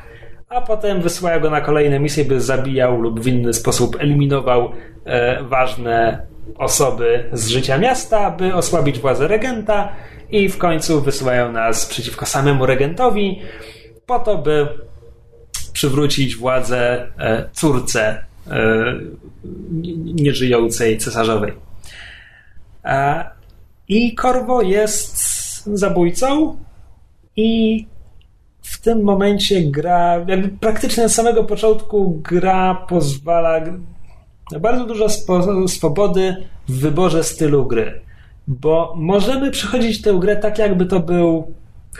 a 0.49 0.61
potem 0.61 1.01
wysyłają 1.01 1.39
go 1.39 1.49
na 1.49 1.61
kolejne 1.61 1.99
misje, 1.99 2.25
by 2.25 2.41
zabijał 2.41 3.01
lub 3.01 3.19
w 3.19 3.27
inny 3.27 3.53
sposób 3.53 3.97
eliminował 3.99 4.71
e, 5.05 5.43
ważne 5.43 6.25
osoby 6.57 7.29
z 7.33 7.47
życia 7.47 7.77
miasta, 7.77 8.31
by 8.31 8.55
osłabić 8.55 8.99
władzę 8.99 9.27
regenta 9.27 9.89
i 10.29 10.49
w 10.49 10.57
końcu 10.57 11.01
wysyłają 11.01 11.51
nas 11.51 11.85
przeciwko 11.85 12.25
samemu 12.25 12.65
regentowi 12.65 13.41
po 14.05 14.19
to, 14.19 14.37
by 14.37 14.67
przywrócić 15.73 16.35
władzę 16.35 17.07
e, 17.17 17.49
córce 17.53 18.23
e, 18.47 18.93
nieżyjącej 20.13 20.97
cesarzowej. 20.97 21.53
I 23.87 24.15
Korwo 24.15 24.61
jest 24.61 25.63
zabójcą 25.65 26.57
i 27.35 27.85
w 28.61 28.81
tym 28.81 29.03
momencie 29.03 29.61
gra, 29.61 30.25
jakby 30.27 30.49
praktycznie 30.49 31.05
od 31.05 31.11
samego 31.11 31.43
początku 31.43 32.21
gra 32.23 32.75
pozwala 32.89 33.59
na 34.51 34.59
bardzo 34.59 34.85
dużo 34.85 35.07
swobody 35.67 36.35
w 36.69 36.79
wyborze 36.79 37.23
stylu 37.23 37.65
gry. 37.65 38.01
Bo 38.47 38.93
możemy 38.97 39.51
przechodzić 39.51 40.01
tę 40.01 40.13
grę 40.19 40.35
tak, 40.35 40.57
jakby 40.59 40.85
to 40.85 40.99
był 40.99 41.53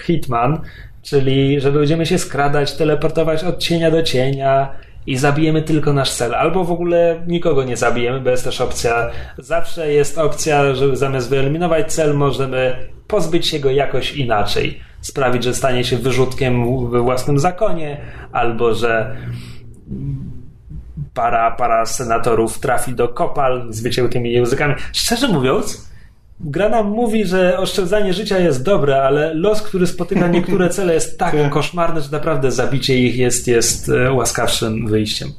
Hitman, 0.06 0.62
czyli 1.02 1.62
że 1.62 1.72
będziemy 1.72 2.06
się 2.06 2.18
skradać, 2.18 2.74
teleportować 2.74 3.44
od 3.44 3.58
cienia 3.58 3.92
do 3.92 4.04
cienia 4.04 4.70
i 5.08 5.18
zabijemy 5.18 5.62
tylko 5.62 5.94
nasz 5.94 6.12
cel, 6.12 6.36
albo 6.36 6.64
w 6.64 6.72
ogóle 6.72 7.22
nikogo 7.28 7.64
nie 7.64 7.78
zabijemy, 7.78 8.20
bo 8.20 8.30
jest 8.30 8.44
też 8.44 8.62
opcja, 8.62 9.10
zawsze 9.38 9.94
jest 9.94 10.18
opcja, 10.18 10.76
że 10.76 10.96
zamiast 10.96 11.30
wyeliminować 11.30 11.94
cel, 11.94 12.14
możemy 12.14 12.76
pozbyć 13.08 13.48
się 13.48 13.60
go 13.60 13.72
jakoś 13.72 14.16
inaczej. 14.16 14.80
Sprawić, 15.02 15.44
że 15.44 15.54
stanie 15.54 15.84
się 15.84 15.98
wyrzutkiem 15.98 16.90
we 16.90 17.02
własnym 17.02 17.40
zakonie, 17.40 17.98
albo 18.32 18.76
że 18.76 19.16
para, 21.14 21.52
para 21.52 21.86
senatorów 21.86 22.60
trafi 22.60 22.94
do 22.94 23.08
kopal 23.08 23.68
z 23.70 23.82
wyciętymi 23.82 24.32
językami. 24.32 24.76
Szczerze 24.94 25.28
mówiąc, 25.28 25.91
gra 26.44 26.70
nam 26.70 26.90
mówi, 26.90 27.26
że 27.26 27.58
oszczędzanie 27.58 28.14
życia 28.14 28.40
jest 28.40 28.64
dobre, 28.64 29.04
ale 29.04 29.34
los, 29.34 29.62
który 29.62 29.88
spotyka 29.88 30.28
niektóre 30.28 30.70
cele 30.76 30.94
jest 30.94 31.20
tak, 31.20 31.50
koszmarny, 31.50 32.02
że 32.02 32.12
naprawdę 32.12 32.52
zabicie 32.52 33.00
ich 33.00 33.16
jest, 33.16 33.48
jest 33.48 33.90
e, 33.90 34.12
łaskawszym 34.12 34.88
wyjściem. 34.88 35.30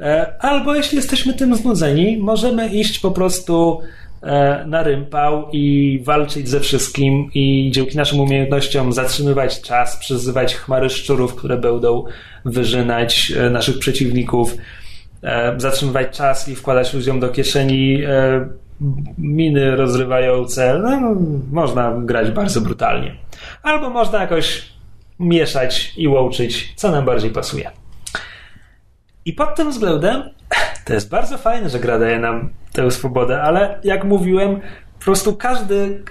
E, 0.00 0.32
albo 0.40 0.74
jeśli 0.74 0.96
jesteśmy 0.96 1.34
tym 1.34 1.54
znudzeni, 1.54 2.16
możemy 2.16 2.68
iść 2.68 2.98
po 2.98 3.10
prostu 3.10 3.80
e, 4.22 4.64
na 4.66 4.82
rympał 4.82 5.48
i 5.52 6.00
walczyć 6.04 6.48
ze 6.48 6.60
wszystkim 6.60 7.30
i 7.34 7.70
dzięki 7.74 7.96
naszym 7.96 8.20
umiejętnościom 8.20 8.92
zatrzymywać 8.92 9.60
czas, 9.60 9.96
przyzywać 9.96 10.54
chmary 10.54 10.90
szczurów, 10.90 11.34
które 11.34 11.56
będą 11.56 12.04
wyżynać 12.44 13.32
naszych 13.50 13.78
przeciwników, 13.78 14.56
zatrzymywać 15.56 16.16
czas 16.16 16.48
i 16.48 16.56
wkładać 16.56 16.94
ludziom 16.94 17.20
do 17.20 17.28
kieszeni 17.28 18.02
miny 19.18 19.76
rozrywające, 19.76 20.78
no, 20.78 21.16
można 21.52 21.94
grać 21.98 22.30
bardzo 22.30 22.60
brutalnie. 22.60 23.16
Albo 23.62 23.90
można 23.90 24.20
jakoś 24.20 24.72
mieszać 25.20 25.92
i 25.96 26.08
łączyć, 26.08 26.72
co 26.76 26.90
nam 26.90 27.04
bardziej 27.04 27.30
pasuje. 27.30 27.70
I 29.24 29.32
pod 29.32 29.54
tym 29.54 29.70
względem 29.70 30.22
to 30.84 30.94
jest 30.94 31.10
bardzo 31.10 31.38
fajne, 31.38 31.70
że 31.70 31.80
gra 31.80 31.98
daje 31.98 32.18
nam 32.18 32.50
tę 32.72 32.90
swobodę, 32.90 33.42
ale 33.42 33.80
jak 33.84 34.04
mówiłem, 34.04 34.60
po 34.98 35.04
prostu 35.04 35.36
każdy, 35.36 36.02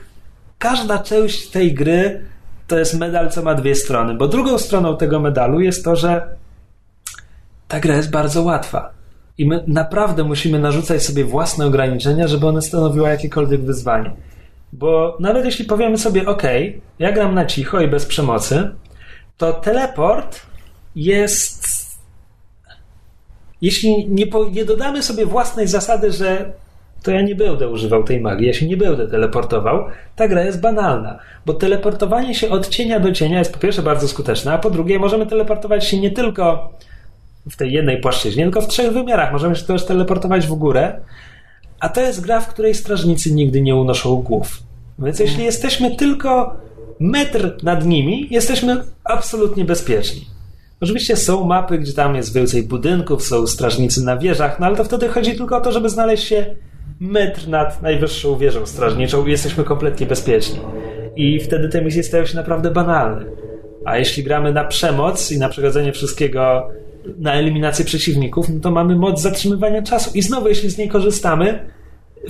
każda 0.57 0.99
część 0.99 1.49
tej 1.49 1.73
gry 1.73 2.25
to 2.67 2.79
jest 2.79 2.99
medal, 2.99 3.31
co 3.31 3.43
ma 3.43 3.55
dwie 3.55 3.75
strony, 3.75 4.13
bo 4.13 4.27
drugą 4.27 4.57
stroną 4.57 4.97
tego 4.97 5.19
medalu 5.19 5.59
jest 5.59 5.85
to, 5.85 5.95
że 5.95 6.27
ta 7.67 7.79
gra 7.79 7.95
jest 7.95 8.11
bardzo 8.11 8.43
łatwa. 8.43 8.96
I 9.37 9.45
my 9.45 9.63
naprawdę 9.67 10.23
musimy 10.23 10.59
narzucać 10.59 11.03
sobie 11.03 11.25
własne 11.25 11.65
ograniczenia, 11.65 12.27
żeby 12.27 12.47
one 12.47 12.61
stanowiły 12.61 13.09
jakiekolwiek 13.09 13.61
wyzwanie. 13.61 14.11
Bo 14.73 15.17
nawet 15.19 15.45
jeśli 15.45 15.65
powiemy 15.65 15.97
sobie, 15.97 16.25
OK, 16.25 16.43
ja 16.99 17.11
gram 17.11 17.35
na 17.35 17.45
cicho 17.45 17.81
i 17.81 17.87
bez 17.87 18.05
przemocy, 18.05 18.69
to 19.37 19.53
teleport 19.53 20.41
jest. 20.95 21.67
Jeśli 23.61 24.09
nie, 24.09 24.27
po, 24.27 24.45
nie 24.49 24.65
dodamy 24.65 25.03
sobie 25.03 25.25
własnej 25.25 25.67
zasady, 25.67 26.11
że 26.11 26.51
to 27.03 27.11
ja 27.11 27.21
nie 27.21 27.35
będę 27.35 27.69
używał 27.69 28.03
tej 28.03 28.21
magii, 28.21 28.47
ja 28.47 28.53
się 28.53 28.67
nie 28.67 28.77
będę 28.77 29.07
teleportował, 29.07 29.85
ta 30.15 30.27
gra 30.27 30.43
jest 30.43 30.61
banalna. 30.61 31.19
Bo 31.45 31.53
teleportowanie 31.53 32.35
się 32.35 32.49
od 32.49 32.69
cienia 32.69 32.99
do 32.99 33.11
cienia 33.11 33.39
jest 33.39 33.53
po 33.53 33.59
pierwsze 33.59 33.81
bardzo 33.81 34.07
skuteczne, 34.07 34.53
a 34.53 34.57
po 34.57 34.69
drugie 34.69 34.99
możemy 34.99 35.25
teleportować 35.25 35.87
się 35.87 35.99
nie 35.99 36.11
tylko 36.11 36.73
w 37.51 37.55
tej 37.55 37.71
jednej 37.71 38.01
płaszczyźnie, 38.01 38.43
tylko 38.43 38.61
w 38.61 38.67
trzech 38.67 38.93
wymiarach. 38.93 39.31
Możemy 39.31 39.55
się 39.55 39.65
też 39.65 39.85
teleportować 39.85 40.47
w 40.47 40.53
górę, 40.53 41.01
a 41.79 41.89
to 41.89 42.01
jest 42.01 42.21
gra, 42.21 42.39
w 42.39 42.47
której 42.47 42.73
strażnicy 42.75 43.33
nigdy 43.33 43.61
nie 43.61 43.75
unoszą 43.75 44.15
głów. 44.15 44.63
Więc 44.99 45.19
jeśli 45.19 45.43
jesteśmy 45.43 45.95
tylko 45.95 46.55
metr 46.99 47.63
nad 47.63 47.85
nimi, 47.85 48.27
jesteśmy 48.31 48.83
absolutnie 49.03 49.65
bezpieczni. 49.65 50.25
Oczywiście 50.81 51.15
są 51.15 51.43
mapy, 51.43 51.77
gdzie 51.77 51.93
tam 51.93 52.15
jest 52.15 52.33
więcej 52.33 52.63
budynków, 52.63 53.23
są 53.23 53.47
strażnicy 53.47 54.03
na 54.03 54.17
wieżach, 54.17 54.59
no 54.59 54.65
ale 54.65 54.75
to 54.75 54.83
wtedy 54.83 55.07
chodzi 55.07 55.35
tylko 55.35 55.57
o 55.57 55.61
to, 55.61 55.71
żeby 55.71 55.89
znaleźć 55.89 56.27
się 56.27 56.55
metr 56.99 57.47
nad 57.47 57.81
najwyższą 57.81 58.37
wieżą 58.37 58.65
strażniczą 58.65 59.25
i 59.25 59.31
jesteśmy 59.31 59.63
kompletnie 59.63 60.05
bezpieczni. 60.05 60.59
I 61.15 61.39
wtedy 61.39 61.69
te 61.69 61.81
misje 61.81 62.03
stają 62.03 62.25
się 62.25 62.35
naprawdę 62.35 62.71
banalne. 62.71 63.25
A 63.85 63.97
jeśli 63.97 64.23
gramy 64.23 64.53
na 64.53 64.63
przemoc 64.63 65.31
i 65.31 65.39
na 65.39 65.49
przechodzenie 65.49 65.91
wszystkiego 65.91 66.69
na 67.17 67.33
eliminację 67.33 67.85
przeciwników, 67.85 68.49
no 68.49 68.59
to 68.59 68.71
mamy 68.71 68.95
moc 68.95 69.21
zatrzymywania 69.21 69.81
czasu. 69.81 70.11
I 70.13 70.21
znowu, 70.21 70.47
jeśli 70.47 70.69
z 70.69 70.77
niej 70.77 70.89
korzystamy, 70.89 71.69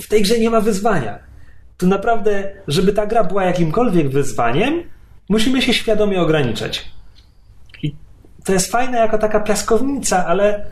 w 0.00 0.08
tej 0.08 0.22
grze 0.22 0.38
nie 0.38 0.50
ma 0.50 0.60
wyzwania. 0.60 1.18
To 1.76 1.86
naprawdę, 1.86 2.50
żeby 2.68 2.92
ta 2.92 3.06
gra 3.06 3.24
była 3.24 3.44
jakimkolwiek 3.44 4.08
wyzwaniem, 4.08 4.82
musimy 5.28 5.62
się 5.62 5.74
świadomie 5.74 6.20
ograniczać. 6.20 6.90
I 7.82 7.94
to 8.44 8.52
jest 8.52 8.72
fajne 8.72 8.98
jako 8.98 9.18
taka 9.18 9.40
piaskownica, 9.40 10.26
ale 10.26 10.66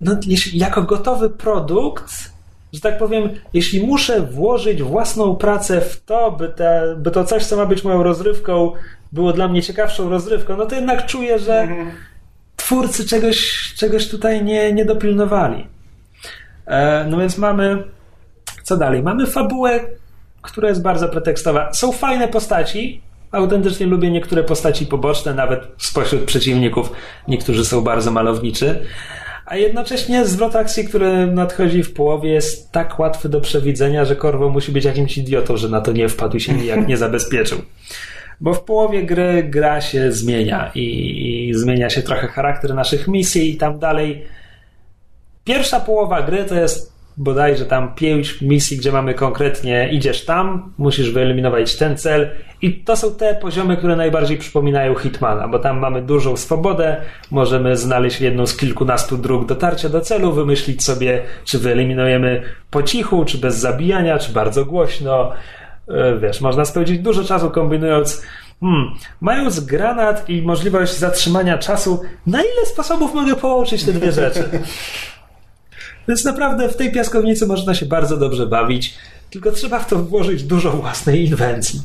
no, 0.00 0.16
jeśli, 0.26 0.58
jako 0.58 0.82
gotowy 0.82 1.30
produkt, 1.30 2.32
że 2.72 2.80
tak 2.80 2.98
powiem, 2.98 3.28
jeśli 3.52 3.86
muszę 3.86 4.22
włożyć 4.22 4.82
własną 4.82 5.36
pracę 5.36 5.80
w 5.80 6.04
to, 6.04 6.32
by, 6.32 6.48
te, 6.48 6.96
by 6.98 7.10
to 7.10 7.24
coś, 7.24 7.44
co 7.44 7.56
ma 7.56 7.66
być 7.66 7.84
moją 7.84 8.02
rozrywką, 8.02 8.72
było 9.12 9.32
dla 9.32 9.48
mnie 9.48 9.62
ciekawszą 9.62 10.10
rozrywką, 10.10 10.56
no 10.56 10.66
to 10.66 10.74
jednak 10.74 11.06
czuję, 11.06 11.38
że. 11.38 11.60
Mhm 11.60 11.90
twórcy 12.68 13.06
czegoś, 13.06 13.52
czegoś 13.76 14.08
tutaj 14.08 14.44
nie, 14.44 14.72
nie 14.72 14.84
dopilnowali. 14.84 15.66
E, 16.66 17.06
no 17.10 17.18
więc 17.18 17.38
mamy. 17.38 17.84
Co 18.62 18.76
dalej? 18.76 19.02
Mamy 19.02 19.26
fabułę, 19.26 19.80
która 20.42 20.68
jest 20.68 20.82
bardzo 20.82 21.08
pretekstowa. 21.08 21.72
Są 21.72 21.92
fajne 21.92 22.28
postaci. 22.28 23.02
Autentycznie 23.32 23.86
lubię 23.86 24.10
niektóre 24.10 24.44
postaci 24.44 24.86
poboczne, 24.86 25.34
nawet 25.34 25.60
spośród 25.78 26.22
przeciwników. 26.22 26.92
Niektórzy 27.28 27.64
są 27.64 27.80
bardzo 27.80 28.10
malowniczy. 28.10 28.86
A 29.46 29.56
jednocześnie 29.56 30.26
zwrot 30.26 30.56
akcji, 30.56 30.84
który 30.84 31.26
nadchodzi 31.26 31.82
w 31.82 31.92
połowie 31.92 32.30
jest 32.30 32.72
tak 32.72 32.98
łatwy 32.98 33.28
do 33.28 33.40
przewidzenia, 33.40 34.04
że 34.04 34.16
Korwo 34.16 34.48
musi 34.48 34.72
być 34.72 34.84
jakimś 34.84 35.18
idiotą, 35.18 35.56
że 35.56 35.68
na 35.68 35.80
to 35.80 35.92
nie 35.92 36.08
wpadł 36.08 36.36
i 36.36 36.40
się 36.40 36.52
nijak 36.52 36.88
nie 36.88 36.96
zabezpieczył. 37.06 37.62
Bo 38.40 38.54
w 38.54 38.64
połowie 38.64 39.02
gry 39.02 39.42
gra 39.42 39.80
się 39.80 40.12
zmienia 40.12 40.70
i, 40.74 41.48
i 41.48 41.54
zmienia 41.54 41.90
się 41.90 42.02
trochę 42.02 42.28
charakter 42.28 42.74
naszych 42.74 43.08
misji 43.08 43.50
i 43.50 43.56
tam 43.56 43.78
dalej. 43.78 44.24
Pierwsza 45.44 45.80
połowa 45.80 46.22
gry 46.22 46.44
to 46.44 46.54
jest 46.54 46.98
bodajże 47.18 47.64
tam 47.64 47.94
pięć 47.94 48.40
misji, 48.40 48.76
gdzie 48.76 48.92
mamy 48.92 49.14
konkretnie 49.14 49.88
idziesz 49.92 50.24
tam, 50.24 50.72
musisz 50.78 51.10
wyeliminować 51.10 51.76
ten 51.76 51.96
cel 51.96 52.30
i 52.62 52.72
to 52.74 52.96
są 52.96 53.14
te 53.14 53.34
poziomy, 53.34 53.76
które 53.76 53.96
najbardziej 53.96 54.38
przypominają 54.38 54.94
Hitmana, 54.94 55.48
bo 55.48 55.58
tam 55.58 55.78
mamy 55.78 56.02
dużą 56.02 56.36
swobodę, 56.36 56.96
możemy 57.30 57.76
znaleźć 57.76 58.20
jedną 58.20 58.46
z 58.46 58.56
kilkunastu 58.56 59.18
dróg 59.18 59.46
dotarcia 59.46 59.88
do 59.88 60.00
celu, 60.00 60.32
wymyślić 60.32 60.84
sobie, 60.84 61.22
czy 61.44 61.58
wyeliminujemy 61.58 62.42
po 62.70 62.82
cichu, 62.82 63.24
czy 63.24 63.38
bez 63.38 63.58
zabijania, 63.58 64.18
czy 64.18 64.32
bardzo 64.32 64.64
głośno. 64.64 65.32
E, 65.88 66.18
wiesz, 66.18 66.40
można 66.40 66.64
spędzić 66.64 66.98
dużo 66.98 67.24
czasu 67.24 67.50
kombinując 67.50 68.22
Hmm, 68.60 68.90
mając 69.20 69.60
granat 69.60 70.28
i 70.28 70.42
możliwość 70.42 70.96
zatrzymania 70.96 71.58
czasu, 71.58 72.02
na 72.26 72.40
ile 72.40 72.66
sposobów 72.66 73.14
mogę 73.14 73.36
połączyć 73.36 73.84
te 73.84 73.92
dwie 73.92 74.12
rzeczy? 74.12 74.48
Więc 76.08 76.24
naprawdę 76.24 76.68
w 76.68 76.76
tej 76.76 76.92
piaskownicy 76.92 77.46
można 77.46 77.74
się 77.74 77.86
bardzo 77.86 78.16
dobrze 78.16 78.46
bawić, 78.46 78.94
tylko 79.30 79.52
trzeba 79.52 79.78
w 79.78 79.88
to 79.88 79.96
włożyć 79.98 80.42
dużo 80.42 80.70
własnej 80.70 81.26
inwencji. 81.26 81.80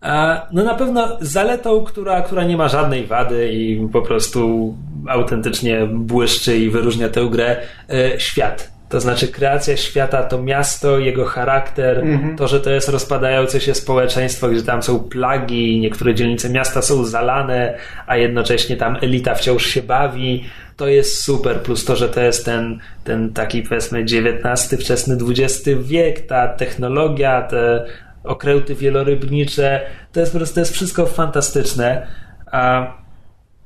A, 0.00 0.46
no 0.52 0.64
na 0.64 0.74
pewno 0.74 1.18
zaletą, 1.20 1.84
która, 1.84 2.22
która 2.22 2.44
nie 2.44 2.56
ma 2.56 2.68
żadnej 2.68 3.06
wady 3.06 3.52
i 3.52 3.88
po 3.92 4.02
prostu 4.02 4.74
autentycznie 5.08 5.86
błyszczy 5.86 6.58
i 6.58 6.70
wyróżnia 6.70 7.08
tę 7.08 7.28
grę, 7.30 7.56
e, 7.90 8.20
świat. 8.20 8.75
To 8.88 9.00
znaczy 9.00 9.28
kreacja 9.28 9.76
świata, 9.76 10.22
to 10.22 10.42
miasto, 10.42 10.98
jego 10.98 11.24
charakter, 11.24 11.98
mhm. 11.98 12.36
to, 12.36 12.48
że 12.48 12.60
to 12.60 12.70
jest 12.70 12.88
rozpadające 12.88 13.60
się 13.60 13.74
społeczeństwo, 13.74 14.48
gdzie 14.48 14.62
tam 14.62 14.82
są 14.82 14.98
plagi, 14.98 15.80
niektóre 15.80 16.14
dzielnice 16.14 16.50
miasta 16.50 16.82
są 16.82 17.04
zalane, 17.04 17.78
a 18.06 18.16
jednocześnie 18.16 18.76
tam 18.76 18.96
elita 19.02 19.34
wciąż 19.34 19.66
się 19.66 19.82
bawi 19.82 20.44
to 20.76 20.88
jest 20.88 21.22
super, 21.22 21.60
plus 21.62 21.84
to, 21.84 21.96
że 21.96 22.08
to 22.08 22.20
jest 22.20 22.44
ten, 22.44 22.78
ten 23.04 23.32
taki 23.32 23.62
powiedzmy 23.62 23.98
XIX, 23.98 24.80
wczesny 24.80 25.16
XX 25.20 25.68
wiek, 25.82 26.26
ta 26.26 26.48
technologia, 26.48 27.42
te 27.42 27.86
okręty 28.24 28.74
wielorybnicze, 28.74 29.80
to 30.12 30.20
jest 30.20 30.32
po 30.32 30.38
prostu 30.38 30.54
to 30.54 30.60
jest 30.60 30.72
wszystko 30.72 31.06
fantastyczne. 31.06 32.06
A 32.52 32.94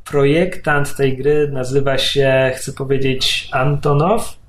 projektant 0.04 0.96
tej 0.96 1.16
gry 1.16 1.48
nazywa 1.52 1.98
się, 1.98 2.52
chcę 2.56 2.72
powiedzieć, 2.72 3.48
Antonow, 3.52 4.39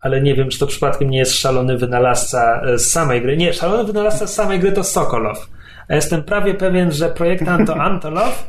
ale 0.00 0.20
nie 0.22 0.34
wiem, 0.34 0.48
czy 0.48 0.58
to 0.58 0.66
przypadkiem 0.66 1.10
nie 1.10 1.18
jest 1.18 1.34
szalony 1.34 1.78
wynalazca 1.78 2.62
z 2.76 2.90
samej 2.90 3.22
gry. 3.22 3.36
Nie, 3.36 3.52
szalony 3.52 3.84
wynalazca 3.84 4.26
z 4.26 4.34
samej 4.34 4.58
gry 4.58 4.72
to 4.72 4.84
Sokolow. 4.84 5.48
A 5.88 5.94
jestem 5.94 6.22
prawie 6.22 6.54
pewien, 6.54 6.92
że 6.92 7.08
projektant 7.08 7.66
to 7.66 7.76
Antonow, 7.90 8.48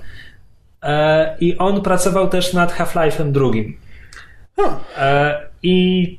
E, 0.83 1.35
I 1.39 1.57
on 1.57 1.81
pracował 1.81 2.29
też 2.29 2.53
nad 2.53 2.73
Half-Life'em 2.73 3.31
drugim. 3.31 3.77
E, 4.97 5.41
I 5.63 6.18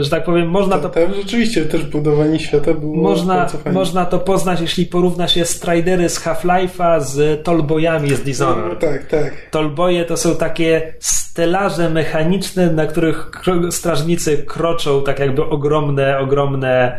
że 0.00 0.10
tak 0.10 0.24
powiem, 0.24 0.48
można 0.48 0.78
to. 0.78 0.88
Tam 0.88 1.14
rzeczywiście 1.14 1.64
też 1.64 1.84
budowanie 1.84 2.38
świata 2.38 2.74
było. 2.74 2.96
Można, 2.96 3.46
można 3.72 4.04
to 4.04 4.18
poznać, 4.18 4.60
jeśli 4.60 4.86
porówna 4.86 5.28
się 5.28 5.44
Stridery 5.44 6.08
z 6.08 6.20
Half-Life'a 6.20 7.00
z 7.00 7.44
Tolbojami 7.44 8.16
z 8.16 8.22
Dishonored. 8.22 8.82
No, 8.82 8.88
tak, 8.88 9.06
tak. 9.06 9.32
Tolboje 9.50 10.04
to 10.04 10.16
są 10.16 10.36
takie 10.36 10.94
stelaże 11.00 11.90
mechaniczne, 11.90 12.72
na 12.72 12.86
których 12.86 13.30
strażnicy 13.70 14.38
kroczą, 14.38 15.02
tak 15.02 15.18
jakby 15.18 15.44
ogromne, 15.44 16.18
ogromne. 16.18 16.98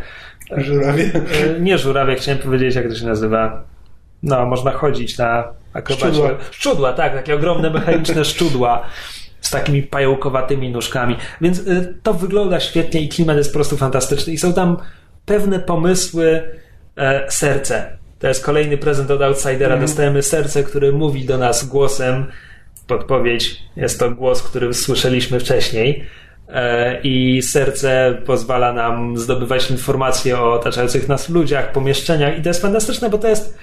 Żurawie. 0.56 1.10
Nie 1.60 1.78
żurawie, 1.78 2.14
chciałem 2.14 2.40
powiedzieć, 2.40 2.74
jak 2.74 2.88
to 2.88 2.94
się 2.94 3.06
nazywa. 3.06 3.62
No, 4.22 4.46
można 4.46 4.70
chodzić 4.70 5.18
na 5.18 5.44
akrobacie. 5.72 6.12
Szczudła. 6.12 6.30
szczudła, 6.50 6.92
tak, 6.92 7.14
takie 7.14 7.34
ogromne 7.34 7.70
mechaniczne 7.70 8.24
szczudła 8.24 8.86
z 9.40 9.50
takimi 9.50 9.82
pająkowatymi 9.82 10.70
nóżkami. 10.70 11.16
Więc 11.40 11.58
y, 11.58 11.94
to 12.02 12.14
wygląda 12.14 12.60
świetnie 12.60 13.00
i 13.00 13.08
klimat 13.08 13.36
jest 13.36 13.50
po 13.50 13.54
prostu 13.54 13.76
fantastyczny. 13.76 14.32
I 14.32 14.38
są 14.38 14.52
tam 14.52 14.76
pewne 15.26 15.60
pomysły, 15.60 16.42
e, 16.96 17.30
serce. 17.30 17.98
To 18.18 18.28
jest 18.28 18.44
kolejny 18.44 18.78
prezent 18.78 19.10
od 19.10 19.22
Outsidera. 19.22 19.74
Mm. 19.74 19.86
Dostajemy 19.86 20.22
serce, 20.22 20.62
które 20.64 20.92
mówi 20.92 21.24
do 21.24 21.38
nas 21.38 21.68
głosem. 21.68 22.26
Podpowiedź 22.86 23.62
jest 23.76 23.98
to 23.98 24.10
głos, 24.10 24.42
który 24.42 24.74
słyszeliśmy 24.74 25.40
wcześniej. 25.40 26.04
E, 26.48 27.00
I 27.02 27.42
serce 27.42 28.18
pozwala 28.26 28.72
nam 28.72 29.18
zdobywać 29.18 29.70
informacje 29.70 30.40
o 30.40 30.52
otaczających 30.52 31.08
nas 31.08 31.28
ludziach, 31.28 31.72
pomieszczeniach. 31.72 32.38
I 32.38 32.42
to 32.42 32.48
jest 32.48 32.62
fantastyczne, 32.62 33.10
bo 33.10 33.18
to 33.18 33.28
jest 33.28 33.58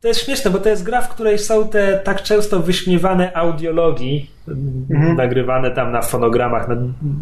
to 0.00 0.08
jest 0.08 0.24
śmieszne, 0.24 0.50
bo 0.50 0.58
to 0.58 0.68
jest 0.68 0.82
gra, 0.82 1.00
w 1.00 1.08
której 1.08 1.38
są 1.38 1.68
te 1.68 2.00
tak 2.04 2.22
często 2.22 2.60
wyśmiewane 2.60 3.36
audiologii, 3.36 4.30
mhm. 4.90 5.16
nagrywane 5.16 5.70
tam 5.70 5.92
na 5.92 6.02
fonogramach, 6.02 6.68
na 6.68 6.76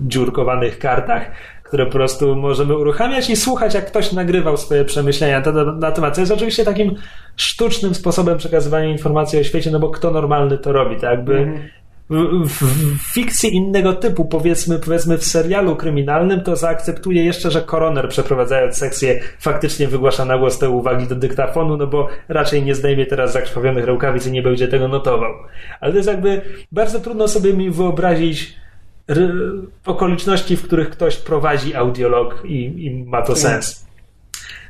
dziurkowanych 0.07 0.79
kartach, 0.79 1.31
które 1.63 1.87
po 1.87 1.93
prostu 1.93 2.37
możemy 2.37 2.77
uruchamiać 2.77 3.31
i 3.31 3.37
słuchać, 3.37 3.75
jak 3.75 3.87
ktoś 3.87 4.13
nagrywał 4.13 4.57
swoje 4.57 4.85
przemyślenia 4.85 5.43
na 5.79 5.93
temat. 5.93 6.15
Co 6.15 6.21
jest 6.21 6.33
oczywiście 6.33 6.65
takim 6.65 6.95
sztucznym 7.37 7.95
sposobem 7.95 8.39
przekazywania 8.39 8.89
informacji 8.89 9.39
o 9.39 9.45
świecie, 9.45 9.71
no 9.71 9.79
bo 9.79 9.91
kto 9.91 10.11
normalny 10.11 10.59
to 10.59 10.73
robi, 10.73 10.97
tak 10.97 11.11
jakby 11.11 11.39
mhm 11.39 11.69
w, 12.11 12.49
w, 12.49 13.13
fikcji 13.13 13.55
innego 13.55 13.93
typu, 13.93 14.25
powiedzmy, 14.25 14.79
powiedzmy 14.79 15.19
w 15.19 15.25
serialu 15.25 15.77
kryminalnym, 15.77 16.41
to 16.41 16.57
zaakceptuje 16.57 17.25
jeszcze, 17.25 17.51
że 17.51 17.63
koroner 17.63 18.09
przeprowadzając 18.09 18.77
sekcję 18.77 19.21
faktycznie 19.39 19.89
wygłasza 19.89 20.25
na 20.25 20.39
głos 20.39 20.59
te 20.59 20.71
uwagi 20.71 21.07
do 21.07 21.15
dyktafonu, 21.15 21.77
no 21.77 21.87
bo 21.87 22.09
raczej 22.29 22.63
nie 22.63 22.75
zdejmie 22.75 23.07
teraz 23.07 23.33
zakrwawionych 23.33 23.85
rękawic 23.85 24.27
i 24.27 24.33
nie 24.33 24.43
będzie 24.43 24.69
tego 24.69 24.89
notował. 24.89 25.35
Ale 25.81 25.93
to 25.93 25.97
jest 25.97 26.09
jakby 26.09 26.43
bardzo 26.73 27.01
trudno 27.01 27.29
sobie 27.29 27.55
mi 27.55 27.71
wyobrazić 27.71 28.55
okoliczności, 29.87 30.57
w 30.57 30.63
których 30.63 30.91
ktoś 30.91 31.17
prowadzi 31.17 31.75
audiolog 31.75 32.43
i, 32.45 32.85
i 32.85 33.05
ma 33.05 33.23
to 33.23 33.37
sens. 33.37 33.89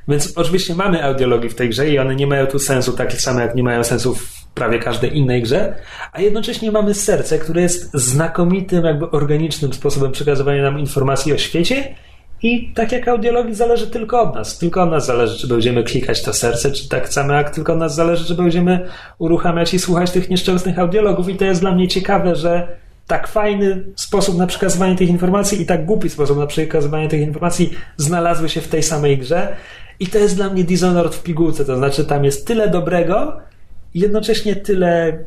Więc 0.09 0.39
oczywiście 0.39 0.75
mamy 0.75 1.05
audiologii 1.05 1.51
w 1.51 1.55
tej 1.55 1.69
grze 1.69 1.91
i 1.91 1.99
one 1.99 2.17
nie 2.17 2.27
mają 2.27 2.47
tu 2.47 2.59
sensu 2.59 2.93
tak 2.93 3.13
samo, 3.13 3.41
jak 3.41 3.55
nie 3.55 3.63
mają 3.63 3.85
sensu 3.85 4.15
w 4.15 4.38
prawie 4.59 4.79
każdej 4.79 5.17
innej 5.17 5.43
grze, 5.43 5.75
a 6.13 6.21
jednocześnie 6.21 6.73
mamy 6.73 6.95
serce, 6.95 7.39
które 7.39 7.63
jest 7.63 7.91
znakomitym, 7.95 8.85
jakby 8.85 9.11
organicznym 9.11 9.73
sposobem 9.73 10.13
przekazywania 10.13 10.63
nam 10.63 10.79
informacji 10.79 11.33
o 11.33 11.39
świecie 11.39 11.95
i 12.43 12.73
tak 12.75 12.93
jak 12.93 13.09
audiologii 13.09 13.55
zależy 13.55 13.87
tylko 13.87 14.23
od 14.23 14.35
nas. 14.35 14.59
Tylko 14.59 14.83
od 14.83 14.91
nas 14.91 15.07
zależy, 15.07 15.39
czy 15.39 15.49
będziemy 15.49 15.85
klikać 15.85 16.23
to 16.23 16.33
serce, 16.33 16.73
czy 16.73 16.89
tak 16.89 17.09
samo 17.09 17.33
jak 17.33 17.51
tylko 17.51 17.73
od 17.73 17.79
nas 17.79 17.95
zależy, 17.95 18.25
czy 18.25 18.35
będziemy 18.35 18.89
uruchamiać 19.19 19.75
i 19.75 19.79
słuchać 19.79 20.11
tych 20.11 20.31
nieszczęsnych 20.31 20.79
audiologów 20.79 21.29
i 21.29 21.37
to 21.37 21.45
jest 21.45 21.61
dla 21.61 21.75
mnie 21.75 21.89
ciekawe, 21.89 22.37
że 22.37 22.69
tak 23.07 23.29
fajny 23.29 23.85
sposób 23.97 24.39
na 24.39 24.47
przekazywanie 24.47 24.97
tych 24.97 25.09
informacji 25.09 25.63
i 25.63 25.67
tak 25.67 25.85
głupi 25.85 26.11
sposób 26.11 26.39
na 26.39 26.47
przekazywanie 26.47 27.09
tych 27.09 27.21
informacji 27.21 27.71
znalazły 27.97 28.49
się 28.49 28.61
w 28.61 28.69
tej 28.69 28.83
samej 28.83 29.19
grze. 29.19 29.57
I 30.01 30.07
to 30.07 30.19
jest 30.19 30.37
dla 30.37 30.51
mnie 30.51 30.65
Dishonored 30.65 31.15
w 31.15 31.23
pigułce, 31.23 31.65
to 31.65 31.77
znaczy 31.77 32.05
tam 32.05 32.25
jest 32.25 32.47
tyle 32.47 32.69
dobrego, 32.69 33.41
i 33.95 34.01
jednocześnie 34.01 34.57
tyle, 34.57 35.19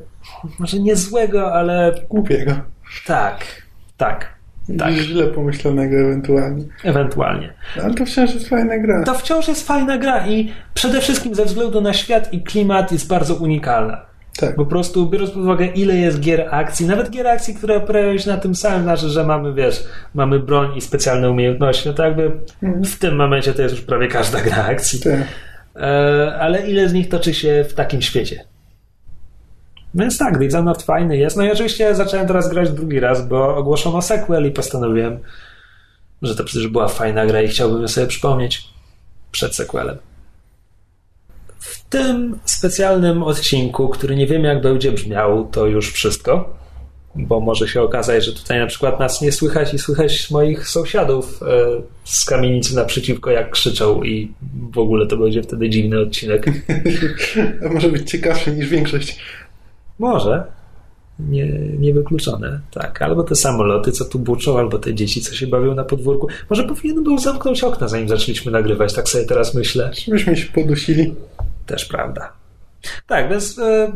może 0.60 0.80
nie 0.80 0.96
złego, 0.96 1.54
ale. 1.54 1.94
Głupiego. 2.10 2.52
Tak, 3.06 3.46
tak. 3.98 4.42
Tak. 4.78 4.94
Źle 4.94 5.28
pomyślonego 5.28 5.98
ewentualnie. 5.98 6.64
Ewentualnie. 6.84 7.54
Ale 7.84 7.94
to 7.94 8.06
wciąż 8.06 8.34
jest 8.34 8.50
fajna 8.50 8.78
gra. 8.78 9.04
To 9.04 9.14
wciąż 9.14 9.48
jest 9.48 9.68
fajna 9.68 9.98
gra 9.98 10.28
i 10.28 10.52
przede 10.74 11.02
wszystkim 11.02 11.36
ze 11.36 11.46
względu 11.46 11.82
na 11.82 11.94
świat 11.94 12.34
i 12.34 12.42
klimat 12.42 12.92
jest 12.92 13.08
bardzo 13.08 13.36
unikalna. 13.36 14.06
Tak. 14.40 14.56
Po 14.56 14.66
prostu 14.66 15.10
biorąc 15.10 15.32
pod 15.32 15.44
uwagę, 15.44 15.66
ile 15.66 15.96
jest 15.96 16.20
gier 16.20 16.48
akcji, 16.52 16.86
nawet 16.86 17.10
gier 17.10 17.28
akcji, 17.28 17.56
które 17.56 17.76
opierają 17.76 18.18
się 18.18 18.30
na 18.30 18.38
tym 18.38 18.56
samym, 18.56 18.84
znaczy, 18.84 19.10
że 19.10 19.24
mamy, 19.24 19.54
wiesz, 19.54 19.84
mamy 20.14 20.40
broń 20.40 20.78
i 20.78 20.82
specjalne 20.82 21.32
umiejętności, 21.32 21.90
no 21.90 21.94
to 21.94 22.04
jakby 22.04 22.32
mhm. 22.64 22.86
w 22.86 23.00
tym 23.00 23.16
momencie 23.16 23.54
to 23.54 23.62
jest 23.62 23.76
już 23.76 23.84
prawie 23.84 24.08
każda 24.08 24.42
gra 24.42 24.66
akcji. 24.66 25.00
Tak. 25.00 25.20
E, 25.76 26.36
ale 26.40 26.68
ile 26.68 26.90
z 26.90 26.94
nich 26.94 27.10
toczy 27.10 27.34
się 27.34 27.66
w 27.70 27.74
takim 27.74 28.02
świecie? 28.02 28.44
Więc 29.96 30.18
tak, 30.18 30.40
Dishonored 30.40 30.84
fajny 30.84 31.18
jest. 31.18 31.38
No 31.38 31.44
i 31.44 31.52
oczywiście 31.52 31.96
zacząłem 31.96 32.28
teraz 32.28 32.50
grać 32.50 32.70
drugi 32.70 33.00
raz, 33.00 33.28
bo 33.28 33.56
ogłoszono 33.56 34.02
sequel 34.02 34.48
i 34.48 34.52
postanowiłem, 34.52 35.20
że 36.22 36.36
to 36.36 36.44
przecież 36.44 36.68
była 36.68 36.88
fajna 36.88 37.26
gra 37.26 37.42
i 37.42 37.48
chciałbym 37.48 37.88
sobie 37.88 38.08
przypomnieć 38.08 38.64
przed 39.32 39.56
sequelem. 39.56 39.98
W 41.60 41.84
tym 41.90 42.40
specjalnym 42.46 43.24
odcinku, 43.24 43.90
który 43.90 44.16
nie 44.16 44.28
wiem 44.28 44.44
jak 44.44 44.62
będzie 44.62 44.92
brzmiał, 44.92 45.48
to 45.52 45.66
już 45.66 45.92
wszystko, 45.92 46.58
bo 47.16 47.40
może 47.40 47.68
się 47.68 47.82
okazać, 47.82 48.26
że 48.26 48.34
tutaj 48.34 48.60
na 48.60 48.68
przykład 48.68 49.00
nas 49.00 49.22
nie 49.22 49.32
słychać 49.32 49.74
i 49.74 49.80
słychać 49.80 50.32
moich 50.32 50.68
sąsiadów 50.68 51.44
e, 51.44 51.46
z 52.04 52.26
kamienicy 52.26 52.76
naprzeciwko, 52.76 53.32
jak 53.32 53.52
krzyczą 53.52 54.04
i 54.04 54.32
w 54.74 54.78
ogóle 54.78 55.08
to 55.08 55.18
będzie 55.18 55.44
wtedy 55.44 55.70
dziwny 55.70 56.00
odcinek. 56.00 56.46
Może 57.74 57.90
być 57.90 58.12
ciekawszy 58.12 58.52
niż 58.52 58.70
większość. 58.70 59.20
Może. 60.02 60.44
nie, 61.20 61.46
niewykluczone. 61.80 62.60
Tak, 62.72 63.02
albo 63.02 63.24
te 63.24 63.36
samoloty, 63.36 63.92
co 63.92 64.06
tu 64.06 64.20
buczą, 64.20 64.60
albo 64.60 64.80
te 64.80 64.94
dzieci, 64.94 65.22
co 65.22 65.36
się 65.36 65.48
bawią 65.48 65.76
na 65.76 65.84
podwórku. 65.84 66.28
Może 66.50 66.64
powinien 66.64 67.04
był 67.04 67.18
zamknąć 67.18 67.64
okna, 67.64 67.88
zanim 67.88 68.10
zaczęliśmy 68.10 68.52
nagrywać, 68.52 68.94
tak 68.94 69.10
sobie 69.10 69.26
teraz 69.26 69.54
myślę. 69.54 69.92
Żebyśmy 69.94 70.38
się 70.38 70.54
podusili. 70.54 71.16
Też 71.66 71.86
prawda. 71.86 72.34
Tak, 73.08 73.30
więc 73.30 73.60
e, 73.60 73.92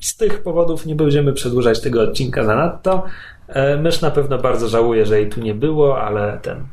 z 0.00 0.16
tych 0.16 0.42
powodów 0.42 0.86
nie 0.86 0.94
będziemy 0.94 1.32
przedłużać 1.32 1.80
tego 1.80 2.02
odcinka 2.02 2.44
zanadto. 2.44 3.04
E, 3.48 3.76
mysz 3.76 4.00
na 4.00 4.10
pewno 4.10 4.38
bardzo 4.38 4.68
żałuje, 4.68 5.06
że 5.06 5.20
jej 5.20 5.30
tu 5.30 5.40
nie 5.40 5.54
było, 5.54 6.02
ale 6.02 6.38
ten. 6.42 6.66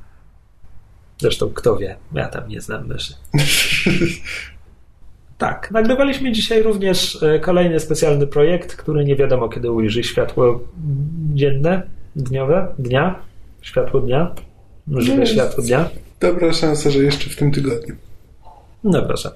Zresztą 1.18 1.50
kto 1.54 1.78
wie, 1.78 1.98
ja 2.14 2.28
tam 2.28 2.50
nie 2.50 2.62
znam 2.62 2.88
myszy. 2.88 3.14
Tak, 5.40 5.72
nagrywaliśmy 5.72 6.32
dzisiaj 6.32 6.64
również 6.64 7.24
e, 7.24 7.40
kolejny 7.40 7.80
specjalny 7.80 8.28
projekt, 8.28 8.76
który 8.76 9.06
nie 9.06 9.16
wiadomo 9.16 9.50
kiedy 9.50 9.72
ujrzy 9.72 10.04
światło 10.04 10.60
dzienne, 11.34 11.82
dniowe, 12.16 12.68
dnia, 12.80 13.20
światło 13.62 14.02
dnia, 14.02 14.36
żywe 14.88 15.26
światło 15.26 15.64
dnia. 15.64 15.90
Dobra 16.20 16.54
szansa, 16.54 16.90
że 16.90 17.00
jeszcze 17.00 17.30
w 17.30 17.36
tym 17.36 17.52
tygodniu. 17.52 17.96
No 18.84 19.02
proszę. 19.02 19.32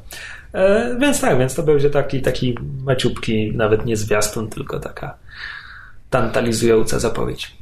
E, 0.53 0.97
więc 0.99 1.21
tak, 1.21 1.39
więc 1.39 1.55
to 1.55 1.63
będzie 1.63 1.89
taki, 1.89 2.21
taki 2.21 2.55
maciupki, 2.83 3.51
nawet 3.55 3.85
nie 3.85 3.97
zwiastun, 3.97 4.49
tylko 4.49 4.79
taka 4.79 5.17
tantalizująca 6.09 6.99
zapowiedź. 6.99 7.57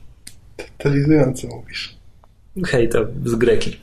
Totalizująco 0.78 1.48
mówisz. 1.48 1.96
Hej, 2.66 2.89
to 2.89 3.06
z 3.26 3.36
greki. 3.36 3.78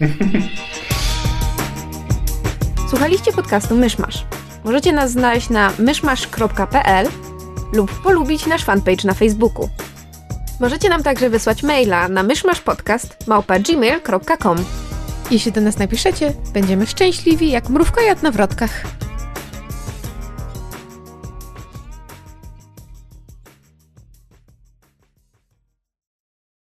Słuchaliście 2.90 3.32
podcastu 3.32 3.76
Myszmasz. 3.76 4.24
Możecie 4.64 4.92
nas 4.92 5.10
znaleźć 5.10 5.50
na 5.50 5.72
myszmasz.pl 5.78 7.08
lub 7.72 8.02
polubić 8.02 8.46
nasz 8.46 8.64
fanpage 8.64 9.04
na 9.04 9.14
Facebooku. 9.14 9.68
Możecie 10.60 10.88
nam 10.88 11.02
także 11.02 11.30
wysłać 11.30 11.62
maila 11.62 12.08
na 12.08 12.22
myszmaszpodcast.gmail.com 12.22 14.56
Jeśli 15.30 15.52
do 15.52 15.60
nas 15.60 15.78
napiszecie, 15.78 16.32
będziemy 16.52 16.86
szczęśliwi 16.86 17.50
jak 17.50 17.68
mrówka 17.68 18.02
jad 18.02 18.22
na 18.22 18.30
wrotkach. 18.30 18.70